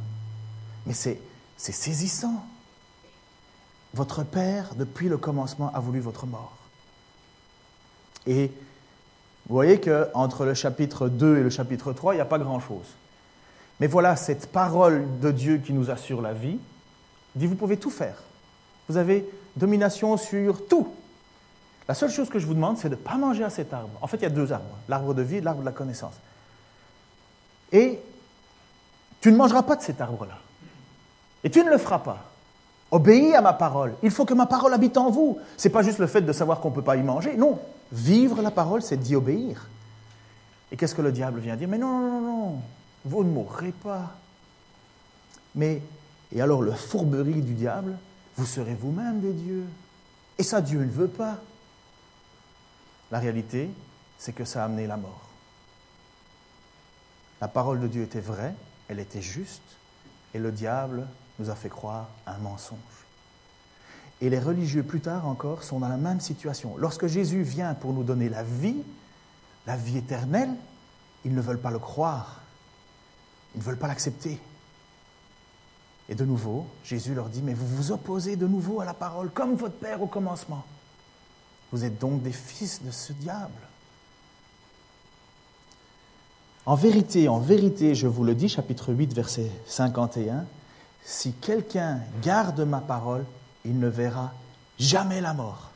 Mais 0.87 0.95
c'est 0.95 1.21
saisissant. 1.57 2.45
Votre 3.95 4.25
Père, 4.25 4.75
depuis 4.77 5.09
le 5.09 5.17
commencement, 5.17 5.71
a 5.73 5.81
voulu 5.81 6.01
votre 6.01 6.27
mort. 6.27 6.57
Et 8.27 8.51
vous 9.49 9.55
voyez 9.55 9.81
qu'entre 9.81 10.45
le 10.45 10.55
chapitre 10.55 11.09
2 11.09 11.39
et 11.39 11.43
le 11.43 11.51
chapitre 11.51 11.93
3, 11.93 12.15
il 12.15 12.17
n'y 12.17 12.23
a 12.23 12.27
pas 12.27 12.39
grand-chose. 12.39 12.97
Mais 13.79 13.87
voilà 13.87 14.17
cette 14.17 14.51
parole 14.51 15.05
de 15.21 15.31
Dieu 15.31 15.59
qui 15.59 15.73
nous 15.73 15.91
assure 15.91 16.21
la 16.21 16.33
vie. 16.33 16.59
Dit, 17.37 17.47
vous 17.47 17.55
pouvez 17.55 17.77
tout 17.77 17.91
faire. 17.91 18.17
Vous 18.89 18.97
avez 18.97 19.29
domination 19.57 20.17
sur 20.17 20.67
tout. 20.67 20.89
La 21.87 21.95
seule 21.95 22.11
chose 22.11 22.29
que 22.29 22.41
je 22.41 22.47
vous 22.47 22.55
demande, 22.55 22.79
c'est 22.79 22.89
de 22.89 22.95
ne 22.95 23.01
pas 23.01 23.17
manger 23.17 23.45
à 23.45 23.51
cet 23.51 23.73
arbre. 23.73 23.97
En 24.01 24.09
fait, 24.09 24.17
il 24.17 24.23
y 24.25 24.27
a 24.27 24.31
deux 24.31 24.53
arbres, 24.53 24.77
l'arbre 24.89 25.15
de 25.15 25.23
vie 25.23 25.37
et 25.37 25.41
l'arbre 25.41 25.61
de 25.61 25.67
la 25.67 25.73
connaissance. 25.73 26.15
Et 27.71 28.01
tu 29.21 29.31
ne 29.31 29.37
mangeras 29.37 29.63
pas 29.63 29.77
de 29.77 29.83
cet 29.83 30.01
arbre-là. 30.01 30.39
Et 31.45 31.51
tu 31.51 31.63
ne 31.63 31.71
le 31.71 31.79
feras 31.79 32.01
pas. 32.01 32.25
Obéis 32.91 33.35
à 33.35 33.43
ma 33.43 33.53
parole. 33.53 33.95
Il 34.03 34.11
faut 34.11 34.25
que 34.25 34.35
ma 34.35 34.47
parole 34.47 34.75
habite 34.75 34.97
en 34.97 35.11
vous. 35.11 35.39
Ce 35.57 35.69
n'est 35.69 35.73
pas 35.73 35.83
juste 35.83 35.99
le 35.99 36.07
fait 36.09 36.23
de 36.23 36.33
savoir 36.33 36.61
qu'on 36.61 36.71
ne 36.71 36.75
peut 36.75 36.83
pas 36.83 36.97
y 36.97 37.03
manger. 37.03 37.37
Non, 37.37 37.61
Vivre 37.93 38.43
la 38.43 38.51
parole, 38.51 38.83
c'est 38.83 38.97
d'y 38.97 39.15
obéir. 39.15 39.69
Et 40.71 40.77
qu'est-ce 40.77 40.95
que 40.95 41.03
le 41.03 41.13
diable 41.13 41.41
vient 41.41 41.57
dire? 41.57 41.69
Mais 41.69 41.79
non, 41.79 42.01
non, 42.01 42.21
non, 42.21 42.21
non, 42.21 42.63
vous 43.05 43.25
ne 43.25 43.31
mourrez 43.31 43.73
pas. 43.73 44.17
Mais, 45.55 45.81
et 46.33 46.41
alors 46.41 46.63
le 46.63 46.73
fourberie 46.73 47.43
du 47.43 47.55
diable, 47.55 47.97
vous 48.37 48.47
serez 48.47 48.75
vous-même 48.75 49.21
des 49.21 49.33
dieux. 49.33 49.67
Et 50.39 50.43
ça, 50.43 50.61
Dieu 50.61 50.81
ne 50.81 50.91
veut 50.91 51.09
pas. 51.09 51.39
La 53.11 53.21
réalité, 53.21 53.71
c'est 54.19 54.33
que 54.33 54.45
ça 54.45 54.63
a 54.63 54.65
amené 54.67 54.87
la 54.87 54.97
mort. 54.97 55.23
La 57.41 57.49
parole 57.49 57.81
de 57.81 57.87
Dieu 57.87 58.03
était 58.03 58.21
vraie, 58.21 58.55
elle 58.89 58.99
était 58.99 59.23
juste, 59.23 59.63
et 60.35 60.39
le 60.39 60.51
diable 60.51 61.07
nous 61.39 61.51
a 61.51 61.55
fait 61.55 61.69
croire 61.69 62.09
un 62.27 62.39
mensonge. 62.39 62.79
Et 64.21 64.31
les 64.31 64.39
religieux, 64.39 64.83
plus 64.83 65.01
tard 65.01 65.27
encore, 65.27 65.63
sont 65.63 65.81
dans 65.81 65.89
la 65.89 65.99
même 65.99 66.21
situation. 66.21 66.77
Lorsque 66.79 67.07
Jésus 67.07 67.43
vient 67.43 67.75
pour 67.75 67.93
nous 67.93 68.03
donner 68.03 68.29
la 68.29 68.43
vie, 68.43 68.83
la 69.67 69.77
vie 69.77 69.99
éternelle, 69.99 70.55
ils 71.25 71.35
ne 71.35 71.41
veulent 71.41 71.61
pas 71.61 71.71
le 71.71 71.79
croire. 71.79 72.41
Ils 73.55 73.59
ne 73.59 73.65
veulent 73.65 73.79
pas 73.79 73.89
l'accepter. 73.89 74.41
Et 76.09 76.15
de 76.15 76.25
nouveau, 76.25 76.67
Jésus 76.85 77.15
leur 77.15 77.29
dit, 77.29 77.43
mais 77.43 77.55
vous 77.55 77.67
vous 77.67 77.93
opposez 77.93 78.37
de 78.37 78.47
nouveau 78.47 78.81
à 78.81 78.85
la 78.85 78.95
parole, 78.95 79.31
comme 79.31 79.55
votre 79.55 79.75
Père 79.75 80.03
au 80.03 80.07
commencement. 80.07 80.65
Vous 81.73 81.85
êtes 81.85 81.99
donc 81.99 82.23
des 82.23 82.33
fils 82.33 82.83
de 82.83 82.91
ce 82.91 83.13
diable. 83.13 83.53
En 86.65 86.75
vérité, 86.75 87.29
en 87.29 87.39
vérité, 87.39 87.95
je 87.95 88.07
vous 88.07 88.25
le 88.25 88.35
dis, 88.35 88.49
chapitre 88.49 88.93
8, 88.93 89.15
verset 89.15 89.51
51, 89.67 90.47
si 91.05 91.33
quelqu'un 91.33 92.01
garde 92.23 92.61
ma 92.61 92.81
parole, 92.81 93.25
il 93.67 93.79
ne 93.79 93.89
verra 93.89 94.33
jamais 94.79 95.21
la 95.21 95.35
mort. 95.35 95.71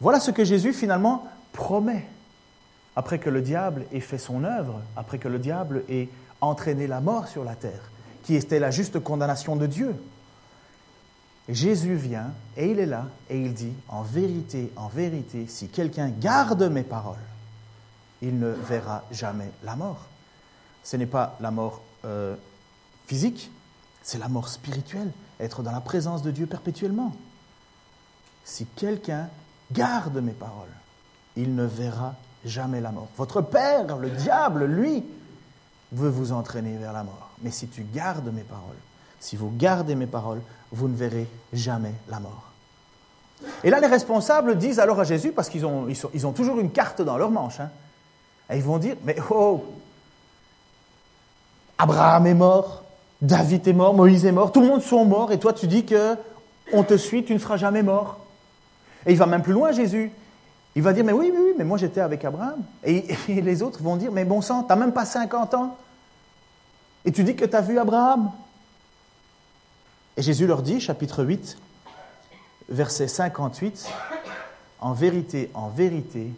Voilà 0.00 0.20
ce 0.20 0.30
que 0.30 0.44
Jésus 0.44 0.72
finalement 0.72 1.26
promet. 1.52 2.06
Après 2.96 3.18
que 3.18 3.30
le 3.30 3.42
diable 3.42 3.86
ait 3.92 4.00
fait 4.00 4.18
son 4.18 4.44
œuvre, 4.44 4.80
après 4.96 5.18
que 5.18 5.28
le 5.28 5.38
diable 5.38 5.84
ait 5.88 6.08
entraîné 6.40 6.86
la 6.86 7.00
mort 7.00 7.28
sur 7.28 7.44
la 7.44 7.54
terre, 7.54 7.90
qui 8.24 8.34
était 8.34 8.58
la 8.58 8.70
juste 8.70 8.98
condamnation 9.00 9.56
de 9.56 9.66
Dieu. 9.66 9.94
Jésus 11.48 11.94
vient 11.94 12.32
et 12.56 12.70
il 12.70 12.78
est 12.78 12.86
là 12.86 13.06
et 13.30 13.40
il 13.40 13.54
dit, 13.54 13.72
en 13.88 14.02
vérité, 14.02 14.70
en 14.76 14.88
vérité, 14.88 15.46
si 15.48 15.68
quelqu'un 15.68 16.08
garde 16.10 16.62
mes 16.64 16.82
paroles, 16.82 17.16
il 18.20 18.38
ne 18.38 18.50
verra 18.50 19.04
jamais 19.10 19.50
la 19.62 19.76
mort. 19.76 20.06
Ce 20.82 20.96
n'est 20.96 21.06
pas 21.06 21.36
la 21.40 21.50
mort 21.50 21.82
euh, 22.04 22.34
physique, 23.06 23.50
c'est 24.02 24.18
la 24.18 24.28
mort 24.28 24.48
spirituelle, 24.48 25.10
être 25.40 25.62
dans 25.62 25.72
la 25.72 25.80
présence 25.80 26.22
de 26.22 26.30
Dieu 26.30 26.46
perpétuellement. 26.46 27.12
Si 28.44 28.66
quelqu'un 28.66 29.28
garde 29.72 30.16
mes 30.18 30.32
paroles, 30.32 30.68
il 31.36 31.54
ne 31.54 31.64
verra 31.64 32.14
jamais 32.44 32.80
la 32.80 32.90
mort. 32.90 33.08
Votre 33.16 33.42
père, 33.42 33.96
le 33.96 34.10
diable, 34.10 34.64
lui, 34.64 35.04
veut 35.92 36.08
vous 36.08 36.32
entraîner 36.32 36.76
vers 36.76 36.92
la 36.92 37.04
mort. 37.04 37.30
Mais 37.42 37.50
si 37.50 37.68
tu 37.68 37.82
gardes 37.82 38.32
mes 38.32 38.42
paroles, 38.42 38.76
si 39.20 39.36
vous 39.36 39.50
gardez 39.56 39.94
mes 39.94 40.06
paroles, 40.06 40.40
vous 40.72 40.88
ne 40.88 40.96
verrez 40.96 41.28
jamais 41.52 41.94
la 42.08 42.20
mort. 42.20 42.44
Et 43.62 43.70
là, 43.70 43.80
les 43.80 43.86
responsables 43.86 44.58
disent 44.58 44.80
alors 44.80 45.00
à 45.00 45.04
Jésus, 45.04 45.32
parce 45.32 45.48
qu'ils 45.48 45.64
ont, 45.64 46.32
toujours 46.34 46.58
une 46.58 46.72
carte 46.72 47.02
dans 47.02 47.16
leur 47.16 47.30
manche, 47.30 47.60
hein, 47.60 47.70
et 48.50 48.56
ils 48.56 48.62
vont 48.62 48.78
dire, 48.78 48.96
mais 49.04 49.16
oh, 49.30 49.64
Abraham 51.76 52.26
est 52.26 52.34
mort, 52.34 52.82
David 53.20 53.66
est 53.66 53.72
mort, 53.72 53.94
Moïse 53.94 54.24
est 54.24 54.32
mort, 54.32 54.52
tout 54.52 54.60
le 54.60 54.68
monde 54.68 54.82
sont 54.82 55.04
morts, 55.04 55.32
et 55.32 55.38
toi 55.38 55.52
tu 55.52 55.66
dis 55.66 55.84
que 55.84 56.16
on 56.72 56.82
te 56.84 56.96
suit, 56.96 57.24
tu 57.24 57.34
ne 57.34 57.38
seras 57.38 57.56
jamais 57.56 57.82
mort. 57.82 58.18
Et 59.06 59.12
il 59.12 59.18
va 59.18 59.26
même 59.26 59.42
plus 59.42 59.52
loin, 59.52 59.72
Jésus. 59.72 60.12
Il 60.74 60.82
va 60.82 60.92
dire, 60.92 61.04
mais 61.04 61.12
oui, 61.12 61.30
oui, 61.32 61.40
oui 61.40 61.52
mais 61.56 61.64
moi 61.64 61.78
j'étais 61.78 62.00
avec 62.00 62.24
Abraham. 62.24 62.62
Et, 62.84 63.04
les 63.28 63.62
autres 63.62 63.82
vont 63.82 63.96
dire, 63.96 64.12
mais 64.12 64.24
bon 64.24 64.40
sang, 64.40 64.62
tu 64.62 64.68
n'as 64.68 64.76
même 64.76 64.92
pas 64.92 65.04
50 65.04 65.54
ans. 65.54 65.76
Et 67.04 67.12
tu 67.12 67.24
dis 67.24 67.34
que 67.34 67.44
tu 67.44 67.56
as 67.56 67.60
vu 67.60 67.78
Abraham. 67.78 68.30
Et 70.16 70.22
Jésus 70.22 70.46
leur 70.46 70.62
dit, 70.62 70.80
chapitre 70.80 71.24
8, 71.24 71.56
verset 72.68 73.08
58, 73.08 73.88
En 74.80 74.92
vérité, 74.92 75.50
en 75.54 75.68
vérité, 75.68 76.32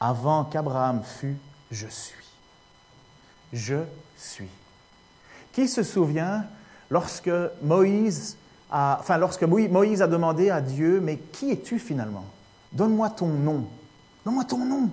avant 0.00 0.44
qu'Abraham 0.44 1.02
fût, 1.02 1.36
je 1.70 1.86
suis. 1.86 2.14
Je 3.52 3.76
suis. 4.16 4.48
Qui 5.56 5.68
se 5.68 5.82
souvient 5.82 6.44
lorsque 6.90 7.30
Moïse 7.62 8.36
a, 8.70 9.00
demandé 10.06 10.50
à 10.50 10.60
Dieu, 10.60 11.00
mais 11.00 11.16
qui 11.16 11.50
es-tu 11.50 11.78
finalement? 11.78 12.26
Donne-moi 12.74 13.08
ton 13.08 13.28
nom. 13.28 13.64
Donne-moi 14.26 14.44
ton 14.44 14.66
nom. 14.66 14.90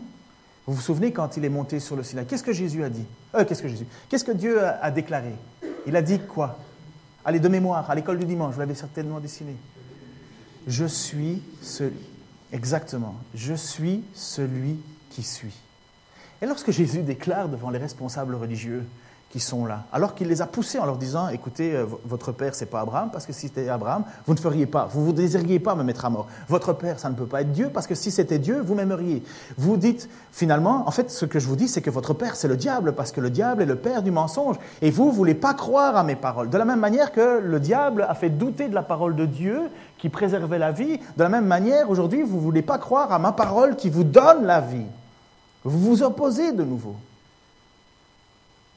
Vous 0.65 0.73
vous 0.73 0.81
souvenez 0.81 1.11
quand 1.11 1.35
il 1.35 1.43
est 1.43 1.49
monté 1.49 1.81
sur 1.81 1.97
le 1.97 2.03
Sinaï? 2.03 2.25
Qu'est-ce 2.25 2.43
que 2.43 2.53
Jésus 2.53 2.81
a 2.81 2.89
dit? 2.89 3.03
Euh, 3.35 3.43
Qu'est-ce 3.43 3.61
que 3.61 3.67
Jésus? 3.67 3.85
Qu'est-ce 4.07 4.23
que 4.23 4.31
Dieu 4.31 4.63
a, 4.63 4.81
a 4.81 4.89
déclaré? 4.89 5.35
Il 5.85 5.97
a 5.97 6.01
dit 6.01 6.19
quoi? 6.19 6.57
Allez, 7.25 7.41
de 7.41 7.49
mémoire, 7.49 7.91
à 7.91 7.93
l'école 7.93 8.19
du 8.19 8.25
dimanche, 8.25 8.53
vous 8.53 8.61
l'avez 8.61 8.73
certainement 8.73 9.19
dessiné. 9.19 9.57
Je 10.65 10.85
suis 10.85 11.43
celui. 11.61 12.07
Exactement. 12.53 13.15
Je 13.35 13.53
suis 13.53 14.01
celui 14.13 14.79
qui 15.09 15.23
suis. 15.23 15.59
Et 16.41 16.45
lorsque 16.45 16.71
Jésus 16.71 17.01
déclare 17.01 17.49
devant 17.49 17.69
les 17.69 17.79
responsables 17.79 18.35
religieux 18.35 18.85
qui 19.33 19.39
sont 19.39 19.65
là, 19.65 19.85
alors 19.91 20.13
qu'il 20.13 20.27
les 20.27 20.43
a 20.43 20.45
poussés 20.45 20.77
en 20.77 20.85
leur 20.85 20.97
disant, 20.97 21.27
écoutez, 21.29 21.73
euh, 21.73 21.87
votre 22.05 22.31
père, 22.31 22.53
c'est 22.53 22.67
pas 22.67 22.81
Abraham, 22.81 23.09
parce 23.11 23.25
que 23.25 23.33
si 23.33 23.47
c'était 23.47 23.67
Abraham, 23.67 24.03
vous 24.27 24.35
ne 24.35 24.39
feriez 24.39 24.67
pas, 24.67 24.87
vous 24.93 25.07
ne 25.07 25.11
désiriez 25.11 25.57
pas 25.57 25.73
me 25.73 25.81
mettre 25.81 26.05
à 26.05 26.11
mort. 26.11 26.27
Votre 26.49 26.71
père, 26.73 26.99
ça 26.99 27.09
ne 27.09 27.15
peut 27.15 27.25
pas 27.25 27.41
être 27.41 27.51
Dieu, 27.51 27.71
parce 27.73 27.87
que 27.87 27.95
si 27.95 28.11
c'était 28.11 28.37
Dieu, 28.37 28.61
vous 28.61 28.75
m'aimeriez. 28.75 29.23
Vous 29.57 29.75
dites, 29.75 30.07
finalement, 30.31 30.87
en 30.87 30.91
fait, 30.91 31.09
ce 31.09 31.25
que 31.25 31.39
je 31.39 31.47
vous 31.47 31.55
dis, 31.55 31.67
c'est 31.67 31.81
que 31.81 31.89
votre 31.89 32.13
père, 32.13 32.35
c'est 32.35 32.47
le 32.47 32.55
diable, 32.57 32.93
parce 32.93 33.11
que 33.11 33.21
le 33.21 33.31
diable 33.31 33.63
est 33.63 33.65
le 33.65 33.75
père 33.75 34.03
du 34.03 34.11
mensonge. 34.11 34.57
Et 34.83 34.91
vous, 34.91 35.05
vous 35.05 35.13
voulez 35.13 35.33
pas 35.33 35.55
croire 35.55 35.97
à 35.97 36.03
mes 36.03 36.15
paroles. 36.15 36.51
De 36.51 36.57
la 36.59 36.65
même 36.65 36.79
manière 36.79 37.11
que 37.11 37.39
le 37.39 37.59
diable 37.59 38.05
a 38.07 38.13
fait 38.13 38.29
douter 38.29 38.67
de 38.67 38.75
la 38.75 38.83
parole 38.83 39.15
de 39.15 39.25
Dieu, 39.25 39.61
qui 39.97 40.09
préservait 40.09 40.59
la 40.59 40.71
vie, 40.71 40.99
de 41.17 41.23
la 41.23 41.29
même 41.29 41.47
manière, 41.47 41.89
aujourd'hui, 41.89 42.21
vous 42.21 42.35
ne 42.35 42.41
voulez 42.41 42.61
pas 42.61 42.77
croire 42.77 43.11
à 43.11 43.17
ma 43.17 43.31
parole 43.31 43.77
qui 43.77 43.89
vous 43.89 44.03
donne 44.03 44.45
la 44.45 44.61
vie. 44.61 44.85
Vous 45.63 45.79
vous 45.79 46.03
opposez 46.03 46.51
de 46.51 46.63
nouveau. 46.63 46.95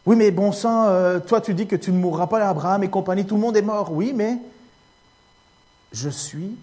Oui, 0.06 0.14
mais 0.14 0.30
bon 0.30 0.52
sang, 0.52 0.86
euh, 0.86 1.18
toi 1.18 1.40
tu 1.40 1.52
dis 1.52 1.66
que 1.66 1.74
tu 1.74 1.90
ne 1.90 1.98
mourras 1.98 2.28
pas, 2.28 2.46
Abraham 2.48 2.84
et 2.84 2.88
compagnie, 2.88 3.26
tout 3.26 3.34
le 3.34 3.40
monde 3.40 3.56
est 3.56 3.62
mort. 3.62 3.92
Oui, 3.92 4.12
mais 4.14 4.38
je 5.92 6.08
suis 6.08 6.56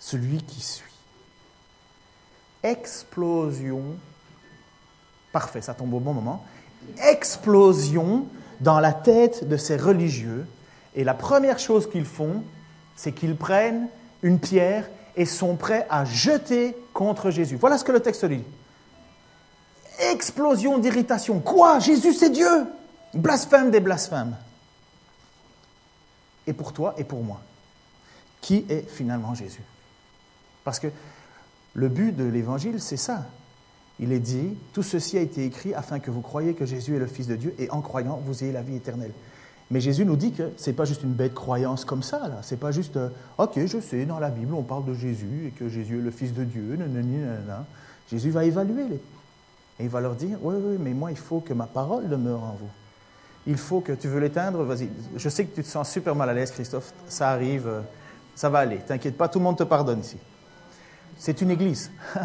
celui 0.00 0.42
qui 0.42 0.60
suis. 0.60 0.92
Explosion, 2.64 3.82
parfait, 5.32 5.60
ça 5.60 5.74
tombe 5.74 5.94
au 5.94 6.00
bon 6.00 6.12
moment. 6.12 6.44
Explosion 7.08 8.26
dans 8.60 8.80
la 8.80 8.92
tête 8.92 9.48
de 9.48 9.56
ces 9.56 9.76
religieux. 9.76 10.46
Et 10.96 11.04
la 11.04 11.14
première 11.14 11.58
chose 11.58 11.88
qu'ils 11.88 12.04
font, 12.04 12.42
c'est 12.96 13.12
qu'ils 13.12 13.36
prennent 13.36 13.88
une 14.22 14.40
pierre 14.40 14.88
et 15.16 15.24
sont 15.24 15.54
prêts 15.54 15.86
à 15.88 16.04
jeter 16.04 16.76
contre 16.92 17.30
Jésus. 17.30 17.56
Voilà 17.56 17.78
ce 17.78 17.84
que 17.84 17.92
le 17.92 18.00
texte 18.00 18.24
dit 18.24 18.42
explosion 19.98 20.78
d'irritation. 20.78 21.40
Quoi? 21.40 21.78
Jésus, 21.78 22.12
c'est 22.12 22.30
Dieu? 22.30 22.66
Blasphème 23.14 23.70
des 23.70 23.80
blasphèmes. 23.80 24.36
Et 26.46 26.52
pour 26.52 26.72
toi 26.72 26.94
et 26.98 27.04
pour 27.04 27.22
moi, 27.22 27.40
qui 28.40 28.66
est 28.68 28.88
finalement 28.88 29.34
Jésus? 29.34 29.62
Parce 30.64 30.78
que 30.78 30.88
le 31.74 31.88
but 31.88 32.12
de 32.14 32.24
l'évangile, 32.24 32.80
c'est 32.80 32.96
ça. 32.96 33.26
Il 34.00 34.12
est 34.12 34.20
dit, 34.20 34.56
tout 34.72 34.82
ceci 34.82 35.16
a 35.16 35.20
été 35.20 35.44
écrit 35.44 35.72
afin 35.74 36.00
que 36.00 36.10
vous 36.10 36.20
croyiez 36.20 36.54
que 36.54 36.66
Jésus 36.66 36.96
est 36.96 36.98
le 36.98 37.06
Fils 37.06 37.26
de 37.26 37.36
Dieu 37.36 37.54
et 37.58 37.70
en 37.70 37.80
croyant, 37.80 38.20
vous 38.24 38.42
ayez 38.42 38.52
la 38.52 38.62
vie 38.62 38.76
éternelle. 38.76 39.12
Mais 39.70 39.80
Jésus 39.80 40.04
nous 40.04 40.16
dit 40.16 40.32
que 40.32 40.52
ce 40.56 40.68
n'est 40.68 40.76
pas 40.76 40.84
juste 40.84 41.04
une 41.04 41.12
bête 41.12 41.34
croyance 41.34 41.84
comme 41.84 42.02
ça, 42.02 42.28
là. 42.28 42.40
C'est 42.42 42.58
pas 42.58 42.70
juste, 42.70 42.96
euh, 42.96 43.08
ok, 43.38 43.58
je 43.64 43.80
sais, 43.80 44.04
dans 44.04 44.18
la 44.18 44.30
Bible, 44.30 44.52
on 44.52 44.62
parle 44.62 44.84
de 44.84 44.94
Jésus 44.94 45.46
et 45.46 45.50
que 45.50 45.68
Jésus 45.68 45.98
est 45.98 46.02
le 46.02 46.10
Fils 46.10 46.34
de 46.34 46.44
Dieu. 46.44 46.78
Jésus 48.10 48.30
va 48.30 48.44
évaluer 48.44 48.84
les 48.88 49.00
et 49.78 49.84
il 49.84 49.88
va 49.88 50.00
leur 50.00 50.14
dire, 50.14 50.38
oui, 50.40 50.54
oui, 50.58 50.76
mais 50.78 50.92
moi, 50.94 51.10
il 51.10 51.16
faut 51.16 51.40
que 51.40 51.52
ma 51.52 51.66
parole 51.66 52.08
demeure 52.08 52.42
en 52.42 52.52
vous. 52.52 52.70
Il 53.46 53.56
faut 53.56 53.80
que 53.80 53.92
tu 53.92 54.08
veux 54.08 54.20
l'éteindre, 54.20 54.62
vas-y. 54.62 54.88
Je 55.16 55.28
sais 55.28 55.44
que 55.44 55.54
tu 55.54 55.62
te 55.62 55.68
sens 55.68 55.90
super 55.90 56.14
mal 56.14 56.30
à 56.30 56.34
l'aise, 56.34 56.50
Christophe. 56.52 56.92
Ça 57.08 57.30
arrive, 57.30 57.66
euh, 57.66 57.80
ça 58.34 58.48
va 58.48 58.60
aller. 58.60 58.78
T'inquiète 58.78 59.16
pas, 59.16 59.28
tout 59.28 59.38
le 59.38 59.44
monde 59.44 59.58
te 59.58 59.64
pardonne 59.64 60.00
ici. 60.00 60.16
C'est 61.18 61.40
une 61.42 61.50
église. 61.50 61.90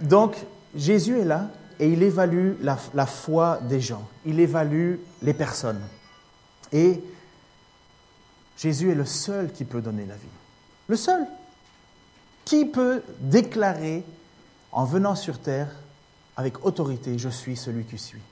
Donc, 0.00 0.36
Jésus 0.74 1.18
est 1.20 1.24
là 1.24 1.48
et 1.78 1.88
il 1.88 2.02
évalue 2.02 2.54
la, 2.60 2.76
la, 2.94 3.06
foi 3.06 3.60
des 3.62 3.80
gens. 3.80 4.06
Il 4.26 4.40
évalue 4.40 4.96
les 5.22 5.34
personnes. 5.34 5.80
Et 6.72 7.02
Jésus 8.58 8.90
est 8.90 8.94
le 8.94 9.06
seul 9.06 9.52
qui 9.52 9.64
peut 9.64 9.80
donner 9.80 10.04
la 10.04 10.16
vie. 10.16 10.28
Le 10.88 10.96
seul. 10.96 11.26
Qui 12.44 12.66
peut 12.66 13.02
déclarer, 13.20 14.04
en 14.72 14.84
venant 14.84 15.14
sur 15.14 15.38
terre, 15.38 15.68
avec 16.40 16.64
autorité, 16.64 17.18
je 17.18 17.28
suis 17.28 17.54
celui 17.54 17.84
qui 17.84 17.98
suis. 17.98 18.22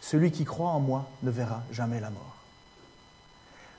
Celui 0.00 0.30
qui 0.30 0.44
croit 0.44 0.70
en 0.70 0.78
moi 0.78 1.10
ne 1.24 1.30
verra 1.30 1.62
jamais 1.72 1.98
la 2.00 2.10
mort. 2.10 2.36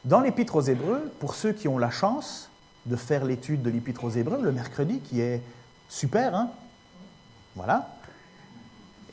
Dans 0.03 0.19
l'Épître 0.19 0.57
aux 0.57 0.61
Hébreux, 0.61 1.09
pour 1.21 1.33
ceux 1.33 1.53
qui 1.53 1.69
ont 1.69 1.77
la 1.77 1.89
chance 1.89 2.49
de 2.85 2.97
faire 2.97 3.23
l'étude 3.23 3.61
de 3.61 3.69
l'Épître 3.69 4.03
aux 4.03 4.09
Hébreux 4.09 4.41
le 4.41 4.51
mercredi, 4.51 4.99
qui 4.99 5.21
est 5.21 5.41
super, 5.87 6.35
hein? 6.35 6.51
Voilà. 7.55 7.95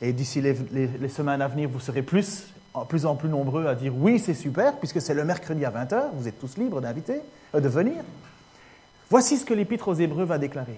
Et 0.01 0.11
d'ici 0.11 0.41
les, 0.41 1.07
semaines 1.07 1.41
à 1.41 1.47
venir, 1.47 1.69
vous 1.69 1.79
serez 1.79 2.01
plus, 2.01 2.47
plus 2.89 3.05
en 3.05 3.15
plus 3.15 3.29
nombreux 3.29 3.67
à 3.67 3.75
dire 3.75 3.93
oui, 3.95 4.19
c'est 4.19 4.33
super, 4.33 4.75
puisque 4.79 4.99
c'est 4.99 5.13
le 5.13 5.23
mercredi 5.23 5.63
à 5.63 5.71
20h, 5.71 6.09
vous 6.15 6.27
êtes 6.27 6.39
tous 6.41 6.57
libres 6.57 6.81
d'inviter, 6.81 7.21
euh, 7.55 7.61
de 7.61 7.69
venir. 7.69 8.03
Voici 9.09 9.37
ce 9.37 9.45
que 9.45 9.53
l'Épître 9.53 9.87
aux 9.87 9.93
Hébreux 9.93 10.25
va 10.25 10.37
déclarer 10.37 10.77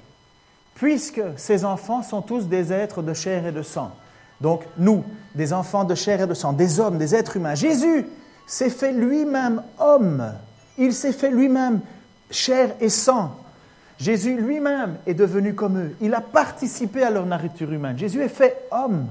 puisque 0.76 1.22
ces 1.38 1.66
enfants 1.66 2.04
sont 2.04 2.22
tous 2.22 2.48
des 2.48 2.72
êtres 2.74 3.02
de 3.02 3.14
chair 3.14 3.46
et 3.46 3.52
de 3.52 3.62
sang. 3.62 3.92
Donc 4.42 4.64
nous, 4.78 5.04
des 5.36 5.54
enfants 5.54 5.84
de 5.84 5.96
chair 5.96 6.22
et 6.22 6.28
de 6.28 6.34
sang, 6.34 6.54
des 6.54 6.80
hommes, 6.80 6.98
des 6.98 7.16
êtres 7.16 7.38
humains. 7.38 7.56
Jésus 7.56 8.06
s'est 8.46 8.70
fait 8.70 8.92
lui-même 8.92 9.64
homme. 9.80 10.34
Il 10.78 10.94
s'est 10.94 11.14
fait 11.14 11.32
lui-même 11.32 11.80
chair 12.30 12.76
et 12.82 12.90
sang. 12.90 13.36
Jésus 14.00 14.36
lui-même 14.36 14.98
est 15.06 15.14
devenu 15.14 15.54
comme 15.54 15.78
eux. 15.78 15.96
Il 16.02 16.14
a 16.14 16.22
participé 16.22 17.04
à 17.04 17.12
leur 17.12 17.26
nourriture 17.26 17.72
humaine. 17.72 17.98
Jésus 17.98 18.22
est 18.22 18.28
fait 18.28 18.68
homme. 18.72 19.08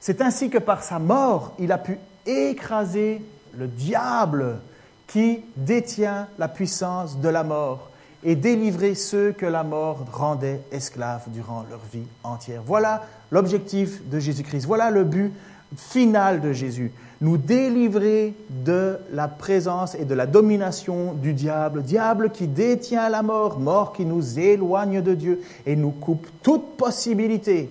C'est 0.00 0.20
ainsi 0.20 0.50
que 0.50 0.58
par 0.58 0.82
sa 0.82 0.98
mort, 0.98 1.54
il 1.58 1.72
a 1.72 1.78
pu 1.78 1.98
écraser 2.24 3.22
le 3.56 3.66
diable 3.66 4.60
qui 5.06 5.42
détient 5.56 6.28
la 6.38 6.48
puissance 6.48 7.18
de 7.18 7.28
la 7.28 7.44
mort 7.44 7.90
et 8.26 8.34
délivrer 8.34 8.96
ceux 8.96 9.30
que 9.30 9.46
la 9.46 9.62
mort 9.62 10.04
rendait 10.12 10.60
esclaves 10.72 11.22
durant 11.28 11.64
leur 11.70 11.78
vie 11.92 12.08
entière. 12.24 12.60
Voilà 12.66 13.04
l'objectif 13.30 14.06
de 14.10 14.18
Jésus-Christ. 14.18 14.66
Voilà 14.66 14.90
le 14.90 15.04
but 15.04 15.32
final 15.76 16.40
de 16.40 16.52
Jésus. 16.52 16.92
Nous 17.20 17.36
délivrer 17.36 18.34
de 18.50 18.98
la 19.12 19.28
présence 19.28 19.94
et 19.94 20.04
de 20.04 20.14
la 20.14 20.26
domination 20.26 21.12
du 21.12 21.34
diable. 21.34 21.84
Diable 21.84 22.30
qui 22.30 22.48
détient 22.48 23.08
la 23.08 23.22
mort, 23.22 23.60
mort 23.60 23.92
qui 23.92 24.04
nous 24.04 24.40
éloigne 24.40 25.02
de 25.02 25.14
Dieu 25.14 25.42
et 25.64 25.76
nous 25.76 25.92
coupe 25.92 26.26
toute 26.42 26.76
possibilité. 26.76 27.70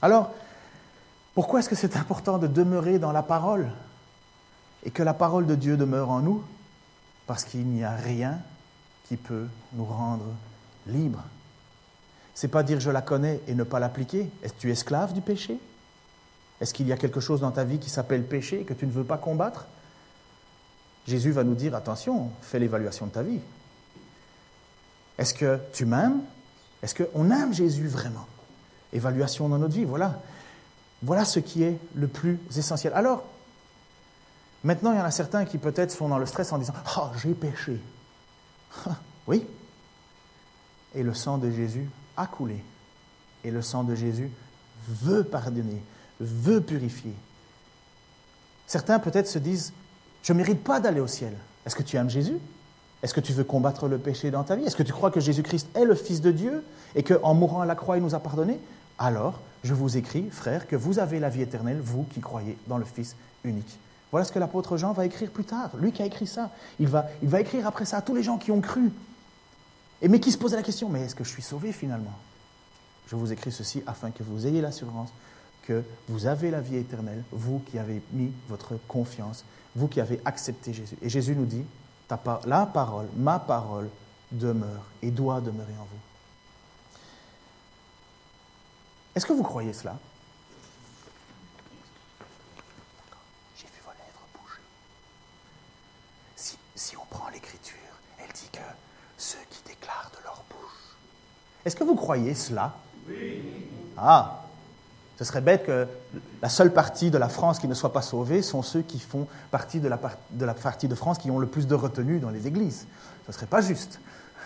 Alors, 0.00 0.30
pourquoi 1.34 1.60
est-ce 1.60 1.68
que 1.68 1.76
c'est 1.76 1.98
important 1.98 2.38
de 2.38 2.46
demeurer 2.46 2.98
dans 2.98 3.12
la 3.12 3.22
parole 3.22 3.68
et 4.86 4.90
que 4.90 5.02
la 5.02 5.14
parole 5.14 5.44
de 5.44 5.54
Dieu 5.54 5.76
demeure 5.76 6.10
en 6.10 6.20
nous? 6.20 6.42
Parce 7.26 7.44
qu'il 7.44 7.66
n'y 7.66 7.84
a 7.84 7.92
rien 7.94 8.38
qui 9.12 9.18
peut 9.18 9.44
nous 9.74 9.84
rendre 9.84 10.24
libres. 10.86 11.22
C'est 12.34 12.48
pas 12.48 12.62
dire 12.62 12.80
je 12.80 12.90
la 12.90 13.02
connais 13.02 13.42
et 13.46 13.54
ne 13.54 13.62
pas 13.62 13.78
l'appliquer. 13.78 14.30
Est-ce 14.42 14.54
tu 14.58 14.70
es 14.70 14.72
esclave 14.72 15.12
du 15.12 15.20
péché? 15.20 15.58
Est-ce 16.62 16.72
qu'il 16.72 16.86
y 16.86 16.92
a 16.92 16.96
quelque 16.96 17.20
chose 17.20 17.40
dans 17.40 17.50
ta 17.50 17.62
vie 17.62 17.78
qui 17.78 17.90
s'appelle 17.90 18.24
péché 18.24 18.62
et 18.62 18.64
que 18.64 18.72
tu 18.72 18.86
ne 18.86 18.90
veux 18.90 19.04
pas 19.04 19.18
combattre? 19.18 19.66
Jésus 21.06 21.30
va 21.30 21.44
nous 21.44 21.54
dire 21.54 21.74
attention, 21.74 22.30
fais 22.40 22.58
l'évaluation 22.58 23.04
de 23.04 23.10
ta 23.10 23.22
vie. 23.22 23.40
Est-ce 25.18 25.34
que 25.34 25.60
tu 25.74 25.84
m'aimes? 25.84 26.22
Est-ce 26.82 26.94
qu'on 26.94 27.30
aime 27.30 27.52
Jésus 27.52 27.88
vraiment? 27.88 28.26
Évaluation 28.94 29.46
dans 29.50 29.58
notre 29.58 29.74
vie, 29.74 29.84
voilà. 29.84 30.22
Voilà 31.02 31.26
ce 31.26 31.38
qui 31.38 31.64
est 31.64 31.76
le 31.94 32.08
plus 32.08 32.40
essentiel. 32.56 32.94
Alors, 32.94 33.24
maintenant, 34.64 34.92
il 34.92 34.96
y 34.96 35.02
en 35.02 35.04
a 35.04 35.10
certains 35.10 35.44
qui 35.44 35.58
peut-être 35.58 35.90
sont 35.90 36.08
dans 36.08 36.18
le 36.18 36.24
stress 36.24 36.50
en 36.50 36.56
disant 36.56 36.72
Oh, 36.96 37.08
j'ai 37.22 37.34
péché. 37.34 37.78
oui. 39.26 39.46
Et 40.94 41.02
le 41.02 41.14
sang 41.14 41.38
de 41.38 41.50
Jésus 41.50 41.88
a 42.16 42.26
coulé. 42.26 42.62
Et 43.44 43.50
le 43.50 43.62
sang 43.62 43.84
de 43.84 43.94
Jésus 43.94 44.30
veut 44.88 45.24
pardonner, 45.24 45.82
veut 46.20 46.60
purifier. 46.60 47.14
Certains 48.66 48.98
peut-être 48.98 49.28
se 49.28 49.38
disent 49.38 49.72
Je 50.22 50.32
ne 50.32 50.38
mérite 50.38 50.62
pas 50.62 50.80
d'aller 50.80 51.00
au 51.00 51.06
ciel. 51.06 51.36
Est-ce 51.66 51.76
que 51.76 51.82
tu 51.82 51.96
aimes 51.96 52.10
Jésus? 52.10 52.38
Est-ce 53.02 53.14
que 53.14 53.20
tu 53.20 53.32
veux 53.32 53.44
combattre 53.44 53.88
le 53.88 53.98
péché 53.98 54.30
dans 54.30 54.44
ta 54.44 54.54
vie? 54.54 54.64
Est-ce 54.64 54.76
que 54.76 54.82
tu 54.82 54.92
crois 54.92 55.10
que 55.10 55.20
Jésus-Christ 55.20 55.68
est 55.74 55.84
le 55.84 55.94
Fils 55.94 56.20
de 56.20 56.30
Dieu 56.30 56.64
et 56.94 57.02
qu'en 57.02 57.34
mourant 57.34 57.60
à 57.60 57.66
la 57.66 57.74
croix, 57.74 57.96
il 57.96 58.02
nous 58.02 58.14
a 58.14 58.20
pardonné 58.20 58.60
Alors, 58.98 59.40
je 59.64 59.74
vous 59.74 59.96
écris, 59.96 60.28
frères, 60.30 60.68
que 60.68 60.76
vous 60.76 61.00
avez 61.00 61.18
la 61.18 61.28
vie 61.28 61.42
éternelle, 61.42 61.80
vous 61.80 62.04
qui 62.04 62.20
croyez 62.20 62.56
dans 62.68 62.78
le 62.78 62.84
Fils 62.84 63.16
unique. 63.42 63.78
Voilà 64.12 64.24
ce 64.24 64.30
que 64.30 64.38
l'apôtre 64.38 64.76
Jean 64.76 64.92
va 64.92 65.04
écrire 65.04 65.30
plus 65.30 65.44
tard. 65.44 65.70
Lui 65.76 65.90
qui 65.90 66.02
a 66.02 66.06
écrit 66.06 66.28
ça. 66.28 66.50
Il 66.78 66.86
va, 66.86 67.06
écrire 67.40 67.66
après 67.66 67.84
ça 67.84 67.96
à 67.96 68.02
tous 68.02 68.14
les 68.14 68.22
gens 68.22 68.38
qui 68.38 68.52
ont 68.52 68.60
cru. 68.60 68.92
Et 70.00 70.08
mais 70.08 70.20
qui 70.20 70.30
se 70.30 70.38
posaient 70.38 70.56
la 70.56 70.62
question, 70.62 70.88
mais 70.88 71.02
est-ce 71.02 71.14
que 71.14 71.24
je 71.24 71.30
suis 71.30 71.42
sauvé 71.42 71.72
finalement? 71.72 72.16
Je 73.08 73.16
vous 73.16 73.32
écris 73.32 73.50
ceci 73.50 73.82
afin 73.86 74.10
que 74.10 74.22
vous 74.22 74.46
ayez 74.46 74.60
l'assurance 74.60 75.10
que 75.62 75.82
vous 76.08 76.26
avez 76.26 76.50
la 76.50 76.60
vie 76.60 76.76
éternelle, 76.76 77.22
vous 77.30 77.60
qui 77.60 77.78
avez 77.78 78.02
mis 78.12 78.32
votre 78.48 78.76
confiance, 78.88 79.44
vous 79.74 79.88
qui 79.88 80.00
avez 80.00 80.20
accepté 80.24 80.72
Jésus. 80.72 80.96
Et 81.00 81.08
Jésus 81.08 81.34
nous 81.36 81.46
dit, 81.46 81.64
la 82.46 82.66
parole, 82.66 83.08
ma 83.16 83.38
parole 83.38 83.88
demeure 84.30 84.86
et 85.02 85.10
doit 85.10 85.40
demeurer 85.40 85.72
en 85.80 85.84
vous. 85.84 86.00
Est-ce 89.14 89.26
que 89.26 89.32
vous 89.32 89.42
croyez 89.42 89.72
cela 89.72 89.98
J'ai 93.56 93.66
vu 93.66 93.80
vos 93.84 93.90
lèvres 93.90 94.26
bouger. 94.34 94.62
Si, 96.36 96.56
si 96.74 96.96
on 96.96 97.04
prend 97.06 97.28
l'écriture, 97.30 97.76
elle 98.18 98.32
dit 98.32 98.48
que 98.52 98.60
ceux 99.18 99.38
qui 99.50 99.62
déclarent 99.64 100.10
de 100.18 100.24
leur 100.24 100.42
bouche. 100.50 100.96
Est-ce 101.64 101.76
que 101.76 101.84
vous 101.84 101.94
croyez 101.94 102.34
cela? 102.34 102.74
Ah, 103.96 104.42
ce 105.18 105.24
serait 105.24 105.40
bête 105.40 105.64
que 105.64 105.86
la 106.40 106.48
seule 106.48 106.72
partie 106.72 107.10
de 107.10 107.18
la 107.18 107.28
France 107.28 107.58
qui 107.58 107.68
ne 107.68 107.74
soit 107.74 107.92
pas 107.92 108.02
sauvée 108.02 108.42
sont 108.42 108.62
ceux 108.62 108.82
qui 108.82 108.98
font 108.98 109.28
partie 109.50 109.78
de 109.78 109.88
la, 109.88 109.98
de 110.30 110.44
la 110.44 110.54
partie 110.54 110.88
de 110.88 110.94
France 110.94 111.18
qui 111.18 111.30
ont 111.30 111.38
le 111.38 111.46
plus 111.46 111.66
de 111.66 111.74
retenue 111.74 112.18
dans 112.18 112.30
les 112.30 112.46
églises. 112.46 112.86
Ce 113.24 113.30
ne 113.30 113.32
serait 113.32 113.46
pas 113.46 113.60
juste. 113.60 114.00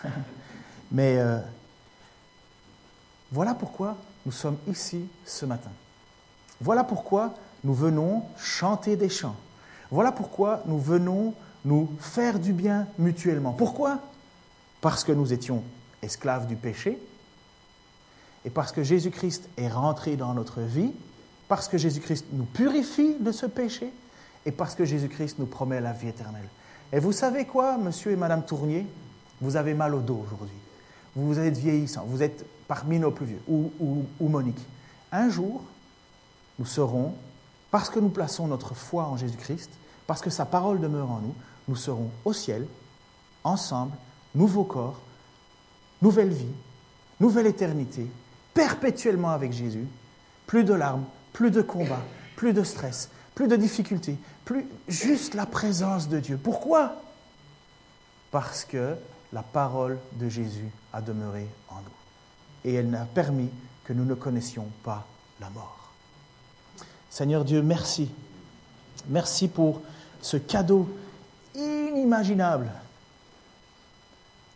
Mais 0.92 1.16
euh, 1.18 1.38
voilà 3.32 3.54
pourquoi 3.54 3.96
nous 4.26 4.32
sommes 4.32 4.58
ici 4.68 5.06
ce 5.24 5.46
matin. 5.46 5.70
Voilà 6.60 6.84
pourquoi 6.84 7.34
nous 7.64 7.74
venons 7.74 8.24
chanter 8.36 8.96
des 8.96 9.08
chants. 9.08 9.36
Voilà 9.90 10.12
pourquoi 10.12 10.62
nous 10.66 10.78
venons 10.78 11.34
nous 11.64 11.90
faire 11.98 12.38
du 12.38 12.52
bien 12.52 12.86
mutuellement. 12.98 13.52
Pourquoi? 13.52 13.98
Parce 14.80 15.04
que 15.04 15.12
nous 15.12 15.32
étions 15.32 15.62
esclaves 16.02 16.46
du 16.46 16.56
péché 16.56 16.98
et 18.46 18.50
parce 18.50 18.70
que 18.70 18.84
Jésus-Christ 18.84 19.48
est 19.56 19.68
rentré 19.68 20.16
dans 20.16 20.32
notre 20.32 20.60
vie, 20.60 20.92
parce 21.48 21.66
que 21.66 21.78
Jésus-Christ 21.78 22.26
nous 22.32 22.44
purifie 22.44 23.16
de 23.18 23.32
ce 23.32 23.44
péché 23.44 23.92
et 24.46 24.52
parce 24.52 24.76
que 24.76 24.84
Jésus-Christ 24.84 25.40
nous 25.40 25.46
promet 25.46 25.80
la 25.80 25.92
vie 25.92 26.08
éternelle. 26.08 26.48
Et 26.92 27.00
vous 27.00 27.10
savez 27.10 27.44
quoi, 27.44 27.76
monsieur 27.76 28.12
et 28.12 28.16
madame 28.16 28.44
Tournier? 28.44 28.86
Vous 29.40 29.56
avez 29.56 29.74
mal 29.74 29.96
au 29.96 30.00
dos 30.00 30.24
aujourd'hui. 30.24 30.56
Vous 31.16 31.38
êtes 31.40 31.56
vieillissant, 31.58 32.04
vous 32.06 32.22
êtes 32.22 32.46
parmi 32.68 33.00
nos 33.00 33.10
plus 33.10 33.26
vieux, 33.26 33.42
ou, 33.48 33.72
ou, 33.80 34.28
Monique. 34.28 34.64
Un 35.10 35.28
jour, 35.28 35.62
nous 36.60 36.66
serons, 36.66 37.14
parce 37.72 37.90
que 37.90 37.98
nous 37.98 38.10
plaçons 38.10 38.46
notre 38.46 38.74
foi 38.74 39.06
en 39.06 39.16
Jésus-Christ, 39.16 39.70
parce 40.06 40.20
que 40.20 40.30
sa 40.30 40.46
parole 40.46 40.80
demeure 40.80 41.10
en 41.10 41.18
nous, 41.18 41.34
nous 41.66 41.76
serons 41.76 42.10
au 42.24 42.32
ciel, 42.32 42.66
ensemble, 43.42 43.92
nouveau 44.36 44.62
corps, 44.62 45.00
nouvelle 46.02 46.32
vie, 46.32 46.52
nouvelle 47.20 47.46
éternité, 47.46 48.06
perpétuellement 48.54 49.30
avec 49.30 49.52
Jésus. 49.52 49.86
Plus 50.46 50.64
de 50.64 50.74
larmes, 50.74 51.04
plus 51.32 51.50
de 51.50 51.60
combats, 51.60 52.04
plus 52.36 52.52
de 52.52 52.62
stress, 52.62 53.10
plus 53.34 53.48
de 53.48 53.56
difficultés, 53.56 54.16
plus 54.44 54.66
juste 54.88 55.34
la 55.34 55.44
présence 55.44 56.08
de 56.08 56.20
Dieu. 56.20 56.38
Pourquoi? 56.42 57.02
Parce 58.30 58.64
que 58.64 58.96
la 59.32 59.42
parole 59.42 59.98
de 60.12 60.28
Jésus 60.28 60.70
a 60.92 61.00
demeuré 61.00 61.46
en 61.68 61.76
nous 61.76 61.96
et 62.64 62.74
elle 62.74 62.90
n'a 62.90 63.04
permis 63.04 63.50
que 63.84 63.92
nous 63.92 64.04
ne 64.04 64.14
connaissions 64.14 64.68
pas 64.82 65.06
la 65.40 65.50
mort. 65.50 65.90
Seigneur 67.10 67.44
Dieu, 67.44 67.62
merci. 67.62 68.10
Merci 69.08 69.48
pour 69.48 69.80
ce 70.20 70.36
cadeau 70.36 70.88
inimaginable 71.54 72.70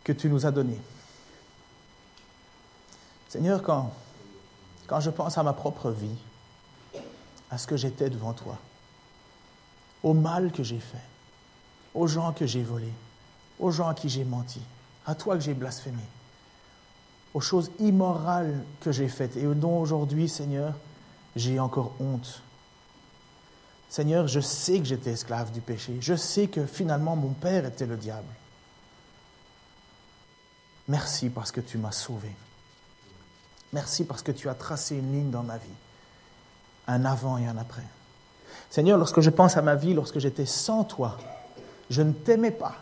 que 0.03 0.11
tu 0.11 0.29
nous 0.29 0.45
as 0.45 0.51
donné. 0.51 0.77
Seigneur, 3.31 3.63
quand, 3.63 3.89
je 4.99 5.09
pense 5.09 5.37
à 5.37 5.43
ma 5.43 5.53
propre 5.53 5.89
vie, 5.89 6.17
à 7.49 7.57
ce 7.57 7.65
que 7.65 7.77
j'étais 7.77 8.09
devant 8.09 8.33
toi, 8.33 8.57
au 10.03 10.13
mal 10.13 10.51
que 10.51 10.63
j'ai 10.63 10.81
fait, 10.81 11.05
aux 11.93 12.07
gens 12.07 12.33
que 12.33 12.45
j'ai 12.45 12.61
volés, 12.61 12.91
aux 13.57 13.71
gens 13.71 13.87
à 13.87 13.93
qui 13.93 14.09
j'ai 14.09 14.25
menti, 14.25 14.59
à 15.05 15.15
toi 15.15 15.35
que 15.35 15.43
j'ai 15.43 15.53
blasphémé, 15.53 16.03
aux 17.33 17.39
choses 17.39 17.71
immorales 17.79 18.65
que 18.81 18.91
j'ai 18.91 19.07
faites 19.07 19.37
et 19.37 19.45
dont 19.45 19.79
aujourd'hui, 19.79 20.27
Seigneur, 20.27 20.73
j'ai 21.37 21.57
encore 21.57 21.93
honte. 22.01 22.41
Seigneur, 23.87 24.27
je 24.27 24.41
sais 24.41 24.77
que 24.79 24.85
j'étais 24.85 25.11
esclave 25.11 25.53
du 25.53 25.61
péché. 25.61 25.95
Je 26.01 26.17
sais 26.17 26.47
que 26.47 26.65
finalement 26.65 27.15
mon 27.15 27.31
Père 27.31 27.65
était 27.65 27.85
le 27.85 27.95
diable. 27.95 28.27
Merci 30.89 31.29
parce 31.29 31.53
que 31.53 31.61
tu 31.61 31.77
m'as 31.77 31.93
sauvé. 31.93 32.35
Merci 33.73 34.03
parce 34.05 34.21
que 34.21 34.31
tu 34.31 34.49
as 34.49 34.53
tracé 34.53 34.97
une 34.97 35.11
ligne 35.11 35.31
dans 35.31 35.43
ma 35.43 35.57
vie. 35.57 35.69
Un 36.87 37.05
avant 37.05 37.37
et 37.37 37.47
un 37.47 37.57
après. 37.57 37.85
Seigneur, 38.69 38.97
lorsque 38.97 39.21
je 39.21 39.29
pense 39.29 39.57
à 39.57 39.61
ma 39.61 39.75
vie, 39.75 39.93
lorsque 39.93 40.19
j'étais 40.19 40.45
sans 40.45 40.83
toi, 40.83 41.17
je 41.89 42.01
ne 42.01 42.11
t'aimais 42.11 42.51
pas. 42.51 42.75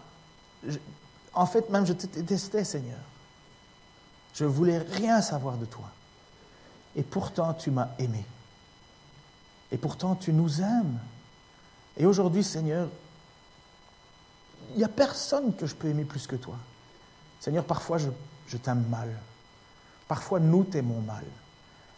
en 1.33 1.45
fait, 1.45 1.69
même 1.69 1.85
je 1.85 1.93
te 1.93 2.07
détestais, 2.07 2.63
Seigneur. 2.63 2.99
Je 4.33 4.45
ne 4.45 4.49
voulais 4.49 4.77
rien 4.77 5.21
savoir 5.21 5.57
de 5.57 5.65
toi. 5.65 5.89
Et 6.95 7.03
pourtant, 7.03 7.53
tu 7.53 7.71
m'as 7.71 7.89
aimé. 7.99 8.23
Et 9.71 9.77
pourtant, 9.77 10.15
tu 10.15 10.33
nous 10.33 10.61
aimes. 10.61 10.99
Et 11.97 12.05
aujourd'hui, 12.05 12.43
Seigneur, 12.43 12.87
il 14.71 14.77
n'y 14.77 14.83
a 14.83 14.89
personne 14.89 15.55
que 15.55 15.65
je 15.65 15.75
peux 15.75 15.87
aimer 15.87 16.05
plus 16.05 16.25
que 16.27 16.35
toi. 16.35 16.55
Seigneur, 17.39 17.63
parfois, 17.63 17.97
je, 17.97 18.09
je 18.47 18.57
t'aime 18.57 18.85
mal. 18.89 19.09
Parfois, 20.09 20.39
nous 20.39 20.63
t'aimons 20.63 21.01
mal. 21.01 21.23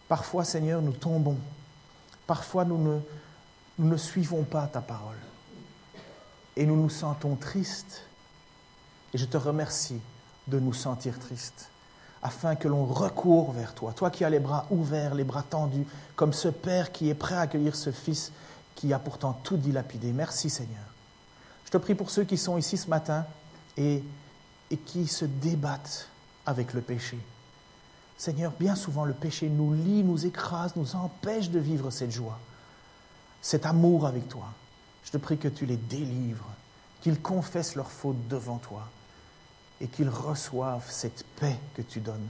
Parfois, 0.10 0.44
Seigneur, 0.44 0.82
nous 0.82 0.92
tombons. 0.92 1.38
Parfois, 2.28 2.66
nous 2.66 3.02
ne, 3.80 3.98
suivons 3.98 4.44
pas 4.44 4.68
ta 4.68 4.82
parole. 4.82 5.16
Et 6.58 6.66
nous 6.66 6.76
nous 6.76 6.90
sentons 6.90 7.38
tristes. 7.38 8.02
Et 9.14 9.18
je 9.18 9.24
te 9.24 9.38
remercie 9.38 10.02
de 10.48 10.60
nous 10.60 10.74
sentir 10.74 11.18
tristes 11.20 11.70
afin 12.22 12.56
que 12.56 12.68
l'on 12.68 12.86
recourt 12.86 13.54
vers 13.54 13.74
toi, 13.74 13.94
toi 13.94 14.12
qui 14.12 14.26
as 14.26 14.30
les 14.30 14.40
bras 14.40 14.68
ouverts, 14.70 15.16
les 15.16 15.24
bras 15.24 15.44
tendus, 15.44 15.88
comme 16.16 16.34
ce 16.34 16.50
Père 16.50 16.92
qui 16.92 17.10
est 17.10 17.16
prêt 17.16 17.36
à 17.36 17.42
accueillir 17.42 17.76
ce 17.76 17.92
Fils 17.92 18.34
qui 18.76 18.94
a 18.94 19.00
pourtant 19.00 19.40
tout 19.44 19.58
dilapidé. 19.58 20.12
Merci 20.12 20.50
Seigneur. 20.50 20.84
Je 21.66 21.72
te 21.72 21.78
prie 21.78 21.96
pour 21.96 22.10
ceux 22.10 22.26
qui 22.26 22.38
sont 22.38 22.58
ici 22.58 22.78
ce 22.78 22.90
matin 22.90 23.26
et, 23.78 24.04
et 24.70 24.78
qui 24.78 25.08
se 25.08 25.24
débattent 25.26 26.10
avec 26.46 26.74
le 26.74 26.82
péché. 26.82 27.18
Seigneur, 28.22 28.52
bien 28.60 28.76
souvent 28.76 29.04
le 29.04 29.16
péché 29.16 29.50
nous 29.50 29.74
lie, 29.74 30.04
nous 30.04 30.28
écrase, 30.28 30.76
nous 30.76 30.96
empêche 30.96 31.50
de 31.50 31.58
vivre 31.58 31.90
cette 31.90 32.12
joie, 32.12 32.38
cet 33.42 33.66
amour 33.66 34.06
avec 34.06 34.30
toi. 34.30 34.46
Je 35.04 35.10
te 35.10 35.18
prie 35.18 35.40
que 35.40 35.48
tu 35.48 35.66
les 35.66 35.76
délivres, 35.76 36.46
qu'ils 37.02 37.20
confessent 37.20 37.74
leurs 37.74 37.90
fautes 37.90 38.28
devant 38.28 38.60
toi 38.60 38.88
et 39.80 39.88
qu'ils 39.88 40.08
reçoivent 40.08 40.86
cette 40.88 41.26
paix 41.40 41.58
que 41.74 41.82
tu 41.82 42.00
donnes 42.00 42.28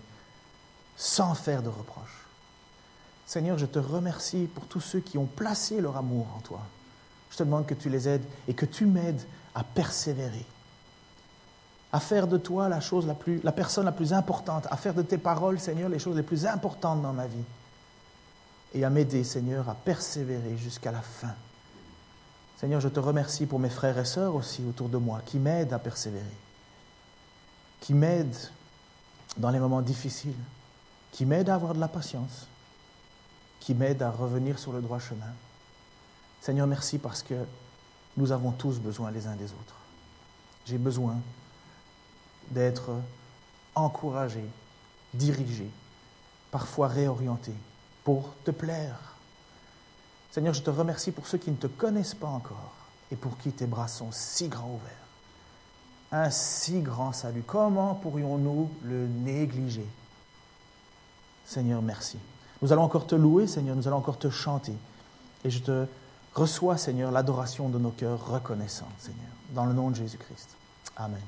sans 0.96 1.36
faire 1.36 1.62
de 1.62 1.68
reproches. 1.68 2.26
Seigneur, 3.26 3.58
je 3.58 3.66
te 3.66 3.80
remercie 3.80 4.48
pour 4.56 4.68
tous 4.68 4.80
ceux 4.80 5.02
qui 5.02 5.18
ont 5.18 5.26
placé 5.26 5.82
leur 5.82 5.98
amour 5.98 6.26
en 6.38 6.39
toi. 6.39 6.62
Je 7.32 7.36
te 7.36 7.44
demande 7.44 7.66
que 7.66 7.74
tu 7.74 7.89
les 7.89 8.08
aides 8.08 8.26
et 8.48 8.54
que 8.54 8.66
tu 8.66 8.86
m'aides 8.86 9.28
à 9.56 9.66
persévérer, 9.66 10.46
à 11.94 12.00
faire 12.00 12.28
de 12.28 12.38
toi 12.38 12.70
la 12.70 12.80
chose 12.80 13.06
la 13.06 13.14
plus, 13.14 13.42
la 13.44 13.52
personne 13.52 13.86
la 13.86 13.92
plus 13.92 14.14
importante, 14.14 14.68
à 14.72 14.78
faire 14.78 14.94
de 14.94 15.02
tes 15.02 15.18
paroles, 15.18 15.60
Seigneur, 15.60 15.89
les 15.89 16.00
choses 16.00 16.16
les 16.16 16.24
plus 16.24 16.46
importantes 16.46 17.02
dans 17.02 17.14
ma 17.14 17.28
vie. 17.28 17.44
Et 18.74 18.86
à 18.86 18.89
m'aider, 18.89 19.24
Seigneur, 19.24 19.68
à 19.68 19.76
persévérer 19.76 20.58
jusqu'à 20.58 20.92
la 20.92 21.02
fin. 21.02 21.34
Seigneur, 22.58 22.80
je 22.80 22.88
te 22.88 23.00
remercie 23.00 23.46
pour 23.46 23.60
mes 23.60 23.70
frères 23.70 23.98
et 23.98 24.06
sœurs 24.06 24.36
aussi 24.36 24.64
autour 24.64 24.88
de 24.88 24.98
moi 24.98 25.22
qui 25.26 25.39
m'aident 25.39 25.74
à 25.74 25.80
persévérer, 25.80 26.24
qui 27.82 27.94
m'aident 27.94 28.50
dans 29.36 29.50
les 29.50 29.60
moments 29.60 29.82
difficiles, 29.82 30.36
qui 31.12 31.26
m'aident 31.26 31.50
à 31.50 31.56
avoir 31.56 31.74
de 31.74 31.80
la 31.80 31.88
patience, 31.89 32.48
qui 33.60 33.74
m'aident 33.74 34.04
à 34.04 34.12
revenir 34.12 34.60
sur 34.60 34.72
le 34.72 34.82
droit 34.82 35.00
chemin. 35.00 35.34
Seigneur, 36.39 36.68
merci 36.68 36.98
parce 36.98 37.22
que 37.22 37.36
nous 38.16 38.32
avons 38.32 38.52
tous 38.52 38.80
besoin 38.80 39.12
les 39.12 39.28
uns 39.28 39.36
des 39.36 39.46
autres. 39.46 39.76
J'ai 40.66 40.78
besoin 40.78 41.18
d'être 42.52 42.91
encouragé, 43.76 44.43
dirigé, 45.14 45.70
parfois 46.52 46.88
réorienté 46.88 47.54
pour 48.04 48.34
te 48.43 48.52
plaire. 48.52 49.16
Seigneur, 50.32 50.54
je 50.54 50.62
te 50.62 50.70
remercie 50.70 51.12
pour 51.12 51.28
ceux 51.28 51.38
qui 51.38 51.52
ne 51.52 51.58
te 51.58 51.68
connaissent 51.68 52.16
pas 52.16 52.28
encore 52.28 52.74
et 53.12 53.16
pour 53.16 53.38
qui 53.38 53.52
tes 53.52 53.66
bras 53.66 53.88
sont 53.88 54.12
si 54.12 54.47
grands 54.47 54.72
ouverts. 54.72 54.91
Un 56.14 56.30
si 56.30 56.82
grand 56.82 57.14
salut. 57.14 57.43
Comment 57.45 57.95
pourrions-nous 57.95 58.70
le 58.84 59.08
négliger? 59.08 59.88
Seigneur, 61.45 61.82
merci. 61.82 62.18
Nous 62.62 62.72
allons 62.72 62.84
encore 62.84 63.08
te 63.08 63.16
louer, 63.16 63.47
Seigneur, 63.47 63.76
nous 63.76 63.88
allons 63.88 63.97
encore 63.97 64.20
te 64.20 64.30
chanter. 64.30 64.76
Et 65.43 65.49
je 65.49 65.60
te 65.60 65.86
reçois, 66.34 66.78
Seigneur, 66.78 67.12
l'adoration 67.12 67.70
de 67.70 67.80
nos 67.80 67.91
cœurs 67.91 68.26
reconnaissants, 68.28 68.91
Seigneur, 68.99 69.32
dans 69.54 69.66
le 69.66 69.74
nom 69.74 69.89
de 69.89 69.95
Jésus-Christ. 69.95 70.49
Amen. 70.95 71.22